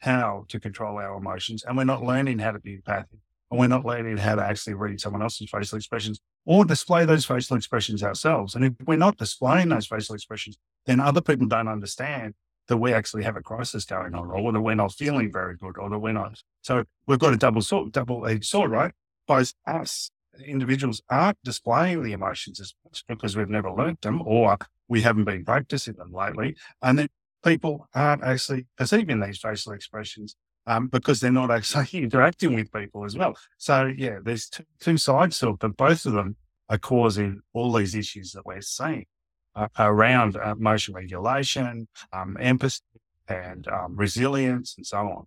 how 0.00 0.44
to 0.48 0.58
control 0.58 0.98
our 0.98 1.16
emotions 1.16 1.62
and 1.62 1.76
we're 1.76 1.84
not 1.84 2.02
learning 2.02 2.40
how 2.40 2.50
to 2.50 2.58
be 2.58 2.74
empathic 2.74 3.20
and 3.50 3.60
we're 3.60 3.68
not 3.68 3.84
learning 3.84 4.16
how 4.16 4.34
to 4.34 4.42
actually 4.42 4.74
read 4.74 5.00
someone 5.00 5.22
else's 5.22 5.48
facial 5.48 5.76
expressions 5.76 6.20
or 6.44 6.64
display 6.64 7.04
those 7.04 7.24
facial 7.24 7.56
expressions 7.56 8.02
ourselves. 8.02 8.56
And 8.56 8.64
if 8.64 8.72
we're 8.84 8.96
not 8.96 9.16
displaying 9.16 9.68
those 9.68 9.86
facial 9.86 10.16
expressions, 10.16 10.58
then 10.86 10.98
other 10.98 11.20
people 11.20 11.46
don't 11.46 11.68
understand 11.68 12.34
that 12.68 12.76
we 12.76 12.92
actually 12.92 13.24
have 13.24 13.36
a 13.36 13.42
crisis 13.42 13.84
going 13.84 14.14
on 14.14 14.30
or 14.30 14.52
that 14.52 14.60
we're 14.60 14.74
not 14.74 14.92
feeling 14.92 15.32
very 15.32 15.56
good 15.56 15.76
or 15.78 15.90
that 15.90 15.98
we're 15.98 16.12
not. 16.12 16.40
So 16.62 16.84
we've 17.06 17.18
got 17.18 17.34
a 17.34 17.36
double 17.36 17.62
sword, 17.62 17.92
double 17.92 18.26
edged 18.26 18.44
sword, 18.44 18.70
right? 18.70 18.92
Both 19.26 19.54
us 19.66 20.10
individuals 20.44 21.02
aren't 21.10 21.38
displaying 21.44 22.02
the 22.02 22.12
emotions 22.12 22.60
as 22.60 22.74
much 22.84 23.04
because 23.08 23.36
we've 23.36 23.48
never 23.48 23.70
learnt 23.70 24.00
them 24.00 24.22
or 24.24 24.56
we 24.88 25.02
haven't 25.02 25.24
been 25.24 25.44
practicing 25.44 25.94
them 25.94 26.12
lately. 26.12 26.56
And 26.80 26.98
then 26.98 27.08
people 27.44 27.88
aren't 27.94 28.22
actually 28.22 28.66
perceiving 28.76 29.20
these 29.20 29.38
facial 29.38 29.72
expressions 29.72 30.36
um, 30.66 30.88
because 30.88 31.20
they're 31.20 31.32
not 31.32 31.50
actually 31.50 31.86
interacting 32.02 32.54
with 32.54 32.72
people 32.72 33.04
as 33.04 33.16
well. 33.16 33.36
So 33.58 33.92
yeah, 33.96 34.18
there's 34.22 34.48
two, 34.48 34.64
two 34.80 34.96
sides 34.96 35.38
to 35.40 35.50
it, 35.50 35.58
but 35.58 35.76
both 35.76 36.06
of 36.06 36.12
them 36.12 36.36
are 36.68 36.78
causing 36.78 37.40
all 37.52 37.72
these 37.72 37.94
issues 37.94 38.32
that 38.32 38.46
we're 38.46 38.60
seeing 38.60 39.06
uh, 39.54 39.68
around 39.78 40.36
emotion 40.36 40.94
regulation, 40.94 41.88
um, 42.12 42.36
empathy, 42.40 42.80
and 43.28 43.68
um, 43.68 43.96
resilience, 43.96 44.74
and 44.76 44.86
so 44.86 44.98
on. 44.98 45.26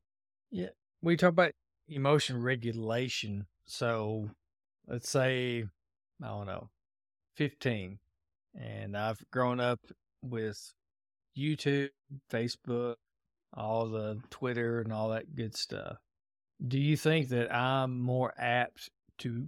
Yeah, 0.51 0.69
we 1.01 1.17
talk 1.17 1.29
about 1.29 1.51
emotion 1.87 2.41
regulation. 2.41 3.45
So 3.65 4.29
let's 4.87 5.09
say 5.09 5.65
I 6.23 6.27
don't 6.27 6.47
know, 6.47 6.69
fifteen, 7.35 7.99
and 8.59 8.97
I've 8.97 9.19
grown 9.31 9.59
up 9.59 9.79
with 10.21 10.73
YouTube, 11.37 11.89
Facebook, 12.31 12.95
all 13.53 13.89
the 13.89 14.19
Twitter 14.29 14.81
and 14.81 14.91
all 14.93 15.09
that 15.09 15.35
good 15.35 15.55
stuff. 15.55 15.97
Do 16.65 16.79
you 16.79 16.95
think 16.95 17.29
that 17.29 17.53
I'm 17.53 17.99
more 17.99 18.33
apt 18.37 18.89
to 19.19 19.47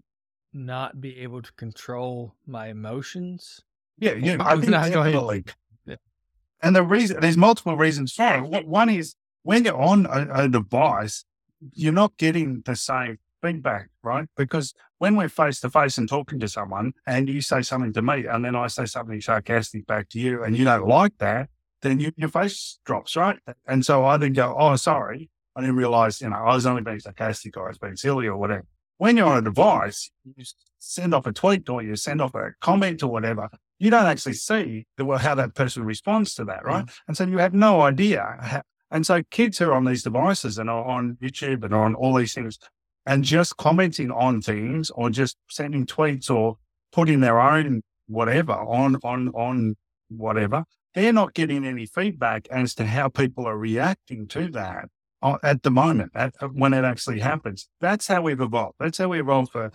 not 0.54 1.00
be 1.00 1.20
able 1.20 1.42
to 1.42 1.52
control 1.54 2.36
my 2.46 2.68
emotions? 2.68 3.62
Yeah, 3.98 4.14
yeah, 4.14 4.38
I 4.40 4.56
think 4.56 4.72
definitely. 4.72 5.46
Yeah. 5.86 5.96
And 6.62 6.76
the 6.76 6.84
reason 6.84 7.20
there's 7.20 7.38
multiple 7.38 7.76
reasons 7.76 8.14
for 8.14 8.44
it. 8.44 8.68
One 8.68 8.90
is 8.90 9.16
when 9.44 9.66
you're 9.66 9.80
on 9.80 10.06
a, 10.06 10.44
a 10.44 10.50
device, 10.50 11.26
you're 11.74 11.94
not 11.94 12.18
getting 12.18 12.62
the 12.66 12.76
same 12.76 13.18
feedback, 13.42 13.90
right? 14.04 14.28
Because 14.36 14.74
when 14.98 15.16
we're 15.16 15.30
face 15.30 15.60
to 15.62 15.70
face 15.70 15.98
and 15.98 16.10
talking 16.10 16.40
to 16.40 16.48
someone 16.48 16.94
and 17.06 17.30
you 17.30 17.42
say 17.42 17.62
something 17.62 17.94
to 17.94 18.02
me 18.02 18.26
and 18.26 18.44
then 18.44 18.56
I 18.56 18.68
say 18.68 18.86
something 18.86 19.22
sarcastic 19.22 19.86
back 19.86 20.10
to 20.10 20.20
you 20.20 20.44
and 20.44 20.58
you 20.58 20.66
don't 20.66 20.88
like 20.88 21.18
that, 21.20 21.50
then 21.82 22.00
you, 22.00 22.12
your 22.18 22.30
face 22.30 22.80
drops, 22.86 23.16
right? 23.16 23.38
And 23.68 23.86
so 23.86 24.06
I 24.06 24.18
didn't 24.18 24.36
go, 24.36 24.56
oh, 24.58 24.76
sorry. 24.76 25.30
I 25.56 25.62
didn't 25.62 25.76
realize, 25.76 26.22
you 26.22 26.30
know, 26.30 26.36
I 26.36 26.54
was 26.54 26.66
only 26.66 26.84
being 26.84 27.00
sarcastic 27.00 27.58
or 27.58 27.66
I 27.66 27.70
was 27.70 27.78
being 27.78 27.96
silly 27.96 28.28
or 28.28 28.38
whatever. 28.38 28.66
When 28.98 29.18
you're 29.18 29.28
on 29.28 29.38
a 29.38 29.42
device, 29.42 30.10
you 30.24 30.44
send 30.80 31.14
off 31.14 31.28
a 31.28 31.32
tweet 31.32 31.70
or 31.70 31.82
you 31.82 31.96
send 31.96 32.22
off 32.22 32.36
a 32.36 32.52
comment 32.62 33.04
or 33.04 33.08
whatever. 33.08 33.50
You 33.80 33.90
don't 33.92 34.06
actually 34.06 34.34
see 34.34 34.86
the, 34.98 35.06
well, 35.06 35.20
how 35.20 35.36
that 35.36 35.54
person 35.54 35.84
responds 35.84 36.34
to 36.36 36.46
that, 36.46 36.66
right? 36.66 36.86
Mm. 36.86 36.94
And 37.08 37.18
so 37.18 37.26
you 37.26 37.38
have 37.38 37.54
no 37.54 37.82
idea. 37.82 38.36
How, 38.40 38.62
and 38.90 39.06
so 39.06 39.22
kids 39.30 39.58
who 39.58 39.70
are 39.70 39.74
on 39.74 39.86
these 39.86 40.04
devices 40.04 40.58
and 40.58 40.70
are 40.70 40.86
on 40.86 41.18
YouTube 41.22 41.64
and 41.64 41.74
on 41.74 41.94
all 41.96 42.16
these 42.16 42.34
things 42.34 42.58
and 43.06 43.24
just 43.24 43.58
commenting 43.58 44.12
on 44.12 44.42
things 44.42 44.90
or 44.92 45.10
just 45.10 45.38
sending 45.50 45.86
tweets 45.86 46.30
or 46.30 46.58
putting 46.92 47.20
their 47.20 47.40
own 47.40 47.82
whatever 48.08 48.54
on, 48.54 48.96
on, 49.04 49.30
on 49.30 49.76
whatever, 50.10 50.64
they're 50.94 51.14
not 51.14 51.34
getting 51.34 51.66
any 51.66 51.86
feedback 51.86 52.48
as 52.50 52.74
to 52.76 52.86
how 52.86 53.10
people 53.10 53.46
are 53.46 53.58
reacting 53.58 54.28
to 54.28 54.50
that 54.50 54.86
uh, 55.22 55.38
at 55.44 55.64
the 55.64 55.72
moment, 55.72 56.12
at, 56.16 56.34
uh, 56.42 56.48
when 56.48 56.74
it 56.74 56.84
actually 56.84 57.20
happens. 57.20 57.70
That's 57.82 58.08
how 58.08 58.22
we've 58.22 58.42
evolved. 58.42 58.76
That's 58.80 58.98
how 58.98 59.10
we 59.10 59.20
evolved 59.20 59.52
for 59.52 59.72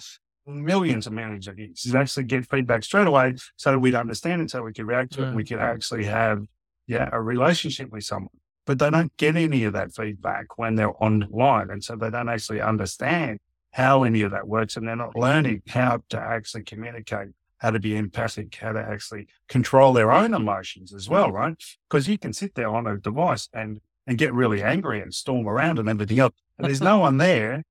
millions 0.46 1.06
of 1.06 1.58
years 1.58 1.84
is 1.86 1.94
actually 1.94 2.24
get 2.24 2.48
feedback 2.48 2.84
straight 2.84 3.06
away 3.06 3.34
so 3.56 3.72
that 3.72 3.78
we'd 3.78 3.94
understand 3.94 4.42
it, 4.42 4.50
so 4.50 4.62
we 4.62 4.72
could 4.72 4.86
react 4.86 5.12
to 5.14 5.22
it, 5.22 5.28
and 5.28 5.36
we 5.36 5.44
mm. 5.44 5.48
could 5.48 5.58
actually 5.58 6.04
have, 6.04 6.44
yeah, 6.86 7.08
a 7.12 7.20
relationship 7.20 7.90
with 7.90 8.04
someone. 8.04 8.30
But 8.64 8.78
they 8.78 8.90
don't 8.90 9.16
get 9.16 9.36
any 9.36 9.64
of 9.64 9.72
that 9.72 9.94
feedback 9.94 10.58
when 10.58 10.76
they're 10.76 11.02
online. 11.02 11.70
And 11.70 11.82
so 11.82 11.96
they 11.96 12.10
don't 12.10 12.28
actually 12.28 12.60
understand 12.60 13.40
how 13.72 14.04
any 14.04 14.22
of 14.22 14.30
that 14.30 14.46
works. 14.46 14.76
And 14.76 14.86
they're 14.86 14.94
not 14.94 15.16
learning 15.16 15.62
how 15.68 16.02
to 16.10 16.20
actually 16.20 16.62
communicate 16.62 17.28
how 17.58 17.70
to 17.70 17.80
be 17.80 17.96
empathic, 17.96 18.54
how 18.56 18.72
to 18.72 18.80
actually 18.80 19.28
control 19.48 19.92
their 19.92 20.12
own 20.12 20.34
emotions 20.34 20.92
as 20.92 21.08
well, 21.08 21.28
mm. 21.28 21.32
right? 21.32 21.64
Because 21.88 22.08
you 22.08 22.18
can 22.18 22.32
sit 22.32 22.54
there 22.54 22.68
on 22.68 22.86
a 22.86 22.96
device 22.98 23.48
and 23.52 23.80
and 24.06 24.18
get 24.18 24.34
really 24.34 24.62
angry 24.62 25.00
and 25.00 25.14
storm 25.14 25.48
around 25.48 25.78
and 25.78 25.88
everything 25.88 26.18
else. 26.18 26.34
And 26.58 26.66
there's 26.66 26.80
no 26.80 26.98
one 26.98 27.18
there 27.18 27.58
to 27.58 27.64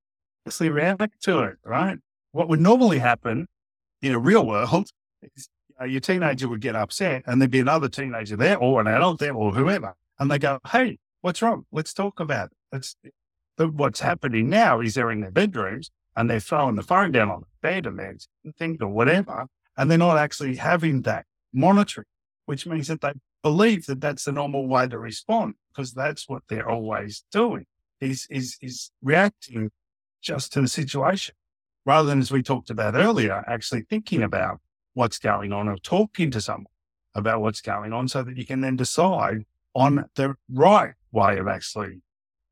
actually 0.48 0.70
react 0.70 1.22
to 1.24 1.40
it, 1.40 1.58
right? 1.64 1.98
What 2.32 2.48
would 2.50 2.62
normally 2.62 3.00
happen 3.00 3.48
in 4.02 4.14
a 4.14 4.20
real 4.20 4.46
world 4.46 4.90
is 5.36 5.50
uh, 5.80 5.86
your 5.86 6.00
teenager 6.00 6.48
would 6.48 6.62
get 6.62 6.76
upset 6.76 7.24
and 7.26 7.42
there'd 7.42 7.52
be 7.52 7.60
another 7.60 7.90
teenager 7.90 8.36
there 8.36 8.58
or 8.58 8.82
an 8.82 8.88
adult 8.88 9.20
there 9.20 9.34
or 9.34 9.52
whoever. 9.52 9.96
And 10.20 10.30
they 10.30 10.40
go, 10.40 10.60
Hey, 10.72 11.00
what's 11.22 11.42
wrong? 11.42 11.66
Let's 11.72 11.94
talk 11.94 12.20
about 12.20 12.52
it. 12.52 12.78
It's, 12.78 12.96
what's 13.58 14.00
happening 14.00 14.50
now 14.50 14.80
is 14.80 14.94
they're 14.94 15.12
in 15.12 15.22
their 15.22 15.32
bedrooms 15.32 15.92
and 16.16 16.30
they're 16.30 16.40
throwing 16.40 16.76
the 16.76 16.84
phone 16.84 17.12
down 17.12 17.30
on 17.30 17.42
the 17.42 17.48
bed 17.62 17.86
and 17.86 18.00
they're 18.00 18.18
thinking 18.58 18.84
or 18.86 18.94
whatever 18.94 19.48
and 19.78 19.90
they're 19.90 19.98
not 19.98 20.18
actually 20.18 20.56
having 20.56 21.02
that 21.04 21.26
monitoring, 21.54 22.08
which 22.46 22.66
means 22.66 22.88
that 22.88 23.02
they 23.02 23.14
believe 23.44 23.86
that 23.88 24.02
that's 24.02 24.26
the 24.26 24.32
normal 24.32 24.68
way 24.68 24.88
to 24.88 24.98
respond 24.98 25.56
because 25.70 25.94
that's 25.94 26.30
what 26.30 26.44
they're 26.48 26.70
always 26.70 27.24
doing 27.32 27.66
is, 28.00 28.28
is, 28.30 28.58
is 28.62 28.92
reacting 29.02 29.72
just 30.22 30.54
to 30.54 30.62
the 30.62 30.68
situation 30.68 31.36
rather 31.86 32.10
than, 32.10 32.20
as 32.20 32.32
we 32.32 32.44
talked 32.44 32.70
about 32.70 32.96
earlier, 32.96 33.44
actually 33.48 33.82
thinking 33.82 34.20
hmm. 34.20 34.26
about 34.26 34.60
what's 34.94 35.20
going 35.20 35.54
on 35.54 35.68
or 35.68 35.78
talking 35.78 36.32
to 36.32 36.42
someone 36.42 36.66
about 37.14 37.42
what's 37.42 37.62
going 37.62 37.92
on 37.94 38.08
so 38.08 38.24
that 38.24 38.38
you 38.38 38.46
can 38.46 38.62
then 38.62 38.76
decide 38.76 39.46
on 39.74 40.06
the 40.16 40.36
right 40.50 40.94
way 41.12 41.38
of 41.38 41.48
actually, 41.48 42.02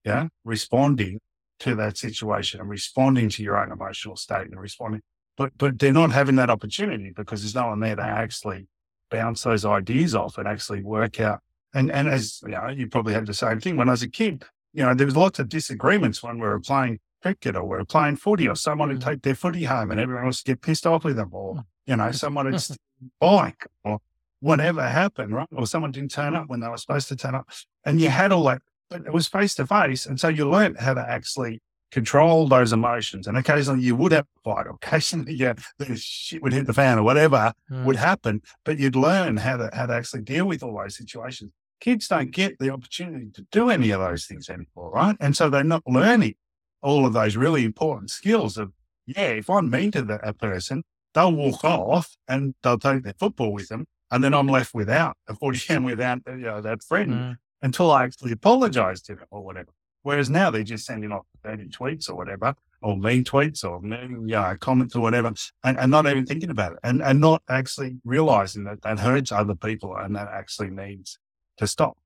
yeah, 0.03 0.27
responding 0.43 1.19
to 1.59 1.75
that 1.75 1.97
situation 1.97 2.59
and 2.59 2.69
responding 2.69 3.30
to 3.30 3.43
your 3.43 3.57
own 3.57 3.71
emotional 3.71 4.15
state 4.15 4.47
and 4.47 4.59
responding 4.59 5.01
but 5.39 5.57
but 5.57 5.80
they're 5.80 5.93
not 5.93 6.11
having 6.11 6.36
that 6.36 6.49
opportunity 6.49 7.11
because 7.15 7.41
there's 7.41 7.55
no 7.55 7.67
one 7.67 7.80
there 7.80 7.95
to 7.95 8.03
actually 8.03 8.67
bounce 9.09 9.41
those 9.43 9.63
ideas 9.63 10.13
off 10.13 10.38
and 10.38 10.47
actually 10.47 10.84
work 10.84 11.19
out. 11.21 11.39
And 11.73 11.89
and 11.89 12.09
as 12.09 12.41
you 12.43 12.51
know, 12.51 12.67
you 12.67 12.88
probably 12.88 13.13
had 13.13 13.25
the 13.25 13.34
same 13.34 13.61
thing 13.61 13.77
when 13.77 13.88
I 13.88 13.93
was 13.93 14.03
a 14.03 14.09
kid. 14.09 14.43
You 14.73 14.84
know, 14.84 14.93
there 14.93 15.07
was 15.07 15.15
lots 15.15 15.39
of 15.39 15.47
disagreements 15.47 16.21
when 16.21 16.36
we 16.36 16.47
were 16.47 16.59
playing 16.59 16.99
cricket 17.22 17.55
or 17.55 17.63
we 17.63 17.78
were 17.78 17.86
playing 17.86 18.15
footy, 18.15 18.47
or 18.47 18.55
someone 18.55 18.89
would 18.89 18.99
mm. 18.99 19.05
take 19.05 19.22
their 19.22 19.36
footy 19.36 19.63
home 19.63 19.91
and 19.91 19.99
everyone 19.99 20.26
else 20.26 20.41
get 20.41 20.61
pissed 20.61 20.86
off 20.86 21.03
with 21.03 21.15
them, 21.15 21.30
or 21.32 21.55
mm. 21.55 21.65
you 21.86 21.95
know, 21.95 22.11
someone 22.11 22.51
would 22.51 22.61
bike 23.20 23.65
or 23.84 23.99
whatever 24.39 24.88
happened, 24.88 25.34
right? 25.34 25.47
Or 25.55 25.67
someone 25.67 25.91
didn't 25.91 26.11
turn 26.11 26.36
up 26.36 26.47
when 26.47 26.59
they 26.59 26.67
were 26.67 26.78
supposed 26.78 27.07
to 27.09 27.15
turn 27.15 27.36
up, 27.36 27.49
and 27.86 27.99
you 27.99 28.09
had 28.09 28.32
all 28.32 28.43
that, 28.45 28.61
but 28.89 29.05
it 29.05 29.13
was 29.13 29.28
face 29.28 29.55
to 29.55 29.67
face, 29.67 30.05
and 30.05 30.20
so 30.20 30.28
you 30.28 30.49
learned 30.49 30.80
how 30.80 30.93
to 30.93 31.01
actually 31.01 31.61
control 31.91 32.47
those 32.47 32.72
emotions. 32.72 33.28
And 33.28 33.38
occasionally 33.38 33.82
you 33.82 33.95
would 33.95 34.11
have 34.11 34.26
a 34.38 34.41
fight, 34.49 34.67
occasionally 34.67 35.34
yeah, 35.34 35.53
the 35.78 35.95
shit 35.95 36.41
would 36.41 36.53
hit 36.53 36.67
the 36.67 36.74
fan 36.74 36.99
or 36.99 37.03
whatever 37.03 37.53
mm. 37.72 37.84
would 37.84 37.95
happen, 37.95 38.41
but 38.63 38.80
you'd 38.80 38.95
learn 38.95 39.38
how 39.38 39.57
to 39.57 39.70
how 39.74 39.86
to 39.88 39.93
actually 39.93 40.22
deal 40.22 40.45
with 40.45 40.63
all 40.63 40.78
those 40.78 40.97
situations. 40.97 41.51
Kids 41.80 42.07
don't 42.09 42.32
get 42.32 42.59
the 42.59 42.70
opportunity 42.70 43.30
to 43.34 43.45
do 43.51 43.70
any 43.70 43.91
of 43.91 44.01
those 44.01 44.26
things 44.26 44.49
anymore, 44.49 44.91
right? 44.91 45.15
And 45.20 45.36
so 45.36 45.49
they're 45.49 45.63
not 45.63 45.84
learning 45.88 46.36
all 46.82 47.05
of 47.05 47.13
those 47.13 47.36
really 47.36 47.65
important 47.65 48.09
skills 48.09 48.57
of, 48.57 48.71
yeah, 49.05 49.30
if 49.30 49.49
I'm 49.49 49.69
mean 49.69 49.91
to 49.91 50.01
that 50.03 50.38
person, 50.39 50.84
they'll 51.13 51.32
walk 51.32 51.63
off 51.63 52.15
and 52.27 52.55
they'll 52.63 52.80
take 52.80 53.03
their 53.03 53.15
football 53.19 53.51
with 53.51 53.69
them. 53.69 53.86
And 54.11 54.23
then 54.23 54.34
I'm 54.34 54.47
left 54.47 54.73
without 54.73 55.17
a 55.27 55.36
40 55.36 55.73
and 55.73 55.86
without 55.86 56.21
you 56.27 56.38
know, 56.38 56.61
that 56.61 56.84
friend 56.84 57.13
mm. 57.13 57.38
until 57.61 57.91
I 57.91 58.03
actually 58.03 58.32
apologize 58.32 59.01
to 59.03 59.15
them 59.15 59.25
or 59.30 59.43
whatever. 59.43 59.69
Whereas 60.01 60.30
now 60.30 60.49
they're 60.49 60.63
just 60.63 60.86
sending 60.86 61.11
off 61.11 61.25
30 61.43 61.69
tweets 61.69 62.09
or 62.09 62.15
whatever, 62.15 62.55
or 62.82 62.97
mean 62.97 63.23
tweets 63.23 63.63
or 63.63 63.82
mean, 63.82 64.27
yeah, 64.27 64.55
comments 64.55 64.95
or 64.95 65.01
whatever, 65.01 65.34
and, 65.63 65.77
and 65.77 65.91
not 65.91 66.07
even 66.07 66.25
thinking 66.25 66.49
about 66.49 66.73
it 66.73 66.80
and, 66.84 67.01
and 67.01 67.19
not 67.19 67.43
actually 67.49 67.97
realizing 68.05 68.63
that 68.63 68.82
that 68.82 68.99
hurts 68.99 69.32
other 69.32 69.55
people 69.55 69.95
and 69.95 70.15
that 70.15 70.30
actually 70.30 70.69
needs 70.69 71.19
to 71.57 71.67
stop 71.67 71.97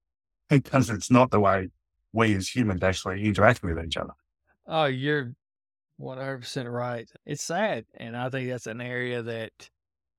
because 0.50 0.90
it's 0.90 1.12
not 1.12 1.32
the 1.32 1.40
way 1.40 1.70
we 2.12 2.36
as 2.36 2.50
humans 2.50 2.84
actually 2.84 3.24
interact 3.26 3.64
with 3.64 3.80
each 3.80 3.98
other. 3.98 4.14
Oh, 4.66 4.86
you're 4.86 5.34
100% 6.00 6.72
right. 6.72 7.10
It's 7.26 7.44
sad. 7.44 7.86
And 7.96 8.16
I 8.16 8.30
think 8.30 8.50
that's 8.50 8.68
an 8.68 8.82
area 8.82 9.22
that 9.22 9.52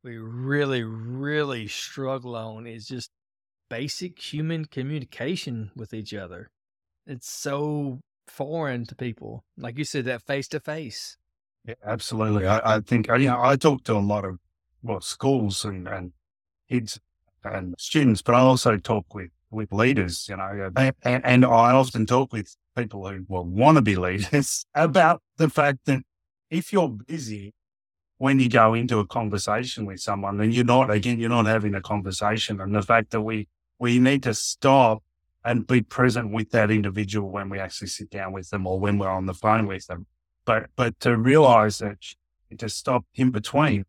we 0.02 0.18
really, 0.18 0.82
really 0.82 1.66
struggle 1.66 2.36
on 2.36 2.66
is 2.66 2.86
just 2.86 3.10
basic 3.70 4.20
human 4.20 4.66
communication 4.66 5.70
with 5.74 5.94
each 5.94 6.14
other. 6.14 6.50
It's 7.06 7.28
so 7.28 8.00
foreign 8.28 8.86
to 8.86 8.94
people. 8.94 9.44
Like 9.56 9.78
you 9.78 9.84
said, 9.84 10.04
that 10.06 10.22
face 10.22 10.48
to 10.48 10.60
face. 10.60 11.16
Yeah, 11.66 11.74
absolutely. 11.84 12.46
I, 12.46 12.76
I 12.76 12.80
think, 12.80 13.10
uh, 13.10 13.14
you 13.14 13.28
know, 13.28 13.40
I 13.42 13.56
talk 13.56 13.84
to 13.84 13.94
a 13.94 13.98
lot 13.98 14.24
of 14.24 14.38
well, 14.82 15.00
schools 15.00 15.64
and, 15.64 15.88
and 15.88 16.12
kids 16.68 17.00
and 17.42 17.74
students, 17.78 18.22
but 18.22 18.34
I 18.34 18.40
also 18.40 18.76
talk 18.76 19.14
with, 19.14 19.30
with 19.54 19.72
leaders, 19.72 20.26
you 20.28 20.36
know, 20.36 20.70
and, 20.76 20.94
and 21.24 21.44
I 21.44 21.72
often 21.72 22.06
talk 22.06 22.32
with 22.32 22.54
people 22.76 23.08
who 23.08 23.24
well, 23.28 23.44
want 23.44 23.76
to 23.76 23.82
be 23.82 23.96
leaders 23.96 24.66
about 24.74 25.22
the 25.36 25.48
fact 25.48 25.78
that 25.86 26.02
if 26.50 26.72
you're 26.72 26.88
busy 26.88 27.54
when 28.18 28.38
you 28.38 28.48
go 28.48 28.74
into 28.74 28.98
a 29.00 29.06
conversation 29.06 29.86
with 29.86 30.00
someone, 30.00 30.38
then 30.38 30.52
you're 30.52 30.64
not, 30.64 30.90
again, 30.90 31.18
you're 31.18 31.28
not 31.28 31.46
having 31.46 31.74
a 31.74 31.80
conversation. 31.80 32.60
And 32.60 32.74
the 32.74 32.82
fact 32.82 33.10
that 33.10 33.22
we, 33.22 33.48
we 33.78 33.98
need 33.98 34.22
to 34.22 34.34
stop 34.34 35.02
and 35.44 35.66
be 35.66 35.82
present 35.82 36.32
with 36.32 36.50
that 36.50 36.70
individual 36.70 37.30
when 37.30 37.50
we 37.50 37.58
actually 37.58 37.88
sit 37.88 38.10
down 38.10 38.32
with 38.32 38.48
them 38.50 38.66
or 38.66 38.78
when 38.80 38.98
we're 38.98 39.10
on 39.10 39.26
the 39.26 39.34
phone 39.34 39.66
with 39.66 39.86
them. 39.86 40.06
But, 40.46 40.70
but 40.76 40.98
to 41.00 41.16
realize 41.16 41.78
that 41.78 41.98
to 42.56 42.68
stop 42.68 43.04
in 43.14 43.30
between 43.30 43.84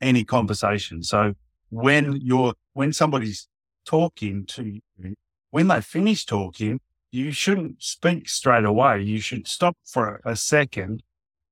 any 0.00 0.22
conversation. 0.24 1.02
So 1.02 1.34
when 1.70 2.20
you're, 2.20 2.54
when 2.74 2.92
somebody's 2.92 3.48
talking 3.84 4.46
to 4.46 4.64
you, 4.64 5.14
when 5.50 5.68
they 5.68 5.80
finish 5.80 6.24
talking, 6.24 6.80
you 7.10 7.30
shouldn't 7.30 7.82
speak 7.82 8.28
straight 8.28 8.64
away. 8.64 9.02
You 9.02 9.20
should 9.20 9.46
stop 9.46 9.76
for 9.84 10.20
a 10.24 10.34
second, 10.34 11.02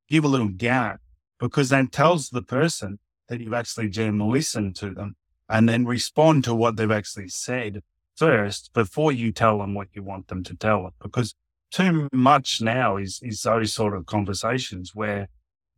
give 0.09 0.25
a 0.25 0.29
little 0.29 0.49
gap, 0.49 1.01
because 1.39 1.69
that 1.69 1.93
tells 1.93 2.31
the 2.31 2.43
person 2.43 2.99
that 3.29 3.41
you've 3.41 3.55
actually 3.55 3.89
genuinely 3.89 4.39
listened 4.39 4.77
to 4.77 4.91
them 4.91 5.17
and 5.49 5.69
then 5.69 5.85
respond 5.85 6.45
to 6.45 6.55
what 6.55 6.77
they've 6.77 6.91
actually 6.91 7.29
said 7.29 7.83
first 8.17 8.73
before 8.73 9.13
you 9.13 9.33
tell 9.33 9.59
them 9.59 9.75
what 9.75 9.89
you 9.93 10.03
want 10.03 10.29
them 10.29 10.43
to 10.45 10.57
tell 10.57 10.83
them. 10.85 10.93
Because 11.01 11.35
too 11.71 12.09
much 12.13 12.61
now 12.61 12.97
is, 12.97 13.21
is 13.23 13.43
those 13.43 13.73
sort 13.73 13.95
of 13.95 14.07
conversations 14.07 14.95
where 14.95 15.29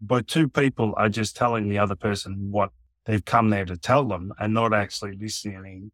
but 0.04 0.26
two 0.26 0.48
people 0.48 0.94
are 0.96 1.08
just 1.08 1.36
telling 1.36 1.68
the 1.68 1.78
other 1.78 1.94
person 1.94 2.48
what 2.50 2.70
they've 3.06 3.24
come 3.24 3.50
there 3.50 3.64
to 3.64 3.76
tell 3.76 4.04
them 4.04 4.32
and 4.38 4.52
not 4.52 4.74
actually 4.74 5.16
listening 5.16 5.92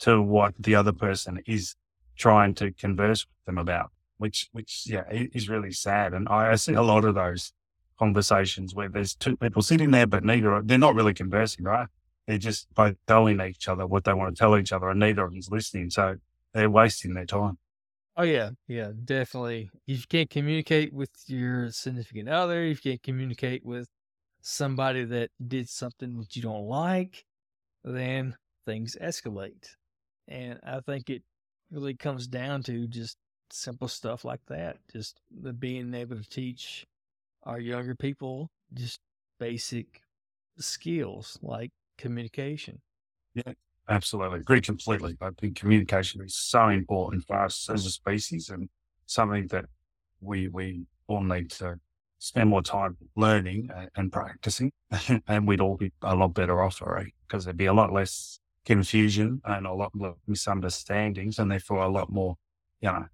to 0.00 0.20
what 0.20 0.54
the 0.58 0.74
other 0.74 0.92
person 0.92 1.40
is 1.46 1.76
trying 2.16 2.54
to 2.54 2.72
converse 2.72 3.26
with 3.26 3.46
them 3.46 3.58
about, 3.58 3.90
which, 4.18 4.48
which, 4.52 4.84
yeah, 4.86 5.04
is 5.10 5.48
really 5.48 5.72
sad. 5.72 6.12
And 6.12 6.28
I, 6.28 6.54
see 6.56 6.74
a 6.74 6.82
lot 6.82 7.04
of 7.04 7.14
those 7.14 7.52
conversations 7.98 8.74
where 8.74 8.88
there's 8.88 9.14
two 9.14 9.36
people 9.36 9.62
sitting 9.62 9.90
there, 9.90 10.06
but 10.06 10.24
neither, 10.24 10.60
they're 10.64 10.78
not 10.78 10.94
really 10.94 11.14
conversing, 11.14 11.64
right? 11.64 11.88
They're 12.26 12.38
just 12.38 12.72
both 12.74 12.96
telling 13.06 13.40
each 13.40 13.68
other 13.68 13.86
what 13.86 14.04
they 14.04 14.12
want 14.12 14.34
to 14.34 14.38
tell 14.38 14.56
each 14.56 14.72
other 14.72 14.90
and 14.90 15.00
neither 15.00 15.24
of 15.24 15.32
them's 15.32 15.50
listening. 15.50 15.90
So 15.90 16.16
they're 16.52 16.70
wasting 16.70 17.14
their 17.14 17.26
time. 17.26 17.58
Oh 18.16 18.24
yeah, 18.24 18.50
yeah, 18.68 18.90
definitely. 19.04 19.70
If 19.86 20.00
you 20.00 20.06
can't 20.08 20.28
communicate 20.28 20.92
with 20.92 21.10
your 21.26 21.70
significant 21.70 22.28
other, 22.28 22.64
if 22.64 22.84
you 22.84 22.92
can't 22.92 23.02
communicate 23.02 23.64
with 23.64 23.88
somebody 24.42 25.04
that 25.04 25.30
did 25.46 25.68
something 25.68 26.18
that 26.18 26.36
you 26.36 26.42
don't 26.42 26.66
like, 26.66 27.24
then 27.84 28.36
things 28.66 28.96
escalate. 29.00 29.68
And 30.30 30.60
I 30.64 30.80
think 30.80 31.10
it 31.10 31.22
really 31.70 31.94
comes 31.94 32.26
down 32.26 32.62
to 32.64 32.86
just 32.86 33.18
simple 33.50 33.88
stuff 33.88 34.24
like 34.24 34.40
that. 34.46 34.78
Just 34.92 35.20
the 35.42 35.52
being 35.52 35.92
able 35.92 36.16
to 36.16 36.28
teach 36.28 36.86
our 37.44 37.58
younger 37.58 37.94
people 37.94 38.48
just 38.74 39.00
basic 39.38 40.02
skills 40.58 41.38
like 41.42 41.70
communication. 41.98 42.80
Yeah, 43.34 43.52
absolutely. 43.88 44.40
Agree 44.40 44.60
completely. 44.60 45.16
I 45.20 45.30
think 45.40 45.56
communication 45.56 46.22
is 46.22 46.36
so 46.36 46.68
important 46.68 47.24
for 47.26 47.40
us 47.44 47.68
as 47.68 47.86
a 47.86 47.90
species 47.90 48.50
and 48.50 48.68
something 49.06 49.48
that 49.48 49.64
we 50.20 50.48
we 50.48 50.86
all 51.08 51.22
need 51.22 51.50
to 51.50 51.76
spend 52.18 52.50
more 52.50 52.62
time 52.62 52.96
learning 53.16 53.70
and 53.96 54.12
practicing, 54.12 54.72
and 55.26 55.48
we'd 55.48 55.60
all 55.60 55.76
be 55.76 55.92
a 56.02 56.14
lot 56.14 56.34
better 56.34 56.62
off, 56.62 56.80
right? 56.82 57.14
Because 57.26 57.44
there'd 57.44 57.56
be 57.56 57.66
a 57.66 57.72
lot 57.72 57.92
less 57.92 58.38
confusion 58.64 59.40
and 59.44 59.66
a 59.66 59.72
lot 59.72 59.92
of 60.00 60.16
misunderstandings 60.26 61.38
and 61.38 61.50
therefore 61.50 61.82
a 61.82 61.88
lot 61.88 62.10
more, 62.10 62.36
you 62.80 62.88
know, 62.88 63.06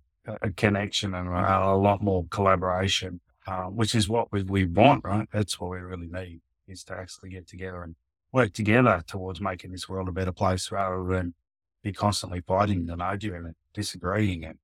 a 0.43 0.51
connection 0.51 1.15
and 1.15 1.29
a, 1.29 1.75
lot 1.75 2.03
more 2.03 2.27
collaboration, 2.31 3.21
uh, 3.47 3.65
which 3.65 3.95
is 3.95 4.09
what 4.09 4.31
we, 4.33 4.43
we 4.43 4.65
want, 4.65 5.05
right? 5.05 5.29
That's 5.33 5.61
what 5.61 5.71
we 5.71 5.79
really 5.79 6.09
need 6.09 6.41
is 6.67 6.83
to 6.85 6.95
actually 6.95 7.31
get 7.31 7.47
together 7.47 7.83
and 7.83 7.95
work 8.33 8.53
together 8.53 9.03
towards 9.07 9.41
making 9.41 9.71
this 9.71 9.89
world 9.89 10.09
a 10.09 10.13
better 10.13 10.33
place 10.33 10.73
rather 10.73 11.05
than 11.09 11.35
be 11.83 11.93
constantly 11.93 12.41
fighting 12.41 12.89
and 12.91 13.01
arguing 13.01 13.45
and 13.45 13.55
disagreeing, 13.73 14.45
and, 14.45 14.59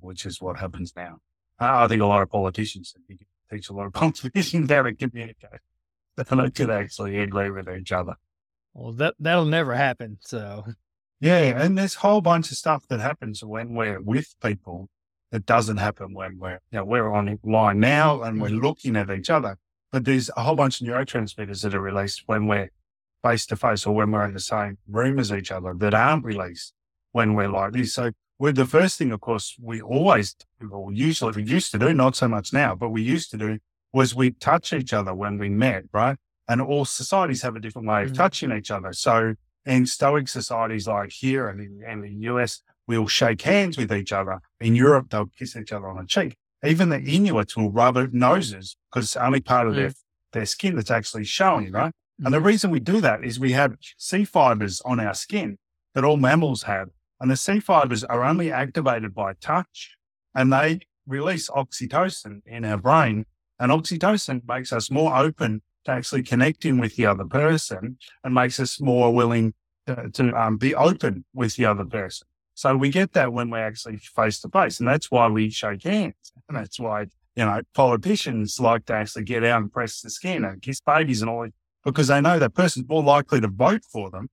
which 0.00 0.26
is 0.26 0.40
what 0.42 0.58
happens 0.58 0.92
now. 0.94 1.16
Uh, 1.58 1.84
I 1.84 1.88
think 1.88 2.02
a 2.02 2.06
lot 2.06 2.22
of 2.22 2.28
politicians 2.28 2.94
teach 3.50 3.70
a 3.70 3.72
lot 3.72 3.86
of 3.86 3.92
politicians 3.94 4.70
how 4.70 4.82
to 4.82 4.94
communicate. 4.94 5.60
They 6.16 6.24
could 6.24 6.70
actually 6.70 7.18
agree 7.18 7.50
with 7.50 7.68
each 7.68 7.92
other. 7.92 8.14
Well, 8.76 8.92
that 8.92 9.14
that'll 9.18 9.46
never 9.46 9.74
happen. 9.74 10.18
So, 10.20 10.66
yeah, 11.18 11.38
and 11.38 11.78
there's 11.78 11.96
a 11.96 12.00
whole 12.00 12.20
bunch 12.20 12.50
of 12.50 12.58
stuff 12.58 12.86
that 12.88 13.00
happens 13.00 13.42
when 13.42 13.74
we're 13.74 14.02
with 14.02 14.34
people 14.42 14.88
that 15.32 15.46
doesn't 15.46 15.78
happen 15.78 16.12
when 16.12 16.38
we're 16.38 16.60
you 16.70 16.78
know, 16.78 16.84
we're 16.84 17.10
online 17.10 17.80
now 17.80 18.22
and 18.22 18.40
we're 18.40 18.48
mm-hmm. 18.48 18.64
looking 18.64 18.96
at 18.96 19.10
each 19.10 19.30
other. 19.30 19.56
But 19.92 20.04
there's 20.04 20.30
a 20.36 20.42
whole 20.42 20.56
bunch 20.56 20.82
of 20.82 20.86
neurotransmitters 20.86 21.62
that 21.62 21.74
are 21.74 21.80
released 21.80 22.24
when 22.26 22.46
we're 22.46 22.70
face 23.24 23.46
to 23.46 23.56
face 23.56 23.86
or 23.86 23.94
when 23.94 24.10
we're 24.10 24.26
in 24.26 24.34
the 24.34 24.40
same 24.40 24.76
room 24.86 25.18
as 25.18 25.32
each 25.32 25.50
other 25.50 25.72
that 25.78 25.94
aren't 25.94 26.24
released 26.24 26.74
when 27.12 27.34
we're 27.34 27.48
like 27.48 27.72
this. 27.72 27.94
So, 27.94 28.10
we're 28.38 28.52
the 28.52 28.66
first 28.66 28.98
thing, 28.98 29.10
of 29.10 29.22
course, 29.22 29.56
we 29.58 29.80
always, 29.80 30.36
or 30.70 30.92
usually 30.92 31.32
we 31.32 31.50
used 31.50 31.72
to 31.72 31.78
do, 31.78 31.94
not 31.94 32.14
so 32.14 32.28
much 32.28 32.52
now, 32.52 32.74
but 32.74 32.90
we 32.90 33.00
used 33.00 33.30
to 33.30 33.38
do 33.38 33.58
was 33.94 34.14
we 34.14 34.32
touch 34.32 34.74
each 34.74 34.92
other 34.92 35.14
when 35.14 35.38
we 35.38 35.48
met, 35.48 35.84
right? 35.90 36.18
And 36.48 36.60
all 36.60 36.84
societies 36.84 37.42
have 37.42 37.56
a 37.56 37.60
different 37.60 37.88
way 37.88 38.02
of 38.02 38.12
mm. 38.12 38.16
touching 38.16 38.52
each 38.52 38.70
other. 38.70 38.92
So 38.92 39.34
in 39.64 39.86
Stoic 39.86 40.28
societies 40.28 40.86
like 40.86 41.12
here 41.12 41.48
and 41.48 41.60
in, 41.60 41.82
in, 41.88 42.00
the 42.00 42.12
US, 42.30 42.62
we'll 42.86 43.08
shake 43.08 43.42
hands 43.42 43.76
with 43.76 43.92
each 43.92 44.12
other. 44.12 44.40
In 44.60 44.74
Europe, 44.74 45.08
they'll 45.10 45.26
kiss 45.26 45.56
each 45.56 45.72
other 45.72 45.88
on 45.88 45.96
the 45.96 46.06
cheek. 46.06 46.36
Even 46.64 46.88
the 46.88 47.00
Inuits 47.00 47.56
will 47.56 47.70
rub 47.70 47.96
noses 48.12 48.76
because 48.90 49.06
it's 49.06 49.16
only 49.16 49.40
part 49.40 49.66
of 49.66 49.74
mm. 49.74 49.76
their, 49.76 49.92
their 50.32 50.46
skin 50.46 50.76
that's 50.76 50.90
actually 50.90 51.24
showing, 51.24 51.72
right? 51.72 51.92
Mm. 52.20 52.26
And 52.26 52.34
the 52.34 52.38
mm. 52.38 52.44
reason 52.44 52.70
we 52.70 52.80
do 52.80 53.00
that 53.00 53.24
is 53.24 53.40
we 53.40 53.52
have 53.52 53.76
C 53.98 54.24
fibers 54.24 54.80
on 54.82 55.00
our 55.00 55.14
skin 55.14 55.58
that 55.94 56.04
all 56.04 56.16
mammals 56.16 56.62
have. 56.62 56.88
And 57.20 57.30
the 57.30 57.36
C 57.36 57.60
fibers 57.60 58.04
are 58.04 58.22
only 58.22 58.52
activated 58.52 59.14
by 59.14 59.32
touch 59.40 59.96
and 60.34 60.52
they 60.52 60.80
release 61.06 61.48
oxytocin 61.50 62.40
in 62.46 62.64
our 62.64 62.76
brain. 62.76 63.24
And 63.58 63.72
oxytocin 63.72 64.46
makes 64.46 64.72
us 64.72 64.90
more 64.90 65.16
open 65.16 65.62
to 65.86 65.92
actually 65.92 66.22
connecting 66.22 66.78
with 66.78 66.96
the 66.96 67.06
other 67.06 67.24
person 67.24 67.98
and 68.22 68.34
makes 68.34 68.60
us 68.60 68.80
more 68.80 69.14
willing 69.14 69.54
to, 69.86 70.10
to 70.10 70.32
um, 70.34 70.58
be 70.58 70.74
open 70.74 71.24
with 71.32 71.56
the 71.56 71.64
other 71.64 71.84
person. 71.84 72.26
So 72.54 72.76
we 72.76 72.90
get 72.90 73.12
that 73.12 73.32
when 73.32 73.50
we're 73.50 73.66
actually 73.66 73.98
face 73.98 74.40
to 74.40 74.48
face. 74.48 74.80
And 74.80 74.88
that's 74.88 75.10
why 75.10 75.28
we 75.28 75.50
shake 75.50 75.84
hands. 75.84 76.32
And 76.48 76.56
that's 76.56 76.80
why, 76.80 77.02
you 77.36 77.44
know, 77.44 77.60
politicians 77.74 78.58
like 78.58 78.86
to 78.86 78.94
actually 78.94 79.24
get 79.24 79.44
out 79.44 79.62
and 79.62 79.72
press 79.72 80.00
the 80.00 80.10
skin 80.10 80.44
and 80.44 80.60
kiss 80.60 80.80
babies 80.80 81.22
and 81.22 81.30
all 81.30 81.42
that 81.42 81.52
because 81.84 82.08
they 82.08 82.20
know 82.20 82.38
that 82.38 82.54
person's 82.54 82.88
more 82.88 83.02
likely 83.02 83.40
to 83.40 83.48
vote 83.48 83.82
for 83.84 84.10
them. 84.10 84.28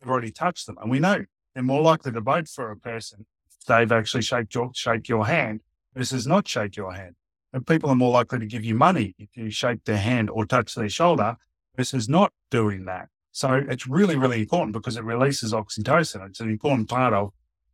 They've 0.00 0.10
already 0.10 0.30
touched 0.30 0.66
them. 0.66 0.76
And 0.82 0.90
we 0.90 0.98
know 0.98 1.24
they're 1.54 1.62
more 1.62 1.82
likely 1.82 2.12
to 2.12 2.20
vote 2.20 2.48
for 2.48 2.70
a 2.70 2.76
person 2.76 3.24
if 3.48 3.64
they've 3.66 3.90
actually 3.90 4.22
shake 4.22 4.52
your, 4.54 4.70
shake 4.74 5.08
your 5.08 5.26
hand 5.26 5.60
versus 5.94 6.26
not 6.26 6.46
shake 6.46 6.76
your 6.76 6.92
hand. 6.92 7.14
And 7.52 7.66
people 7.66 7.88
are 7.90 7.96
more 7.96 8.12
likely 8.12 8.38
to 8.40 8.46
give 8.46 8.64
you 8.64 8.74
money 8.74 9.14
if 9.18 9.36
you 9.36 9.50
shake 9.50 9.84
their 9.84 9.98
hand 9.98 10.28
or 10.30 10.44
touch 10.44 10.74
their 10.74 10.88
shoulder 10.88 11.36
versus 11.76 12.08
not 12.08 12.32
doing 12.50 12.84
that. 12.84 13.08
So 13.32 13.54
it's 13.68 13.86
really, 13.86 14.16
really 14.16 14.40
important 14.40 14.72
because 14.72 14.96
it 14.96 15.04
releases 15.04 15.52
oxytocin. 15.52 16.26
It's 16.28 16.40
an 16.40 16.50
important 16.50 16.88
part 16.88 17.14
of 17.14 17.30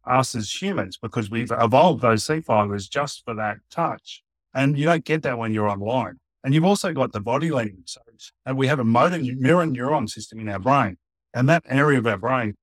us 0.07 0.35
as 0.35 0.63
humans 0.63 0.97
because 0.97 1.31
we've 1.31 1.51
evolved 1.51 2.03
those 2.03 2.25
C 2.25 2.41
fibers 2.41 2.89
just 2.89 3.25
for 3.25 3.35
that 3.35 3.57
touch. 3.71 4.23
And 4.53 4.79
you 4.79 4.85
don't 4.85 5.05
get 5.05 5.23
that 5.23 5.39
when 5.39 5.53
you're 5.53 5.69
online. 5.69 6.19
And 6.45 6.53
you've 6.53 6.65
also 6.65 6.93
got 6.93 7.13
the 7.13 7.21
body 7.21 7.51
language. 7.51 7.97
And 8.45 8.53
uh, 8.53 8.57
we 8.57 8.67
have 8.67 8.79
a 8.79 8.85
motor 8.85 9.19
mirror 9.19 9.65
neuron 9.65 10.09
system 10.09 10.39
in 10.39 10.49
our 10.49 10.59
brain. 10.59 10.99
And 11.33 11.49
that 11.49 11.65
area 11.67 11.99
of 11.99 12.07
our 12.07 12.19
brain 12.19 12.55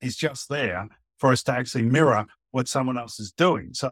is 0.00 0.16
just 0.16 0.48
there 0.48 0.88
for 1.18 1.32
us 1.32 1.42
to 1.44 1.52
actually 1.52 1.82
mirror 1.82 2.26
what 2.52 2.68
someone 2.68 2.96
else 2.96 3.18
is 3.18 3.32
doing. 3.32 3.70
So 3.72 3.90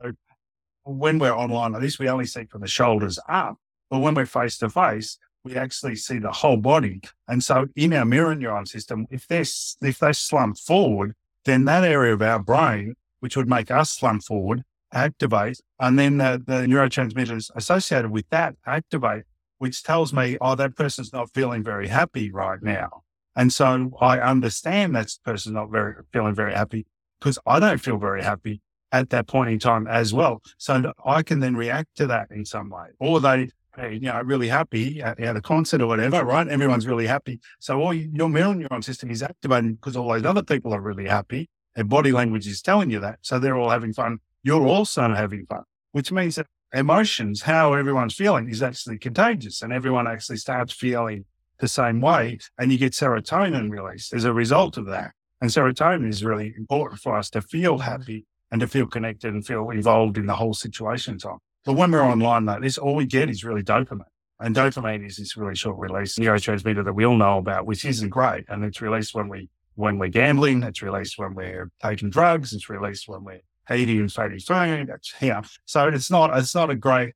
when 0.85 1.19
we're 1.19 1.33
online 1.37 1.73
like 1.73 1.83
this, 1.83 1.99
we 1.99 2.09
only 2.09 2.27
see 2.27 2.45
from 2.45 2.61
the 2.61 2.69
shoulders 2.69 3.19
up. 3.29 3.57
But 3.91 4.01
when 4.01 4.15
we're 4.15 4.27
face 4.27 4.59
to 4.59 4.71
face, 4.71 5.19
we 5.45 5.57
actually 5.57 5.97
see 5.97 6.19
the 6.19 6.33
whole 6.33 6.57
body. 6.57 7.01
And 7.29 7.43
so 7.43 7.67
in 7.77 7.93
our 7.93 8.05
mirror 8.05 8.35
neuron 8.35 8.67
system, 8.67 9.07
if 9.11 9.27
they 9.27 9.41
if 9.41 9.99
they 9.99 10.13
slump 10.13 10.59
forward, 10.59 11.15
then 11.45 11.65
that 11.65 11.85
area 11.85 12.15
of 12.15 12.23
our 12.23 12.39
brain, 12.39 12.95
which 13.21 13.37
would 13.37 13.49
make 13.49 13.71
us 13.71 13.91
slump 13.91 14.23
forward, 14.25 14.63
activate, 14.93 15.61
and 15.81 15.99
then 15.99 16.19
the, 16.19 16.43
the 16.47 16.67
neurotransmitters 16.67 17.51
associated 17.55 18.11
with 18.11 18.29
that 18.31 18.55
activate, 18.67 19.25
which 19.59 19.83
tells 19.83 20.13
me, 20.13 20.39
oh, 20.41 20.55
that 20.55 20.77
person's 20.77 21.13
not 21.13 21.33
feeling 21.35 21.63
very 21.63 21.89
happy 21.89 22.31
right 22.31 22.63
now. 22.63 23.03
And 23.35 23.53
so 23.53 23.91
I 24.01 24.21
understand 24.21 24.95
that 24.95 25.11
person's 25.25 25.55
not 25.55 25.71
very 25.71 25.95
feeling 26.13 26.35
very 26.35 26.55
happy 26.55 26.87
because 27.19 27.39
I 27.47 27.59
don't 27.59 27.79
feel 27.79 27.97
very 27.97 28.23
happy 28.23 28.61
at 28.93 29.11
that 29.11 29.27
point 29.27 29.51
in 29.51 29.59
time 29.59 29.87
as 29.87 30.13
well. 30.13 30.43
So 30.59 30.93
I 31.05 31.23
can 31.23 31.41
then 31.41 31.57
react 31.57 31.97
to 31.97 32.07
that 32.09 32.31
in 32.31 32.45
some 32.45 32.69
way. 32.69 32.89
Or 33.01 33.21
they, 33.21 33.49
you 33.83 34.01
know, 34.01 34.21
really 34.23 34.49
happy 34.49 35.01
at, 35.01 35.19
at 35.19 35.35
a 35.35 35.41
concert 35.41 35.81
or 35.81 35.87
whatever, 35.87 36.25
right? 36.25 36.47
Everyone's 36.47 36.87
really 36.87 37.07
happy. 37.07 37.41
So 37.59 37.81
all 37.81 37.95
your 37.95 38.29
mirror 38.29 38.55
neuron 38.55 38.85
system 38.85 39.11
is 39.11 39.23
activated 39.23 39.81
because 39.81 39.97
all 39.97 40.09
those 40.09 40.25
other 40.25 40.43
people 40.43 40.75
are 40.75 40.81
really 40.81 41.07
happy. 41.07 41.49
Their 41.75 41.85
body 41.85 42.13
language 42.13 42.47
is 42.47 42.61
telling 42.61 42.91
you 42.91 43.01
that. 43.01 43.21
So 43.23 43.39
they're 43.39 43.57
all 43.57 43.71
having 43.71 43.95
fun. 43.95 44.19
You're 44.43 44.67
also 44.67 45.09
having 45.15 45.47
fun, 45.47 45.63
which 45.93 46.13
means 46.13 46.35
that 46.37 46.47
emotions, 46.75 47.43
how 47.43 47.73
everyone's 47.73 48.15
feeling 48.15 48.49
is 48.49 48.63
actually 48.63 48.99
contagious 48.99 49.63
and 49.63 49.73
everyone 49.73 50.07
actually 50.07 50.37
starts 50.37 50.73
feeling 50.73 51.25
the 51.61 51.69
same 51.69 52.03
way. 52.03 52.39
And 52.59 52.71
you 52.71 52.77
get 52.77 52.93
serotonin 52.93 53.71
released 53.71 54.13
as 54.13 54.25
a 54.25 54.35
result 54.35 54.77
of 54.77 54.87
that. 54.87 55.13
And 55.41 55.51
serotonin 55.51 56.09
is 56.09 56.25
really 56.25 56.53
important 56.57 57.01
for 57.01 57.17
us 57.17 57.31
to 57.31 57.41
feel 57.41 57.79
happy 57.79 58.27
and 58.53 58.61
to 58.61 58.69
feel 58.69 58.87
connected 58.87 59.33
and 59.33 59.45
feel 59.45 59.71
involved 59.71 60.19
in 60.19 60.27
the 60.27 60.37
whole 60.37 60.55
situation 60.55 61.19
time. 61.19 61.39
But 61.65 61.73
when 61.73 61.91
we're 61.91 62.03
online, 62.03 62.45
though, 62.45 62.61
this 62.61 62.79
all 62.79 62.95
we 62.95 63.07
get 63.07 63.31
is 63.31 63.45
really 63.45 63.63
dopamine. 63.63 64.05
And 64.39 64.55
dopamine 64.55 65.07
is 65.07 65.17
this 65.17 65.37
really 65.37 65.55
short 65.55 65.79
release 65.79 66.19
neurotransmitter 66.19 66.85
that 66.85 66.93
we 66.93 67.07
all 67.07 67.17
know 67.17 67.39
about, 67.39 67.65
which 67.67 67.85
isn't 67.85 68.11
great. 68.11 68.45
And 68.49 68.65
it's 68.65 68.81
released 68.81 69.15
when 69.15 69.29
we 69.29 69.49
when 69.75 69.99
we're 69.99 70.09
gambling, 70.09 70.63
it's 70.65 70.83
released 70.83 71.17
when 71.17 71.35
we're 71.35 71.71
taking 71.83 72.11
drugs, 72.11 72.53
it's 72.53 72.69
released 72.69 73.09
when 73.09 73.25
we're 73.25 73.41
eating 73.75 74.01
and 74.01 74.13
fatty 74.13 74.39
food. 74.39 74.91
Yeah. 75.21 75.43
So 75.65 75.89
it's 75.89 76.11
not 76.11 76.37
it's 76.37 76.55
not 76.55 76.71
a 76.71 76.77
great 76.77 77.15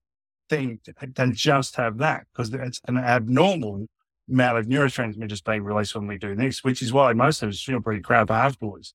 thing 0.49 0.81
to, 0.85 0.95
to 1.15 1.33
just 1.33 1.77
have 1.77 1.99
that 1.99 2.27
because 2.33 2.55
it's 2.55 2.81
an 2.87 2.97
abnormal 2.97 3.89
amount 4.31 4.59
of 4.59 4.67
neurotransmitters 4.67 5.45
being 5.45 5.65
released 5.65 5.95
when 5.95 6.07
we 6.07 6.17
do 6.17 6.35
this, 6.35 6.65
which 6.65 6.81
is 6.81 6.93
why 6.93 7.13
most 7.13 7.43
of 7.43 7.51
us 7.51 7.61
feel 7.61 7.81
pretty 7.81 8.01
crap 8.01 8.31
afterwards. 8.31 8.95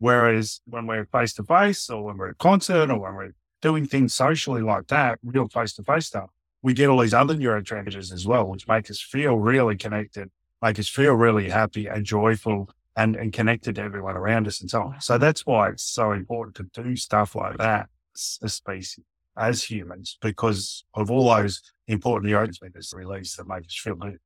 Whereas 0.00 0.62
when 0.64 0.86
we're 0.86 1.04
face 1.04 1.34
to 1.34 1.44
face 1.44 1.88
or 1.90 2.02
when 2.02 2.16
we're 2.16 2.30
at 2.30 2.38
concert 2.38 2.90
or 2.90 2.98
when 2.98 3.14
we're 3.14 3.34
doing 3.60 3.86
things 3.86 4.14
socially 4.14 4.62
like 4.62 4.86
that, 4.88 5.18
real 5.22 5.46
face 5.46 5.74
to 5.74 5.84
face 5.84 6.06
stuff, 6.06 6.30
we 6.62 6.72
get 6.72 6.88
all 6.88 7.00
these 7.00 7.14
other 7.14 7.34
neurotransmitters 7.34 8.10
as 8.10 8.26
well, 8.26 8.46
which 8.46 8.66
make 8.66 8.90
us 8.90 8.98
feel 8.98 9.36
really 9.36 9.76
connected, 9.76 10.30
make 10.62 10.78
us 10.78 10.88
feel 10.88 11.12
really 11.12 11.50
happy 11.50 11.86
and 11.86 12.06
joyful 12.06 12.70
and, 12.96 13.14
and 13.14 13.34
connected 13.34 13.74
to 13.74 13.82
everyone 13.82 14.16
around 14.16 14.46
us 14.46 14.62
and 14.62 14.70
so 14.70 14.82
on. 14.84 15.00
So 15.02 15.18
that's 15.18 15.44
why 15.44 15.68
it's 15.68 15.84
so 15.84 16.12
important 16.12 16.72
to 16.72 16.82
do 16.82 16.96
stuff 16.96 17.34
like 17.34 17.58
that 17.58 17.90
as 18.16 18.38
a 18.40 18.48
species, 18.48 19.04
as 19.36 19.64
humans, 19.64 20.16
because 20.22 20.82
of 20.94 21.10
all 21.10 21.28
those 21.34 21.60
important 21.88 22.32
neurotransmitters 22.32 22.94
released 22.94 23.36
that 23.36 23.46
make 23.46 23.66
us 23.66 23.78
feel 23.78 23.96
good. 23.96 24.18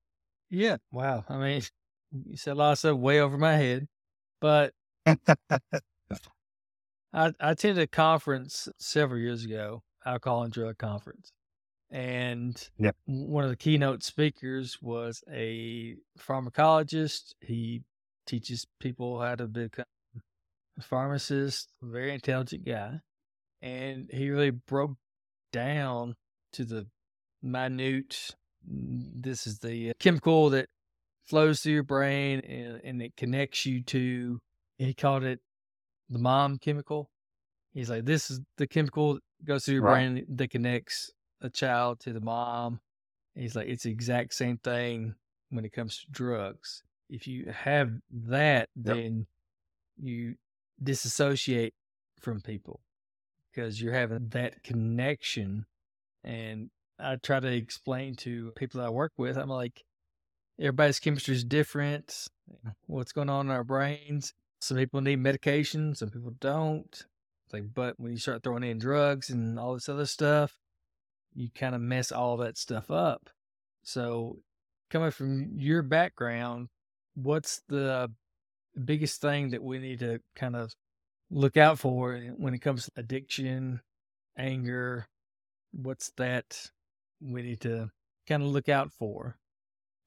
Yeah. 0.50 0.76
Wow. 0.92 1.24
I 1.28 1.36
mean, 1.36 1.62
you 2.28 2.36
said 2.36 2.52
a 2.52 2.54
lot 2.54 2.84
of 2.84 2.96
way 2.98 3.20
over 3.20 3.36
my 3.36 3.56
head, 3.56 3.88
but 4.40 4.72
I, 5.06 5.20
I 7.12 7.32
attended 7.40 7.82
a 7.82 7.86
conference 7.86 8.68
several 8.78 9.20
years 9.20 9.44
ago, 9.44 9.82
alcohol 10.04 10.44
and 10.44 10.52
drug 10.52 10.78
conference. 10.78 11.32
And 11.90 12.56
yep. 12.78 12.96
one 13.06 13.44
of 13.44 13.50
the 13.50 13.56
keynote 13.56 14.02
speakers 14.02 14.78
was 14.82 15.22
a 15.30 15.96
pharmacologist. 16.18 17.34
He 17.40 17.82
teaches 18.26 18.66
people 18.80 19.20
how 19.20 19.36
to 19.36 19.46
become 19.46 19.84
a 20.78 20.82
pharmacist, 20.82 21.72
very 21.82 22.12
intelligent 22.12 22.64
guy. 22.64 23.00
And 23.62 24.10
he 24.12 24.30
really 24.30 24.50
broke 24.50 24.96
down 25.52 26.16
to 26.52 26.64
the 26.64 26.86
minute 27.42 28.34
this 28.66 29.46
is 29.46 29.58
the 29.58 29.90
uh, 29.90 29.92
chemical 29.98 30.50
that 30.50 30.68
flows 31.26 31.60
through 31.60 31.74
your 31.74 31.82
brain 31.82 32.40
and, 32.40 32.80
and 32.82 33.02
it 33.02 33.16
connects 33.16 33.66
you 33.66 33.82
to 33.82 34.40
he 34.84 34.94
called 34.94 35.24
it 35.24 35.40
the 36.08 36.18
mom 36.18 36.58
chemical. 36.58 37.10
He's 37.72 37.90
like, 37.90 38.04
this 38.04 38.30
is 38.30 38.40
the 38.56 38.66
chemical 38.66 39.14
that 39.14 39.22
goes 39.44 39.64
through 39.64 39.74
your 39.74 39.84
right. 39.84 39.94
brain 39.94 40.26
that 40.28 40.50
connects 40.50 41.10
a 41.40 41.50
child 41.50 42.00
to 42.00 42.12
the 42.12 42.20
mom. 42.20 42.80
He's 43.34 43.56
like, 43.56 43.68
it's 43.68 43.82
the 43.82 43.90
exact 43.90 44.34
same 44.34 44.58
thing 44.58 45.14
when 45.50 45.64
it 45.64 45.72
comes 45.72 45.98
to 45.98 46.10
drugs. 46.10 46.82
If 47.10 47.26
you 47.26 47.52
have 47.52 47.90
that, 48.28 48.68
yep. 48.76 48.96
then 48.96 49.26
you 50.00 50.36
disassociate 50.82 51.74
from 52.20 52.40
people 52.40 52.80
because 53.52 53.80
you're 53.80 53.92
having 53.92 54.28
that 54.30 54.62
connection. 54.62 55.66
And 56.22 56.70
I 56.98 57.16
try 57.16 57.40
to 57.40 57.52
explain 57.52 58.14
to 58.16 58.52
people 58.56 58.80
I 58.80 58.88
work 58.88 59.12
with, 59.16 59.36
I'm 59.36 59.48
like, 59.48 59.82
everybody's 60.58 61.00
chemistry 61.00 61.34
is 61.34 61.44
different. 61.44 62.28
Mm. 62.66 62.72
What's 62.86 63.12
going 63.12 63.30
on 63.30 63.46
in 63.46 63.52
our 63.52 63.64
brains? 63.64 64.32
Some 64.64 64.78
people 64.78 65.02
need 65.02 65.16
medication, 65.16 65.94
some 65.94 66.08
people 66.08 66.32
don't. 66.40 66.88
It's 66.90 67.52
like, 67.52 67.74
but 67.74 68.00
when 68.00 68.12
you 68.12 68.16
start 68.16 68.42
throwing 68.42 68.62
in 68.62 68.78
drugs 68.78 69.28
and 69.28 69.58
all 69.58 69.74
this 69.74 69.90
other 69.90 70.06
stuff, 70.06 70.58
you 71.34 71.50
kind 71.54 71.74
of 71.74 71.82
mess 71.82 72.10
all 72.10 72.38
that 72.38 72.56
stuff 72.56 72.90
up. 72.90 73.28
So, 73.82 74.38
coming 74.88 75.10
from 75.10 75.50
your 75.58 75.82
background, 75.82 76.68
what's 77.14 77.60
the 77.68 78.10
biggest 78.82 79.20
thing 79.20 79.50
that 79.50 79.62
we 79.62 79.78
need 79.80 79.98
to 79.98 80.20
kind 80.34 80.56
of 80.56 80.72
look 81.30 81.58
out 81.58 81.78
for 81.78 82.18
when 82.38 82.54
it 82.54 82.62
comes 82.62 82.86
to 82.86 82.92
addiction, 82.96 83.82
anger? 84.38 85.06
What's 85.72 86.10
that 86.16 86.70
we 87.20 87.42
need 87.42 87.60
to 87.60 87.90
kind 88.26 88.42
of 88.42 88.48
look 88.48 88.70
out 88.70 88.92
for? 88.92 89.36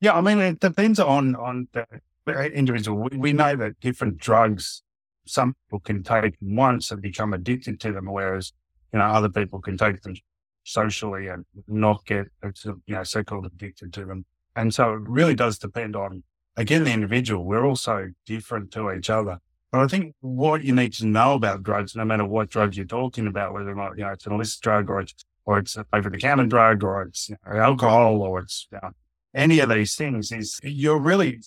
Yeah, 0.01 0.13
I 0.17 0.21
mean, 0.21 0.39
it 0.39 0.59
depends 0.59 0.99
on 0.99 1.35
on 1.35 1.67
the 1.73 1.85
individual. 2.27 3.09
We, 3.09 3.17
we 3.17 3.33
know 3.33 3.55
that 3.55 3.79
different 3.79 4.17
drugs, 4.17 4.83
some 5.25 5.55
people 5.65 5.79
can 5.79 6.03
take 6.03 6.35
once 6.41 6.91
and 6.91 7.01
become 7.01 7.33
addicted 7.33 7.79
to 7.81 7.91
them, 7.91 8.05
whereas, 8.05 8.53
you 8.93 8.99
know, 8.99 9.05
other 9.05 9.29
people 9.29 9.59
can 9.61 9.77
take 9.77 10.01
them 10.01 10.15
socially 10.63 11.27
and 11.27 11.45
not 11.67 12.05
get, 12.05 12.27
you 12.43 12.95
know, 12.95 13.03
so-called 13.03 13.45
addicted 13.45 13.93
to 13.93 14.05
them. 14.05 14.25
And 14.55 14.73
so 14.73 14.93
it 14.93 15.01
really 15.01 15.35
does 15.35 15.57
depend 15.57 15.95
on, 15.95 16.23
again, 16.55 16.83
the 16.83 16.91
individual. 16.91 17.45
We're 17.45 17.65
also 17.65 18.09
different 18.25 18.71
to 18.71 18.91
each 18.91 19.09
other. 19.09 19.39
But 19.71 19.81
I 19.81 19.87
think 19.87 20.15
what 20.21 20.63
you 20.63 20.73
need 20.73 20.93
to 20.93 21.05
know 21.05 21.33
about 21.33 21.63
drugs, 21.63 21.95
no 21.95 22.05
matter 22.05 22.25
what 22.25 22.49
drugs 22.49 22.77
you're 22.77 22.85
talking 22.85 23.27
about, 23.27 23.53
whether 23.53 23.71
or 23.71 23.75
not, 23.75 23.97
you 23.97 24.03
know, 24.03 24.11
it's 24.11 24.25
an 24.25 24.33
illicit 24.33 24.61
drug 24.61 24.89
or 24.89 25.01
it's, 25.01 25.13
or 25.45 25.59
it's 25.59 25.75
a 25.77 25.85
over 25.93 26.09
the 26.09 26.17
counter 26.17 26.45
drug 26.45 26.83
or 26.83 27.03
it's 27.03 27.29
you 27.29 27.37
know, 27.45 27.57
alcohol 27.59 28.21
or 28.21 28.39
it's 28.39 28.67
you 28.71 28.79
know, 28.81 28.91
any 29.35 29.59
of 29.59 29.69
these 29.69 29.95
things 29.95 30.31
is 30.31 30.59
you're 30.63 30.99
really 30.99 31.41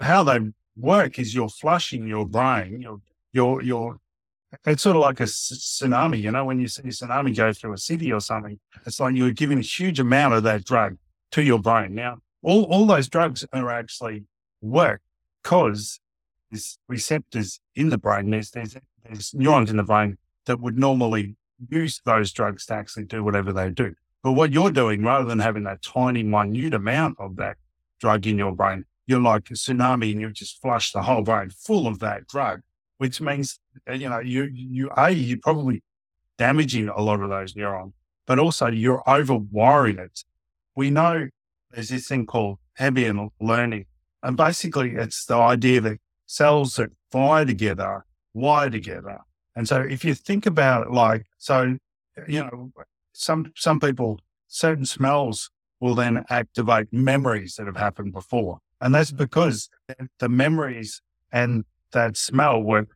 how 0.00 0.22
they 0.22 0.38
work 0.76 1.18
is 1.18 1.34
you're 1.34 1.48
flushing 1.48 2.06
your 2.06 2.26
brain. 2.26 2.80
You're, 2.80 3.00
you're, 3.32 3.62
you're, 3.62 4.00
it's 4.66 4.82
sort 4.82 4.96
of 4.96 5.02
like 5.02 5.20
a 5.20 5.24
tsunami, 5.24 6.20
you 6.20 6.30
know, 6.30 6.44
when 6.44 6.60
you 6.60 6.68
see 6.68 6.82
a 6.82 6.86
tsunami 6.86 7.36
go 7.36 7.52
through 7.52 7.74
a 7.74 7.78
city 7.78 8.12
or 8.12 8.20
something, 8.20 8.58
it's 8.86 9.00
like 9.00 9.14
you're 9.14 9.30
giving 9.30 9.58
a 9.58 9.62
huge 9.62 10.00
amount 10.00 10.34
of 10.34 10.42
that 10.44 10.64
drug 10.64 10.96
to 11.32 11.42
your 11.42 11.58
brain. 11.58 11.94
Now, 11.94 12.18
all, 12.42 12.64
all 12.64 12.86
those 12.86 13.08
drugs 13.08 13.44
are 13.52 13.70
actually 13.70 14.24
work 14.60 15.02
because 15.42 16.00
there's 16.50 16.78
receptors 16.88 17.60
in 17.74 17.90
the 17.90 17.98
brain. 17.98 18.30
There's, 18.30 18.50
there's, 18.50 18.76
there's 19.04 19.34
neurons 19.34 19.70
in 19.70 19.76
the 19.76 19.82
brain 19.82 20.16
that 20.46 20.60
would 20.60 20.78
normally 20.78 21.36
use 21.68 22.00
those 22.04 22.32
drugs 22.32 22.64
to 22.66 22.74
actually 22.74 23.04
do 23.04 23.22
whatever 23.22 23.52
they 23.52 23.70
do. 23.70 23.94
But 24.22 24.32
what 24.32 24.52
you're 24.52 24.70
doing, 24.70 25.04
rather 25.04 25.26
than 25.26 25.38
having 25.38 25.64
that 25.64 25.82
tiny, 25.82 26.22
minute 26.22 26.74
amount 26.74 27.16
of 27.18 27.36
that 27.36 27.56
drug 28.00 28.26
in 28.26 28.38
your 28.38 28.52
brain, 28.52 28.84
you're 29.08 29.18
like 29.20 29.50
a 29.50 29.54
tsunami 29.54 30.12
and 30.12 30.20
you 30.20 30.30
just 30.30 30.60
flush 30.60 30.92
the 30.92 31.02
whole 31.02 31.22
brain 31.22 31.48
full 31.48 31.86
of 31.86 31.98
that 32.00 32.26
drug, 32.28 32.60
which 32.98 33.22
means, 33.22 33.58
uh, 33.88 33.94
you 33.94 34.06
know, 34.06 34.20
you, 34.20 34.50
you, 34.52 34.90
A, 34.98 35.10
you're 35.10 35.38
probably 35.42 35.82
damaging 36.36 36.88
a 36.90 37.00
lot 37.00 37.20
of 37.20 37.30
those 37.30 37.56
neurons, 37.56 37.94
but 38.26 38.38
also 38.38 38.66
you're 38.66 39.02
overwiring 39.06 39.98
it. 39.98 40.24
We 40.76 40.90
know 40.90 41.28
there's 41.70 41.88
this 41.88 42.06
thing 42.06 42.26
called 42.26 42.58
Hebbian 42.78 43.30
learning. 43.40 43.86
And 44.22 44.36
basically 44.36 44.90
it's 44.90 45.24
the 45.24 45.36
idea 45.36 45.80
that 45.80 45.98
cells 46.26 46.76
that 46.76 46.90
fire 47.10 47.46
together, 47.46 48.04
wire 48.34 48.68
together. 48.68 49.20
And 49.56 49.66
so 49.66 49.80
if 49.80 50.04
you 50.04 50.14
think 50.14 50.44
about 50.44 50.86
it 50.86 50.92
like, 50.92 51.24
so, 51.38 51.78
you 52.28 52.40
know, 52.40 52.72
some, 53.14 53.52
some 53.56 53.80
people, 53.80 54.20
certain 54.48 54.84
smells 54.84 55.50
will 55.80 55.94
then 55.94 56.26
activate 56.28 56.92
memories 56.92 57.54
that 57.54 57.66
have 57.66 57.78
happened 57.78 58.12
before. 58.12 58.58
And 58.80 58.94
that's 58.94 59.12
because 59.12 59.68
the 60.18 60.28
memories 60.28 61.02
and 61.32 61.64
that 61.92 62.16
smell 62.16 62.62
were 62.62 62.86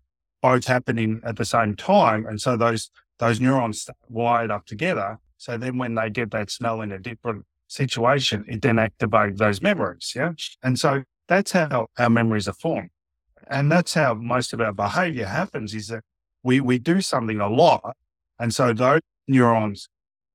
both 0.41 0.67
happening 0.67 1.21
at 1.25 1.37
the 1.37 1.45
same 1.45 1.77
time. 1.77 2.27
And 2.27 2.41
so 2.41 2.57
those, 2.57 2.91
those 3.19 3.41
neurons 3.41 3.89
wired 4.09 4.51
up 4.51 4.67
together. 4.67 5.19
So 5.39 5.57
then 5.57 5.79
when 5.79 5.95
they 5.95 6.11
get 6.11 6.31
that 6.33 6.51
smell 6.51 6.81
in 6.83 6.93
a 6.93 6.99
different 6.99 7.45
situation, 7.69 8.45
it 8.49 8.63
then 8.63 8.77
activates 8.77 9.39
those 9.39 9.61
memories. 9.63 10.13
Yeah. 10.15 10.33
And 10.63 10.79
so 10.79 11.05
that's 11.29 11.53
how 11.53 11.87
our 11.99 12.11
memories 12.11 12.49
are 12.49 12.55
formed. 12.55 12.91
And 13.49 13.71
that's 13.71 13.95
how 13.95 14.15
most 14.15 14.53
of 14.53 14.61
our 14.61 14.73
behavior 14.73 15.27
happens 15.27 15.75
is 15.75 15.89
that 15.89 16.05
we, 16.43 16.61
we 16.61 16.79
do 16.79 17.01
something 17.01 17.41
a 17.41 17.49
lot. 17.49 17.97
And 18.39 18.55
so 18.55 18.73
those 18.73 19.01
neurons 19.29 19.89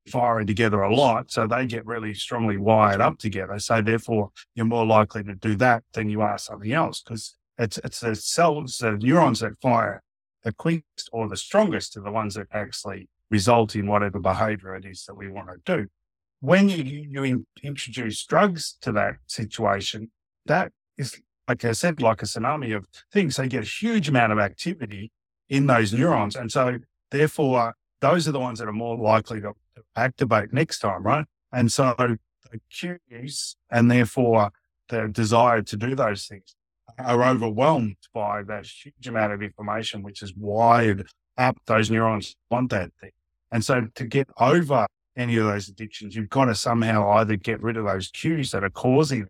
firing 0.09 0.47
together 0.47 0.81
a 0.81 0.93
lot. 0.93 1.31
So 1.31 1.47
they 1.47 1.65
get 1.65 1.85
really 1.85 2.13
strongly 2.13 2.57
wired 2.57 3.01
up 3.01 3.17
together. 3.17 3.59
So 3.59 3.81
therefore, 3.81 4.31
you're 4.55 4.65
more 4.65 4.85
likely 4.85 5.23
to 5.23 5.35
do 5.35 5.55
that 5.55 5.83
than 5.93 6.09
you 6.09 6.21
are 6.21 6.37
something 6.37 6.71
else 6.71 7.01
because 7.01 7.35
it's, 7.57 7.77
it's 7.79 7.99
the 7.99 8.15
cells, 8.15 8.77
the 8.77 8.91
neurons 8.91 9.39
that 9.39 9.59
fire 9.61 10.03
the 10.47 10.53
quickest 10.53 11.09
or 11.11 11.27
the 11.27 11.35
strongest 11.35 11.97
are 11.97 12.01
the 12.01 12.11
ones 12.11 12.35
that 12.35 12.47
actually 12.53 13.09
result 13.29 13.75
in 13.75 13.85
whatever 13.85 14.17
behavior 14.17 14.75
it 14.75 14.85
is 14.85 15.03
that 15.03 15.15
we 15.15 15.27
want 15.29 15.49
to 15.49 15.77
do. 15.77 15.87
When 16.39 16.69
you, 16.69 16.83
you 16.83 17.23
in, 17.23 17.45
introduce 17.61 18.25
drugs 18.25 18.77
to 18.81 18.93
that 18.93 19.15
situation, 19.25 20.09
that 20.45 20.71
is, 20.97 21.19
like 21.49 21.65
I 21.65 21.73
said, 21.73 22.01
like 22.01 22.21
a 22.21 22.25
tsunami 22.25 22.73
of 22.75 22.87
things. 23.11 23.35
They 23.35 23.49
get 23.49 23.63
a 23.63 23.67
huge 23.67 24.07
amount 24.07 24.31
of 24.31 24.39
activity 24.39 25.11
in 25.49 25.67
those 25.67 25.91
neurons. 25.91 26.37
And 26.37 26.49
so, 26.49 26.77
therefore, 27.11 27.73
those 28.01 28.27
are 28.27 28.31
the 28.31 28.39
ones 28.39 28.59
that 28.59 28.67
are 28.67 28.73
more 28.73 28.97
likely 28.97 29.41
to 29.41 29.53
activate 29.95 30.53
next 30.53 30.79
time, 30.79 31.03
right? 31.03 31.25
And 31.51 31.71
so, 31.71 31.95
the 32.51 32.59
cues 32.69 33.55
and 33.69 33.91
therefore 33.91 34.51
the 34.89 35.07
desire 35.07 35.61
to 35.61 35.77
do 35.77 35.95
those 35.95 36.25
things 36.25 36.55
are 36.97 37.23
overwhelmed 37.23 37.97
by 38.13 38.41
that 38.43 38.65
huge 38.65 39.07
amount 39.07 39.33
of 39.33 39.41
information, 39.41 40.01
which 40.01 40.21
is 40.21 40.33
wired 40.35 41.07
up 41.37 41.57
those 41.65 41.91
neurons 41.91 42.35
want 42.49 42.71
that 42.71 42.91
thing. 42.99 43.11
And 43.51 43.63
so 43.63 43.87
to 43.95 44.05
get 44.05 44.29
over 44.39 44.87
any 45.15 45.37
of 45.37 45.45
those 45.45 45.67
addictions, 45.67 46.15
you've 46.15 46.29
got 46.29 46.45
to 46.45 46.55
somehow 46.55 47.09
either 47.11 47.35
get 47.35 47.61
rid 47.61 47.77
of 47.77 47.85
those 47.85 48.09
cues 48.09 48.51
that 48.51 48.63
are 48.63 48.69
causing 48.69 49.27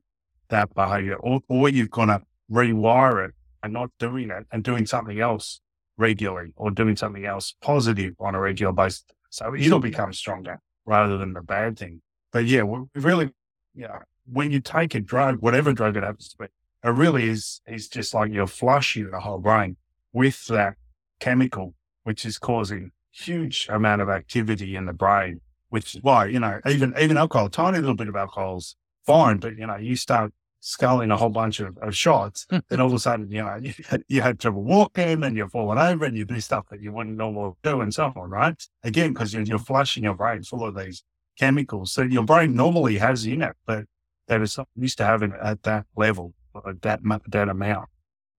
that 0.49 0.74
behavior 0.74 1.15
or, 1.15 1.41
or 1.49 1.70
you've 1.70 1.91
got 1.91 2.05
to 2.05 2.22
rewire 2.51 3.28
it 3.28 3.34
and 3.63 3.74
not 3.74 3.89
doing 3.99 4.30
it 4.30 4.45
and 4.51 4.63
doing 4.63 4.86
something 4.86 5.20
else 5.20 5.59
regularly 5.98 6.52
or 6.56 6.72
doing 6.72 6.95
something 6.95 7.26
else 7.26 7.56
positive 7.62 8.14
on 8.20 8.36
a 8.36 8.39
regular 8.39 8.74
basis. 8.74 9.04
So 9.30 9.54
it'll 9.56 9.80
become 9.80 10.14
stronger 10.14 10.62
rather 10.86 11.18
than 11.18 11.34
the 11.34 11.41
bad 11.41 11.78
thing. 11.78 12.02
But 12.32 12.45
yeah, 12.45 12.64
we 12.64 12.86
really, 12.95 13.32
you 13.74 13.88
know, 13.88 14.00
when 14.26 14.52
you 14.52 14.60
take 14.60 14.95
a 14.95 15.00
drug, 15.00 15.38
whatever 15.41 15.74
drug 15.74 15.98
it 15.98 16.04
happens 16.04 16.30
to 16.30 16.38
be, 16.38 16.45
it 16.84 16.89
really 16.89 17.28
is 17.28 17.62
is 17.68 17.88
just 17.88 18.14
like 18.14 18.32
you're 18.32 18.48
flushing 18.48 19.10
the 19.12 19.20
whole 19.20 19.39
brain 19.39 19.78
with 20.14 20.45
that 20.48 20.76
chemical, 21.20 21.74
which 22.04 22.26
is 22.26 22.38
causing 22.38 22.91
huge 23.12 23.68
amount 23.70 24.02
of 24.02 24.10
activity 24.10 24.76
in 24.76 24.86
the 24.86 24.93
brain. 24.93 25.41
Which 25.70 25.95
is 25.95 26.02
why 26.02 26.28
you 26.28 26.39
know 26.39 26.62
even 26.66 26.93
even 27.00 27.18
alcohol, 27.18 27.50
tiny 27.50 27.80
little 27.80 27.95
bit 27.95 28.08
of 28.08 28.16
alcohol's 28.16 28.76
fine, 29.06 29.38
but 29.38 29.58
you 29.58 29.68
know 29.68 29.76
you 29.76 29.95
start 29.95 30.34
sculling 30.60 31.12
a 31.12 31.18
whole 31.18 31.30
bunch 31.30 31.60
of, 31.60 31.78
of 31.78 31.95
shots, 31.95 32.45
then 32.49 32.80
all 32.80 32.88
of 32.88 32.93
a 32.93 32.99
sudden 32.99 33.30
you 33.30 33.41
know 33.41 33.55
you, 33.62 33.74
you 34.08 34.22
had 34.22 34.39
trouble 34.39 34.64
walking 34.64 35.24
and 35.24 35.36
you're 35.36 35.49
falling 35.49 35.78
over 35.78 36.05
and 36.05 36.18
you 36.18 36.26
do 36.26 36.39
stuff 36.39 36.66
that 36.70 36.82
you 36.82 36.91
wouldn't 36.91 37.18
normally 37.18 37.53
do 37.64 37.82
and 37.82 37.93
so 37.93 38.12
on, 38.16 38.30
right? 38.30 38.62
Again, 38.84 39.14
because 39.14 39.34
you're, 39.34 39.43
you're 39.43 39.60
flushing 39.60 40.03
your 40.03 40.16
brain 40.16 40.43
full 40.43 40.66
of 40.66 40.76
these 40.76 41.03
chemicals 41.38 41.91
So 41.91 42.01
your 42.01 42.24
brain 42.24 42.55
normally 42.55 42.97
has 42.97 43.26
in 43.26 43.41
it, 43.41 43.55
but 43.66 43.86
that 44.28 44.41
is 44.41 44.60
used 44.76 44.97
to 44.97 45.05
having 45.05 45.34
at 45.41 45.64
that 45.64 45.86
level 45.95 46.34
that 46.82 47.01
that 47.28 47.49
amount. 47.49 47.89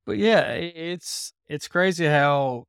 But 0.04 0.18
yeah, 0.18 0.52
it's 0.52 1.32
it's 1.46 1.68
crazy 1.68 2.06
how 2.06 2.64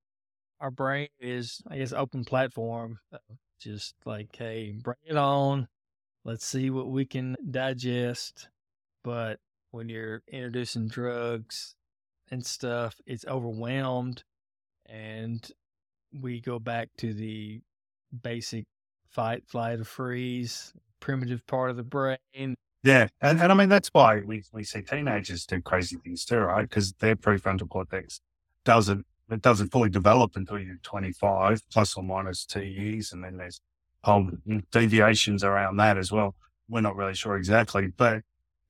our 0.59 0.71
brain 0.71 1.07
is, 1.19 1.61
I 1.69 1.77
guess, 1.77 1.93
open 1.93 2.25
platform. 2.25 2.99
Uh, 3.13 3.17
just 3.59 3.95
like, 4.05 4.35
hey, 4.35 4.73
bring 4.81 4.97
it 5.05 5.17
on. 5.17 5.67
Let's 6.23 6.45
see 6.45 6.69
what 6.69 6.89
we 6.89 7.05
can 7.05 7.35
digest. 7.49 8.49
But 9.09 9.39
when 9.71 9.89
you're 9.89 10.21
introducing 10.31 10.87
drugs 10.87 11.73
and 12.29 12.45
stuff, 12.45 13.01
it's 13.07 13.25
overwhelmed, 13.25 14.23
and 14.85 15.51
we 16.13 16.41
go 16.41 16.59
back 16.59 16.89
to 16.99 17.11
the 17.11 17.59
basic 18.21 18.65
fight, 19.09 19.47
flight, 19.47 19.79
or 19.79 19.83
freeze, 19.83 20.73
primitive 20.99 21.43
part 21.47 21.71
of 21.71 21.77
the 21.77 21.83
brain 21.83 22.55
yeah, 22.83 23.07
and, 23.19 23.41
and 23.41 23.51
I 23.51 23.55
mean 23.55 23.67
that's 23.67 23.89
why 23.93 24.21
we, 24.21 24.43
we 24.53 24.63
see 24.63 24.83
teenagers 24.83 25.47
do 25.47 25.59
crazy 25.59 25.97
things 25.97 26.23
too, 26.23 26.37
right? 26.37 26.69
Because 26.69 26.93
their 26.93 27.15
prefrontal 27.15 27.67
cortex 27.67 28.21
doesn't 28.63 29.07
it 29.31 29.41
doesn't 29.41 29.71
fully 29.71 29.89
develop 29.89 30.35
until 30.35 30.59
you're 30.59 30.77
25 30.83 31.61
plus 31.71 31.97
or 31.97 32.03
minus 32.03 32.45
two 32.45 32.63
years, 32.63 33.11
and 33.11 33.23
then 33.23 33.37
there's 33.37 33.59
whole 34.03 34.29
deviations 34.71 35.43
around 35.43 35.77
that 35.77 35.97
as 35.97 36.11
well. 36.11 36.35
We're 36.69 36.81
not 36.81 36.95
really 36.95 37.15
sure 37.15 37.35
exactly, 37.37 37.87
but 37.87 38.21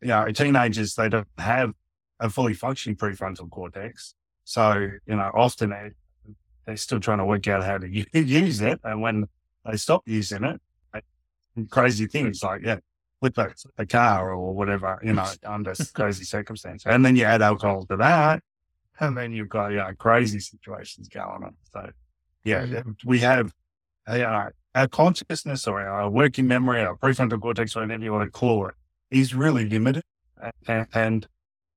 you 0.02 0.10
know, 0.10 0.32
teenagers 0.32 0.96
they 0.96 1.10
don't 1.10 1.28
have 1.38 1.72
a 2.20 2.30
fully 2.30 2.54
functioning 2.54 2.96
prefrontal 2.96 3.50
cortex, 3.50 4.16
so 4.44 4.74
you 5.06 5.16
know 5.16 5.32
often 5.34 5.70
they 5.70 5.92
they're 6.66 6.78
still 6.78 7.00
trying 7.00 7.18
to 7.20 7.26
work 7.26 7.48
out 7.48 7.64
how 7.64 7.78
to 7.78 7.88
use 8.14 8.62
it, 8.62 8.80
and 8.84 9.02
when 9.02 9.28
they 9.66 9.78
stop 9.78 10.04
using 10.06 10.44
it, 10.44 10.62
crazy 11.70 12.06
things 12.08 12.44
like 12.44 12.62
yeah 12.64 12.78
with 13.22 13.36
the, 13.36 13.54
the 13.78 13.86
car 13.86 14.32
or 14.32 14.54
whatever, 14.54 15.00
you 15.04 15.14
know, 15.14 15.28
under 15.46 15.74
crazy 15.94 16.24
circumstances. 16.24 16.86
And 16.86 17.06
then 17.06 17.16
you 17.16 17.26
add 17.26 17.42
alcohol 17.42 17.86
to 17.88 17.98
that, 17.98 18.42
and 19.00 19.18
then 19.18 19.34
you've 19.34 19.50
got, 19.50 19.70
you 19.70 19.78
know, 19.78 19.92
crazy 19.98 20.40
situations 20.40 21.08
going 21.10 21.44
on. 21.44 21.56
So, 21.72 21.90
yeah, 22.44 22.66
mm-hmm. 22.66 22.92
we 23.06 23.20
have, 23.20 23.52
uh, 24.10 24.14
you 24.14 24.22
know, 24.22 24.50
our 24.76 24.88
consciousness 24.88 25.68
or 25.68 25.82
our 25.82 26.10
working 26.10 26.48
memory, 26.48 26.82
our 26.82 26.96
prefrontal 26.96 27.42
cortex, 27.42 27.76
or 27.76 27.82
whatever 27.82 28.04
you 28.04 28.14
want 28.14 28.26
to 28.26 28.32
call 28.32 28.68
it, 28.68 28.76
is 29.12 29.34
really 29.34 29.66
mm. 29.66 29.72
limited. 29.72 30.04
And, 30.68 30.88
and 30.94 31.28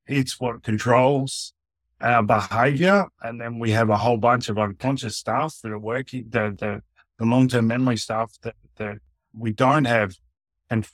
it's 0.06 0.40
what 0.40 0.62
controls 0.62 1.52
our 2.00 2.22
behavior. 2.22 3.06
And 3.22 3.40
then 3.40 3.58
we 3.58 3.70
have 3.72 3.90
a 3.90 3.96
whole 3.96 4.18
bunch 4.18 4.48
of 4.48 4.58
unconscious 4.58 5.16
stuff 5.16 5.56
that 5.62 5.72
are 5.72 5.78
working, 5.78 6.26
the, 6.28 6.54
the, 6.58 6.82
the 7.18 7.24
long 7.24 7.48
term 7.48 7.66
memory 7.66 7.96
stuff 7.96 8.32
that, 8.42 8.54
that 8.76 8.98
we 9.36 9.52
don't 9.52 9.84
have 9.84 10.14
and 10.70 10.86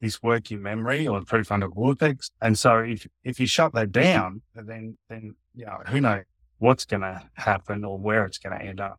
this 0.00 0.22
working 0.22 0.62
memory 0.62 1.06
or 1.06 1.20
the 1.20 1.26
prefrontal 1.26 1.72
cortex. 1.72 2.30
And 2.40 2.58
so 2.58 2.78
if, 2.78 3.06
if 3.22 3.38
you 3.38 3.46
shut 3.46 3.74
that 3.74 3.92
down, 3.92 4.42
then, 4.54 4.96
then, 5.08 5.34
you 5.54 5.66
know, 5.66 5.78
who 5.86 6.00
knows 6.00 6.24
what's 6.58 6.84
going 6.84 7.02
to 7.02 7.22
happen 7.34 7.84
or 7.84 7.98
where 7.98 8.24
it's 8.24 8.38
going 8.38 8.58
to 8.58 8.64
end 8.64 8.80
up. 8.80 8.98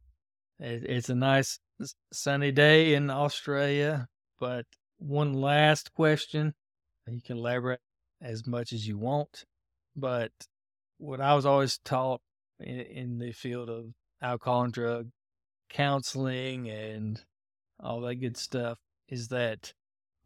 It's 0.59 1.09
a 1.09 1.15
nice 1.15 1.59
sunny 2.13 2.51
day 2.51 2.93
in 2.93 3.09
Australia, 3.09 4.07
but 4.39 4.65
one 4.99 5.33
last 5.33 5.91
question. 5.93 6.53
You 7.07 7.21
can 7.21 7.37
elaborate 7.37 7.79
as 8.21 8.45
much 8.45 8.73
as 8.73 8.87
you 8.87 8.97
want, 8.97 9.45
but 9.95 10.31
what 10.97 11.19
I 11.19 11.33
was 11.33 11.45
always 11.45 11.79
taught 11.79 12.21
in, 12.59 12.79
in 12.79 13.17
the 13.17 13.31
field 13.31 13.69
of 13.69 13.93
alcohol 14.21 14.63
and 14.63 14.73
drug 14.73 15.09
counseling 15.69 16.69
and 16.69 17.19
all 17.79 18.01
that 18.01 18.15
good 18.15 18.37
stuff 18.37 18.77
is 19.07 19.29
that 19.29 19.73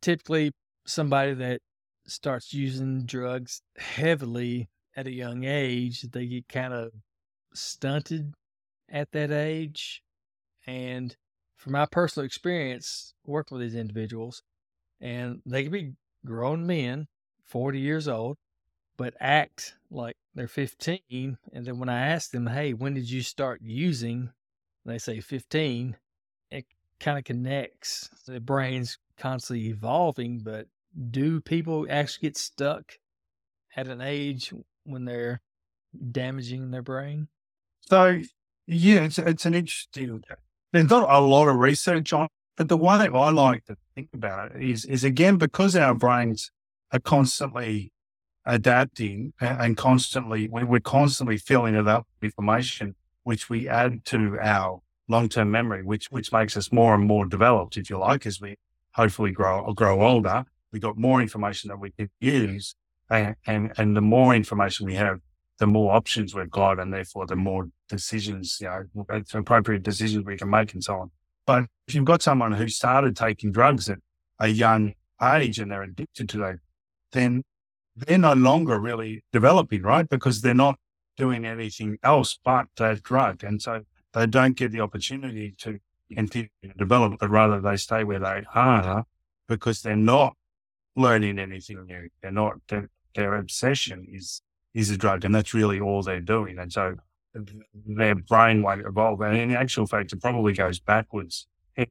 typically 0.01 0.51
somebody 0.85 1.33
that 1.33 1.61
starts 2.05 2.53
using 2.53 3.05
drugs 3.05 3.61
heavily 3.77 4.69
at 4.95 5.07
a 5.07 5.11
young 5.11 5.43
age, 5.43 6.01
they 6.01 6.25
get 6.25 6.47
kind 6.49 6.73
of 6.73 6.91
stunted 7.53 8.33
at 8.89 9.11
that 9.11 9.31
age. 9.31 10.01
And 10.67 11.15
from 11.57 11.73
my 11.73 11.85
personal 11.85 12.25
experience 12.25 13.13
working 13.25 13.57
with 13.57 13.67
these 13.67 13.79
individuals, 13.79 14.43
and 14.99 15.41
they 15.45 15.63
can 15.63 15.71
be 15.71 15.93
grown 16.25 16.65
men, 16.65 17.07
40 17.45 17.79
years 17.79 18.07
old, 18.07 18.37
but 18.97 19.13
act 19.19 19.75
like 19.91 20.15
they're 20.33 20.47
15. 20.47 21.37
And 21.53 21.65
then 21.65 21.79
when 21.79 21.89
I 21.89 22.07
ask 22.07 22.31
them, 22.31 22.47
hey, 22.47 22.73
when 22.73 22.93
did 22.93 23.09
you 23.09 23.21
start 23.21 23.61
using? 23.61 24.31
They 24.85 24.97
say 24.97 25.19
15. 25.19 25.95
It 26.51 26.65
kind 26.99 27.17
of 27.17 27.23
connects. 27.23 28.09
The 28.25 28.39
brain's 28.39 28.97
constantly 29.17 29.67
evolving, 29.67 30.39
but 30.39 30.67
do 31.11 31.41
people 31.41 31.87
actually 31.89 32.29
get 32.29 32.37
stuck 32.37 32.93
at 33.75 33.87
an 33.87 34.01
age 34.01 34.53
when 34.83 35.05
they're 35.05 35.41
damaging 36.11 36.71
their 36.71 36.81
brain? 36.81 37.27
So, 37.81 38.21
yeah, 38.67 39.01
it's, 39.01 39.19
it's 39.19 39.45
an 39.45 39.53
interesting. 39.53 40.23
There's 40.71 40.89
not 40.89 41.09
a 41.09 41.19
lot 41.19 41.47
of 41.47 41.57
research 41.57 42.13
on, 42.13 42.27
but 42.57 42.69
the 42.69 42.77
way 42.77 42.95
I 42.95 43.29
like 43.29 43.65
to 43.65 43.77
think 43.95 44.09
about 44.13 44.55
it 44.55 44.61
is, 44.61 44.85
is 44.85 45.03
again 45.03 45.37
because 45.37 45.75
our 45.75 45.93
brains 45.93 46.51
are 46.91 46.99
constantly 46.99 47.91
adapting 48.45 49.33
and 49.39 49.75
constantly 49.75 50.47
we're 50.47 50.79
constantly 50.79 51.37
filling 51.37 51.75
it 51.75 51.87
up 51.87 52.07
with 52.21 52.29
information, 52.29 52.95
which 53.23 53.49
we 53.49 53.67
add 53.67 54.05
to 54.05 54.37
our 54.39 54.81
long-term 55.07 55.51
memory, 55.51 55.83
which 55.83 56.07
which 56.11 56.31
makes 56.31 56.55
us 56.55 56.71
more 56.71 56.95
and 56.95 57.05
more 57.05 57.25
developed, 57.25 57.77
if 57.77 57.89
you 57.89 57.97
like, 57.97 58.25
as 58.25 58.39
we 58.39 58.55
hopefully 58.93 59.31
grow 59.31 59.71
grow 59.73 60.01
older 60.01 60.45
we 60.75 60.79
got 60.81 60.97
more 60.97 61.21
information 61.21 61.69
that 61.69 61.79
we 61.79 61.91
can 61.91 62.09
use. 62.19 62.75
And, 63.09 63.35
and, 63.47 63.71
and 63.77 63.95
the 63.95 64.01
more 64.01 64.35
information 64.35 64.85
we 64.85 64.95
have, 64.95 65.19
the 65.57 65.67
more 65.67 65.95
options 65.95 66.35
we've 66.35 66.51
got, 66.51 66.79
and 66.79 66.93
therefore 66.93 67.25
the 67.25 67.37
more 67.37 67.69
decisions, 67.87 68.57
you 68.59 68.67
know, 68.67 69.05
appropriate 69.33 69.83
decisions 69.83 70.25
we 70.25 70.35
can 70.35 70.49
make 70.49 70.73
and 70.73 70.83
so 70.83 70.95
on. 70.95 71.11
But 71.45 71.65
if 71.87 71.95
you've 71.95 72.05
got 72.05 72.21
someone 72.21 72.53
who 72.53 72.67
started 72.67 73.15
taking 73.15 73.51
drugs 73.51 73.89
at 73.89 73.99
a 74.39 74.47
young 74.47 74.93
age 75.21 75.59
and 75.59 75.71
they're 75.71 75.83
addicted 75.83 76.29
to 76.29 76.37
that, 76.39 76.55
then 77.11 77.43
they're 77.95 78.17
no 78.17 78.33
longer 78.33 78.79
really 78.79 79.23
developing, 79.31 79.83
right? 79.83 80.07
Because 80.09 80.41
they're 80.41 80.53
not 80.53 80.77
doing 81.17 81.45
anything 81.45 81.97
else 82.03 82.37
but 82.43 82.67
that 82.77 83.03
drug. 83.03 83.43
And 83.43 83.61
so 83.61 83.81
they 84.13 84.25
don't 84.25 84.57
get 84.57 84.71
the 84.71 84.81
opportunity 84.81 85.55
to 85.59 85.79
continue 86.13 86.49
to 86.63 86.73
develop, 86.77 87.19
but 87.19 87.29
rather 87.29 87.61
they 87.61 87.77
stay 87.77 88.03
where 88.03 88.19
they 88.19 88.43
are 88.53 89.05
because 89.47 89.81
they're 89.81 89.95
not 89.95 90.35
learning 90.95 91.39
anything 91.39 91.85
new. 91.85 92.09
They're 92.21 92.31
not, 92.31 92.55
they're, 92.67 92.89
their 93.15 93.35
obsession 93.35 94.07
is, 94.11 94.41
is 94.73 94.89
a 94.89 94.97
drug 94.97 95.23
and 95.23 95.33
that's 95.33 95.53
really 95.53 95.79
all 95.79 96.01
they're 96.01 96.19
doing. 96.19 96.59
And 96.59 96.71
so 96.71 96.95
their 97.73 98.15
brain 98.15 98.61
won't 98.61 98.85
evolve. 98.85 99.21
And 99.21 99.37
in 99.37 99.51
actual 99.51 99.85
fact, 99.85 100.13
it 100.13 100.21
probably 100.21 100.53
goes 100.53 100.79
backwards 100.79 101.47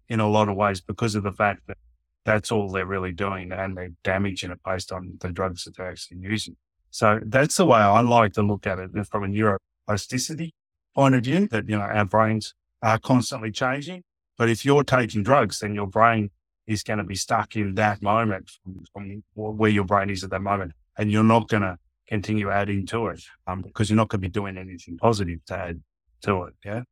in 0.09 0.21
a 0.21 0.29
lot 0.29 0.49
of 0.49 0.57
ways 0.57 0.81
because 0.81 1.15
of 1.15 1.23
the 1.23 1.33
fact 1.33 1.67
that 1.67 1.77
that's 2.25 2.51
all 2.51 2.71
they're 2.71 2.87
really 2.87 3.13
doing 3.13 3.53
and 3.53 3.77
they're 3.77 3.93
damaging 4.03 4.51
it 4.51 4.59
based 4.65 4.91
on 4.91 5.19
the 5.21 5.31
drugs 5.31 5.65
that 5.65 5.77
they're 5.77 5.91
actually 5.91 6.19
using. 6.19 6.57
So 6.91 7.21
that's 7.25 7.57
the 7.57 7.67
way 7.67 7.79
I 7.79 8.01
like 8.01 8.33
to 8.35 8.43
look 8.43 8.67
at 8.67 8.79
it 8.79 8.91
from 9.11 9.25
a 9.25 9.27
neuroplasticity 9.27 10.53
point 10.95 11.15
of 11.15 11.25
view 11.25 11.49
that, 11.49 11.69
you 11.69 11.77
know, 11.77 11.83
our 11.83 12.05
brains 12.05 12.55
are 12.83 12.99
constantly 12.99 13.51
changing. 13.51 14.05
But 14.39 14.49
if 14.49 14.65
you're 14.65 14.85
taking 14.85 15.23
drugs, 15.23 15.61
then 15.61 15.75
your 15.75 15.87
brain 15.87 16.31
is 16.67 16.83
going 16.83 16.99
to 16.99 17.05
be 17.05 17.15
stuck 17.15 17.57
in 17.57 17.75
that 17.75 18.01
moment 18.01 18.51
from, 18.63 18.85
from 18.93 19.23
where 19.35 19.71
your 19.71 19.85
brain 19.85 20.09
is 20.09 20.25
at 20.25 20.31
that 20.31 20.41
moment. 20.41 20.73
And 20.97 21.11
you're 21.11 21.25
not 21.25 21.49
going 21.49 21.63
to 21.63 21.79
continue 22.07 22.51
adding 22.51 22.87
to 22.87 23.09
it 23.09 23.23
um, 23.47 23.63
because 23.63 23.89
you're 23.89 23.97
not 23.97 24.09
going 24.09 24.21
to 24.21 24.29
be 24.29 24.31
doing 24.31 24.57
anything 24.57 24.97
positive 24.99 25.45
to 25.47 25.55
add 25.57 25.81
to 26.23 26.45
it. 26.45 26.55
Yeah. 26.65 26.83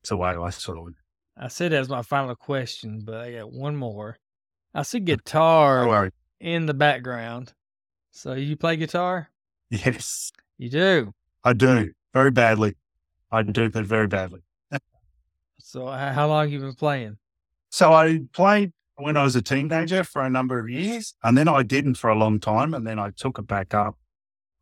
It's 0.00 0.10
the 0.10 0.16
way 0.16 0.30
I 0.30 0.50
sort 0.50 0.78
of. 0.78 0.94
I 1.36 1.48
said 1.48 1.72
that 1.72 1.80
as 1.80 1.88
my 1.88 2.02
final 2.02 2.34
question, 2.34 3.02
but 3.04 3.16
I 3.16 3.32
got 3.32 3.52
one 3.52 3.76
more. 3.76 4.18
I 4.74 4.82
see 4.82 5.00
guitar 5.00 6.10
in 6.40 6.66
the 6.66 6.74
background. 6.74 7.52
So 8.10 8.34
you 8.34 8.56
play 8.56 8.76
guitar? 8.76 9.30
Yes. 9.70 10.30
You 10.58 10.68
do? 10.68 11.12
I 11.42 11.52
do. 11.52 11.90
Very 12.12 12.30
badly. 12.30 12.76
I 13.32 13.42
do, 13.42 13.70
but 13.70 13.84
very 13.84 14.06
badly. 14.06 14.40
so 15.58 15.88
how 15.88 16.28
long 16.28 16.44
have 16.44 16.52
you 16.52 16.60
been 16.60 16.74
playing? 16.74 17.16
So 17.70 17.92
I 17.92 18.20
played 18.32 18.72
when 18.96 19.16
I 19.16 19.24
was 19.24 19.34
a 19.34 19.42
teenager 19.42 20.04
for 20.04 20.22
a 20.22 20.30
number 20.30 20.60
of 20.60 20.68
years, 20.68 21.14
and 21.24 21.36
then 21.36 21.48
I 21.48 21.64
didn't 21.64 21.94
for 21.94 22.10
a 22.10 22.14
long 22.14 22.38
time, 22.38 22.74
and 22.74 22.86
then 22.86 23.00
I 23.00 23.10
took 23.10 23.38
it 23.40 23.48
back 23.48 23.74
up 23.74 23.96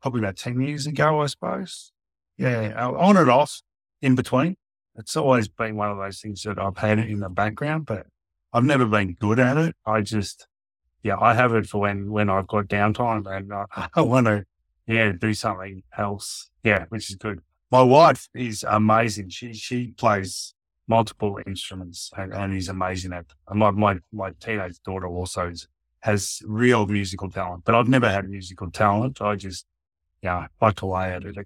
probably 0.03 0.20
about 0.20 0.36
10 0.36 0.61
years 0.61 0.86
ago, 0.86 1.22
I 1.22 1.26
suppose. 1.26 1.92
Yeah, 2.36 2.74
on 2.86 3.16
and 3.16 3.30
off 3.30 3.62
in 4.00 4.16
between. 4.16 4.57
It's 4.96 5.16
always 5.16 5.48
been 5.48 5.76
one 5.76 5.90
of 5.90 5.96
those 5.96 6.20
things 6.20 6.42
that 6.42 6.59
I've 6.59 6.76
had 6.76 6.98
it 6.98 7.09
in 7.09 7.20
the 7.20 7.30
background, 7.30 7.86
but 7.86 8.07
I've 8.53 8.64
never 8.64 8.84
been 8.84 9.14
good 9.14 9.38
at 9.38 9.57
it. 9.57 9.74
I 9.86 10.03
just, 10.03 10.46
yeah, 11.03 11.16
I 11.18 11.34
have 11.34 11.55
it 11.55 11.66
for 11.66 11.80
when, 11.80 12.11
when 12.11 12.28
I've 12.28 12.48
got 12.48 12.66
downtime 12.66 13.26
and 13.26 13.53
I, 13.53 13.88
I 13.94 14.03
want 14.03 14.26
to, 14.26 14.44
yeah, 14.86 15.12
do 15.12 15.32
something 15.32 15.82
else. 15.96 16.50
Yeah, 16.62 16.86
which 16.88 17.09
is 17.09 17.16
good. 17.16 17.40
My 17.70 17.82
wife 17.82 18.28
is 18.34 18.64
amazing. 18.68 19.30
She, 19.30 19.55
she 19.55 19.88
plays 19.92 20.53
multiple 20.88 21.38
instruments 21.46 22.11
and, 22.18 22.34
and 22.34 22.55
is 22.55 22.68
amazing 22.68 23.12
at 23.12 23.26
and 23.48 23.61
my, 23.61 23.70
my, 23.70 23.98
my 24.12 24.32
teenage 24.40 24.78
daughter 24.84 25.07
also 25.07 25.48
is, 25.48 25.68
has 26.00 26.42
real 26.44 26.86
musical 26.86 27.30
talent, 27.30 27.62
but 27.64 27.74
I've 27.74 27.88
never 27.88 28.11
had 28.11 28.28
musical 28.28 28.70
talent. 28.70 29.22
I 29.22 29.36
just, 29.36 29.64
yeah, 30.22 30.46
like 30.60 30.82
away 30.82 31.12
at 31.12 31.24
it. 31.24 31.36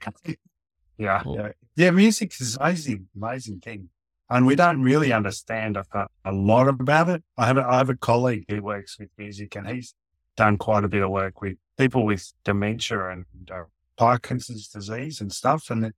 Yeah, 0.99 1.23
cool. 1.23 1.37
yeah, 1.37 1.53
yeah. 1.77 1.91
Music 1.91 2.33
is 2.41 2.57
amazing, 2.57 3.09
amazing 3.17 3.61
thing, 3.61 3.89
and 4.31 4.47
we 4.47 4.55
don't 4.55 4.83
really 4.83 5.13
understand 5.13 5.77
a, 5.77 5.85
a 6.25 6.33
lot 6.33 6.69
about 6.69 7.09
it. 7.09 7.23
I 7.37 7.47
have 7.47 7.59
a, 7.59 7.67
I 7.67 7.79
have 7.79 7.91
a 7.91 7.97
colleague 7.97 8.45
who 8.49 8.63
works 8.63 8.99
with 8.99 9.11
music, 9.19 9.57
and 9.57 9.69
he's 9.69 9.95
done 10.37 10.59
quite 10.59 10.85
a 10.85 10.89
bit 10.89 11.03
of 11.03 11.11
work 11.11 11.41
with 11.41 11.57
people 11.79 12.05
with 12.05 12.33
dementia 12.45 13.11
and 13.11 13.25
uh, 13.51 13.65
Parkinson's 13.97 14.69
disease 14.69 15.21
and 15.21 15.33
stuff, 15.33 15.71
and 15.71 15.93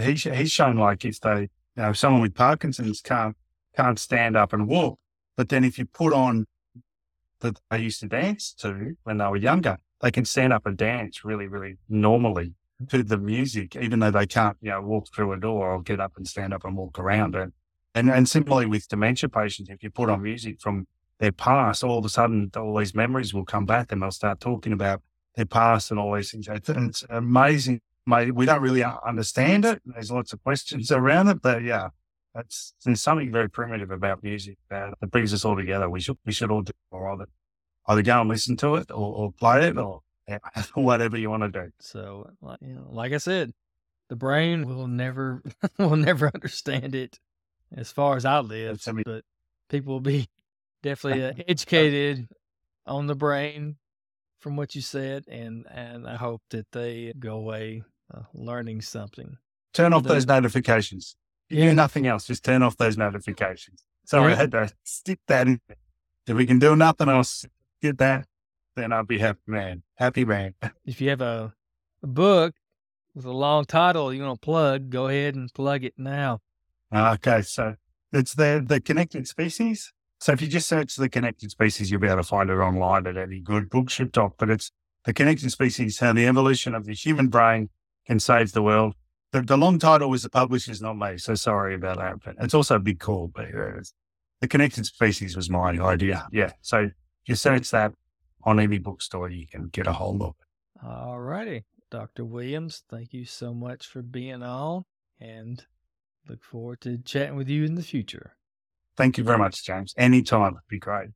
he's 0.00 0.22
he's 0.22 0.52
shown 0.52 0.76
like 0.76 1.04
if 1.04 1.20
they, 1.20 1.40
you 1.40 1.48
know, 1.76 1.92
someone 1.92 2.22
with 2.22 2.34
Parkinson's 2.34 3.00
can't 3.00 3.36
can't 3.76 3.98
stand 3.98 4.36
up 4.36 4.52
and 4.52 4.68
walk, 4.68 4.98
but 5.36 5.48
then 5.48 5.64
if 5.64 5.78
you 5.78 5.86
put 5.86 6.12
on 6.12 6.46
that 7.40 7.60
they 7.70 7.80
used 7.80 8.00
to 8.00 8.06
dance 8.06 8.52
to 8.52 8.96
when 9.02 9.18
they 9.18 9.26
were 9.26 9.36
younger, 9.36 9.78
they 10.02 10.10
can 10.10 10.24
stand 10.24 10.52
up 10.52 10.66
and 10.66 10.76
dance 10.76 11.24
really, 11.24 11.46
really 11.46 11.76
normally 11.88 12.54
to 12.88 13.02
the 13.02 13.16
music, 13.16 13.76
even 13.76 14.00
though 14.00 14.10
they 14.10 14.26
can't, 14.26 14.56
you 14.60 14.70
know, 14.70 14.80
walk 14.82 15.06
through 15.14 15.32
a 15.32 15.38
door 15.38 15.70
or 15.70 15.82
get 15.82 16.00
up 16.00 16.12
and 16.16 16.26
stand 16.26 16.52
up 16.52 16.64
and 16.64 16.76
walk 16.76 16.98
around. 16.98 17.36
And, 17.36 17.52
and, 17.94 18.10
and 18.10 18.28
similarly 18.28 18.66
with 18.66 18.88
dementia 18.88 19.28
patients, 19.28 19.70
if 19.70 19.82
you 19.82 19.90
put 19.90 20.10
on 20.10 20.22
music 20.22 20.60
from 20.60 20.88
their 21.18 21.32
past, 21.32 21.84
all 21.84 21.98
of 21.98 22.04
a 22.04 22.08
sudden, 22.08 22.50
all 22.56 22.76
these 22.76 22.94
memories 22.94 23.32
will 23.32 23.44
come 23.44 23.64
back 23.64 23.92
and 23.92 24.02
they'll 24.02 24.10
start 24.10 24.40
talking 24.40 24.72
about 24.72 25.02
their 25.36 25.46
past 25.46 25.90
and 25.92 26.00
all 26.00 26.14
these 26.14 26.32
things. 26.32 26.48
And 26.48 26.88
It's 26.88 27.04
amazing. 27.08 27.80
We 28.06 28.46
don't 28.46 28.60
really 28.60 28.82
understand 28.82 29.64
it. 29.64 29.80
There's 29.86 30.10
lots 30.10 30.32
of 30.32 30.42
questions 30.42 30.90
around 30.90 31.28
it, 31.28 31.40
but 31.40 31.62
yeah, 31.62 31.90
it's, 32.34 32.74
there's 32.84 33.00
something 33.00 33.30
very 33.30 33.48
primitive 33.48 33.92
about 33.92 34.24
music 34.24 34.58
that, 34.68 34.94
that 35.00 35.10
brings 35.12 35.32
us 35.32 35.44
all 35.44 35.54
together. 35.54 35.88
We 35.88 36.00
should, 36.00 36.18
we 36.26 36.32
should 36.32 36.50
all 36.50 36.62
do 36.62 36.72
more 36.90 37.10
of 37.10 37.20
it. 37.20 37.28
Either 37.86 38.02
go 38.02 38.20
and 38.20 38.28
listen 38.28 38.56
to 38.58 38.76
it 38.76 38.90
or, 38.90 39.14
or 39.14 39.32
play 39.32 39.68
it 39.68 39.76
or 39.76 40.02
whatever 40.74 41.18
you 41.18 41.30
want 41.30 41.42
to 41.42 41.48
do. 41.48 41.72
So, 41.80 42.30
you 42.60 42.74
know, 42.74 42.86
like 42.90 43.12
I 43.12 43.18
said, 43.18 43.52
the 44.08 44.16
brain 44.16 44.66
will 44.66 44.86
never 44.86 45.42
will 45.78 45.96
never 45.96 46.30
understand 46.34 46.94
it 46.94 47.18
as 47.74 47.90
far 47.90 48.16
as 48.16 48.24
I 48.24 48.40
live, 48.40 48.82
but 49.04 49.24
people 49.68 49.94
will 49.94 50.00
be 50.00 50.28
definitely 50.82 51.24
uh, 51.24 51.32
educated 51.48 52.28
on 52.86 53.06
the 53.06 53.14
brain 53.14 53.76
from 54.38 54.56
what 54.56 54.74
you 54.74 54.82
said, 54.82 55.24
and 55.28 55.66
and 55.70 56.06
I 56.06 56.16
hope 56.16 56.42
that 56.50 56.70
they 56.72 57.12
go 57.18 57.36
away 57.36 57.84
uh, 58.12 58.22
learning 58.34 58.82
something. 58.82 59.38
Turn 59.72 59.92
off 59.92 60.02
those 60.02 60.26
notifications. 60.26 61.16
You 61.48 61.64
yeah. 61.64 61.72
nothing 61.72 62.06
else. 62.06 62.26
Just 62.26 62.44
turn 62.44 62.62
off 62.62 62.76
those 62.76 62.98
notifications. 62.98 63.84
Sorry, 64.04 64.32
yeah. 64.32 64.36
I 64.36 64.40
had 64.40 64.52
to 64.52 64.70
stick 64.84 65.20
that 65.28 65.46
in. 65.46 65.60
If 66.26 66.36
we 66.36 66.46
can 66.46 66.58
do 66.58 66.76
nothing 66.76 67.08
else, 67.08 67.46
get 67.82 67.98
that 67.98 68.26
then 68.76 68.92
I'll 68.92 69.04
be 69.04 69.18
happy 69.18 69.40
man. 69.46 69.82
Happy 69.96 70.24
man. 70.24 70.54
If 70.84 71.00
you 71.00 71.10
have 71.10 71.20
a, 71.20 71.54
a 72.02 72.06
book 72.06 72.54
with 73.14 73.24
a 73.24 73.32
long 73.32 73.64
title 73.64 74.12
you 74.12 74.22
want 74.22 74.40
to 74.40 74.44
plug, 74.44 74.90
go 74.90 75.08
ahead 75.08 75.34
and 75.34 75.52
plug 75.52 75.84
it 75.84 75.94
now. 75.96 76.40
Okay, 76.94 77.42
so 77.42 77.76
it's 78.12 78.34
the 78.34 78.62
the 78.66 78.80
connected 78.80 79.26
species. 79.28 79.92
So 80.20 80.32
if 80.32 80.40
you 80.40 80.48
just 80.48 80.68
search 80.68 80.94
the 80.96 81.08
connected 81.08 81.50
species, 81.50 81.90
you'll 81.90 82.00
be 82.00 82.06
able 82.06 82.18
to 82.18 82.22
find 82.22 82.48
it 82.48 82.54
online 82.54 83.06
at 83.06 83.16
any 83.16 83.40
good 83.40 83.68
bookshop 83.68 84.12
doc. 84.12 84.34
But 84.38 84.50
it's 84.50 84.70
the 85.04 85.12
connected 85.12 85.50
species, 85.50 85.98
how 85.98 86.12
the 86.12 86.26
evolution 86.26 86.74
of 86.74 86.84
the 86.84 86.94
human 86.94 87.28
brain 87.28 87.70
can 88.06 88.20
save 88.20 88.52
the 88.52 88.62
world. 88.62 88.94
The, 89.32 89.42
the 89.42 89.56
long 89.56 89.78
title 89.80 90.10
was 90.10 90.22
the 90.22 90.30
publisher's, 90.30 90.80
not 90.80 90.96
me. 90.96 91.18
So 91.18 91.34
sorry 91.34 91.74
about 91.74 91.98
that. 91.98 92.22
But 92.24 92.36
it's 92.44 92.54
also 92.54 92.76
a 92.76 92.78
big 92.78 93.00
call. 93.00 93.32
But 93.34 93.48
the 94.40 94.46
connected 94.46 94.86
species 94.86 95.34
was 95.34 95.50
my 95.50 95.70
idea. 95.70 96.28
Yeah. 96.30 96.52
So 96.60 96.90
you 97.26 97.34
search 97.34 97.70
that, 97.70 97.92
on 98.44 98.58
any 98.58 98.78
bookstore 98.78 99.30
you 99.30 99.46
can 99.46 99.68
get 99.68 99.86
a 99.86 99.92
hold 99.92 100.22
of. 100.22 100.34
All 100.84 101.20
righty. 101.20 101.64
Dr. 101.90 102.24
Williams, 102.24 102.82
thank 102.90 103.12
you 103.12 103.24
so 103.24 103.52
much 103.52 103.86
for 103.86 104.02
being 104.02 104.42
on 104.42 104.84
and 105.20 105.64
look 106.28 106.42
forward 106.42 106.80
to 106.80 106.98
chatting 106.98 107.36
with 107.36 107.48
you 107.48 107.64
in 107.64 107.74
the 107.74 107.82
future. 107.82 108.36
Thank 108.96 109.18
you 109.18 109.24
very 109.24 109.38
much, 109.38 109.64
James. 109.64 109.94
Anytime 109.96 110.54
would 110.54 110.68
be 110.68 110.78
great. 110.78 111.10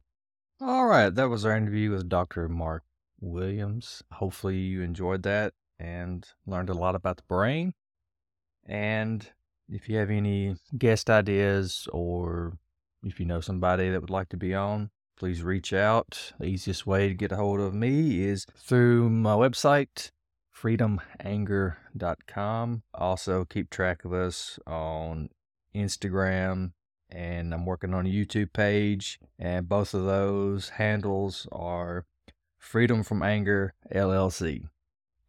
All 0.61 0.87
right. 0.87 1.15
That 1.15 1.29
was 1.29 1.45
our 1.45 1.57
interview 1.57 1.91
with 1.91 2.09
Dr. 2.09 2.49
Mark 2.49 2.85
Williams. 3.21 4.03
Hopefully 4.13 4.57
you 4.57 4.83
enjoyed 4.83 5.23
that 5.25 5.55
and 5.79 6.27
learned 6.47 6.71
a 6.71 6.75
lot 6.75 6.95
about 6.95 7.19
the 7.19 7.23
brain. 7.29 7.75
And 8.67 9.29
if 9.69 9.89
you 9.89 9.97
have 9.97 10.11
any 10.11 10.57
guest 10.77 11.11
ideas 11.11 11.87
or 11.93 12.57
if 13.03 13.21
you 13.21 13.27
know 13.27 13.41
somebody 13.41 13.91
that 13.91 14.01
would 14.01 14.11
like 14.11 14.29
to 14.31 14.37
be 14.37 14.55
on, 14.55 14.91
please 15.17 15.43
reach 15.43 15.73
out. 15.73 16.33
The 16.39 16.47
easiest 16.47 16.87
way 16.87 17.09
to 17.09 17.15
get 17.15 17.33
a 17.33 17.37
hold 17.37 17.59
of 17.61 17.75
me 17.75 18.23
is 18.23 18.47
through 18.57 19.11
my 19.11 19.35
website, 19.35 20.13
freedomanger.com. 20.55 22.83
Also, 22.95 23.45
keep 23.45 23.71
track 23.71 24.05
of 24.05 24.13
us 24.13 24.61
on 24.67 25.31
Instagram, 25.75 26.73
and 27.11 27.53
I'm 27.55 27.67
working 27.67 27.95
on 27.95 28.07
a 28.07 28.11
YouTube 28.11 28.53
page, 28.53 29.19
and 29.39 29.69
both 29.69 29.95
of 29.95 30.05
those 30.05 30.71
handles 30.71 31.47
are 31.53 32.05
Freedom 32.59 33.05
from 33.05 33.23
Anger 33.23 33.75
LLC. 33.95 34.69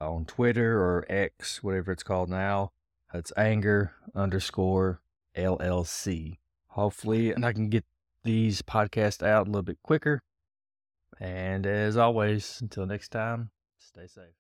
On 0.02 0.26
Twitter 0.26 0.80
or 0.80 1.06
X, 1.08 1.64
whatever 1.64 1.92
it's 1.92 2.04
called 2.04 2.30
now, 2.30 2.72
it's 3.14 3.32
anger 3.38 3.94
underscore 4.16 5.02
LLC. 5.36 6.40
Hopefully, 6.70 7.32
and 7.32 7.46
I 7.46 7.54
can 7.54 7.70
get 7.70 7.86
these 8.28 8.62
podcasts 8.62 9.26
out 9.26 9.48
a 9.48 9.50
little 9.50 9.64
bit 9.64 9.82
quicker. 9.82 10.22
And 11.20 11.66
as 11.66 11.98
always, 11.98 12.60
until 12.62 12.86
next 12.86 13.10
time, 13.10 13.50
stay 13.80 14.06
safe. 14.06 14.36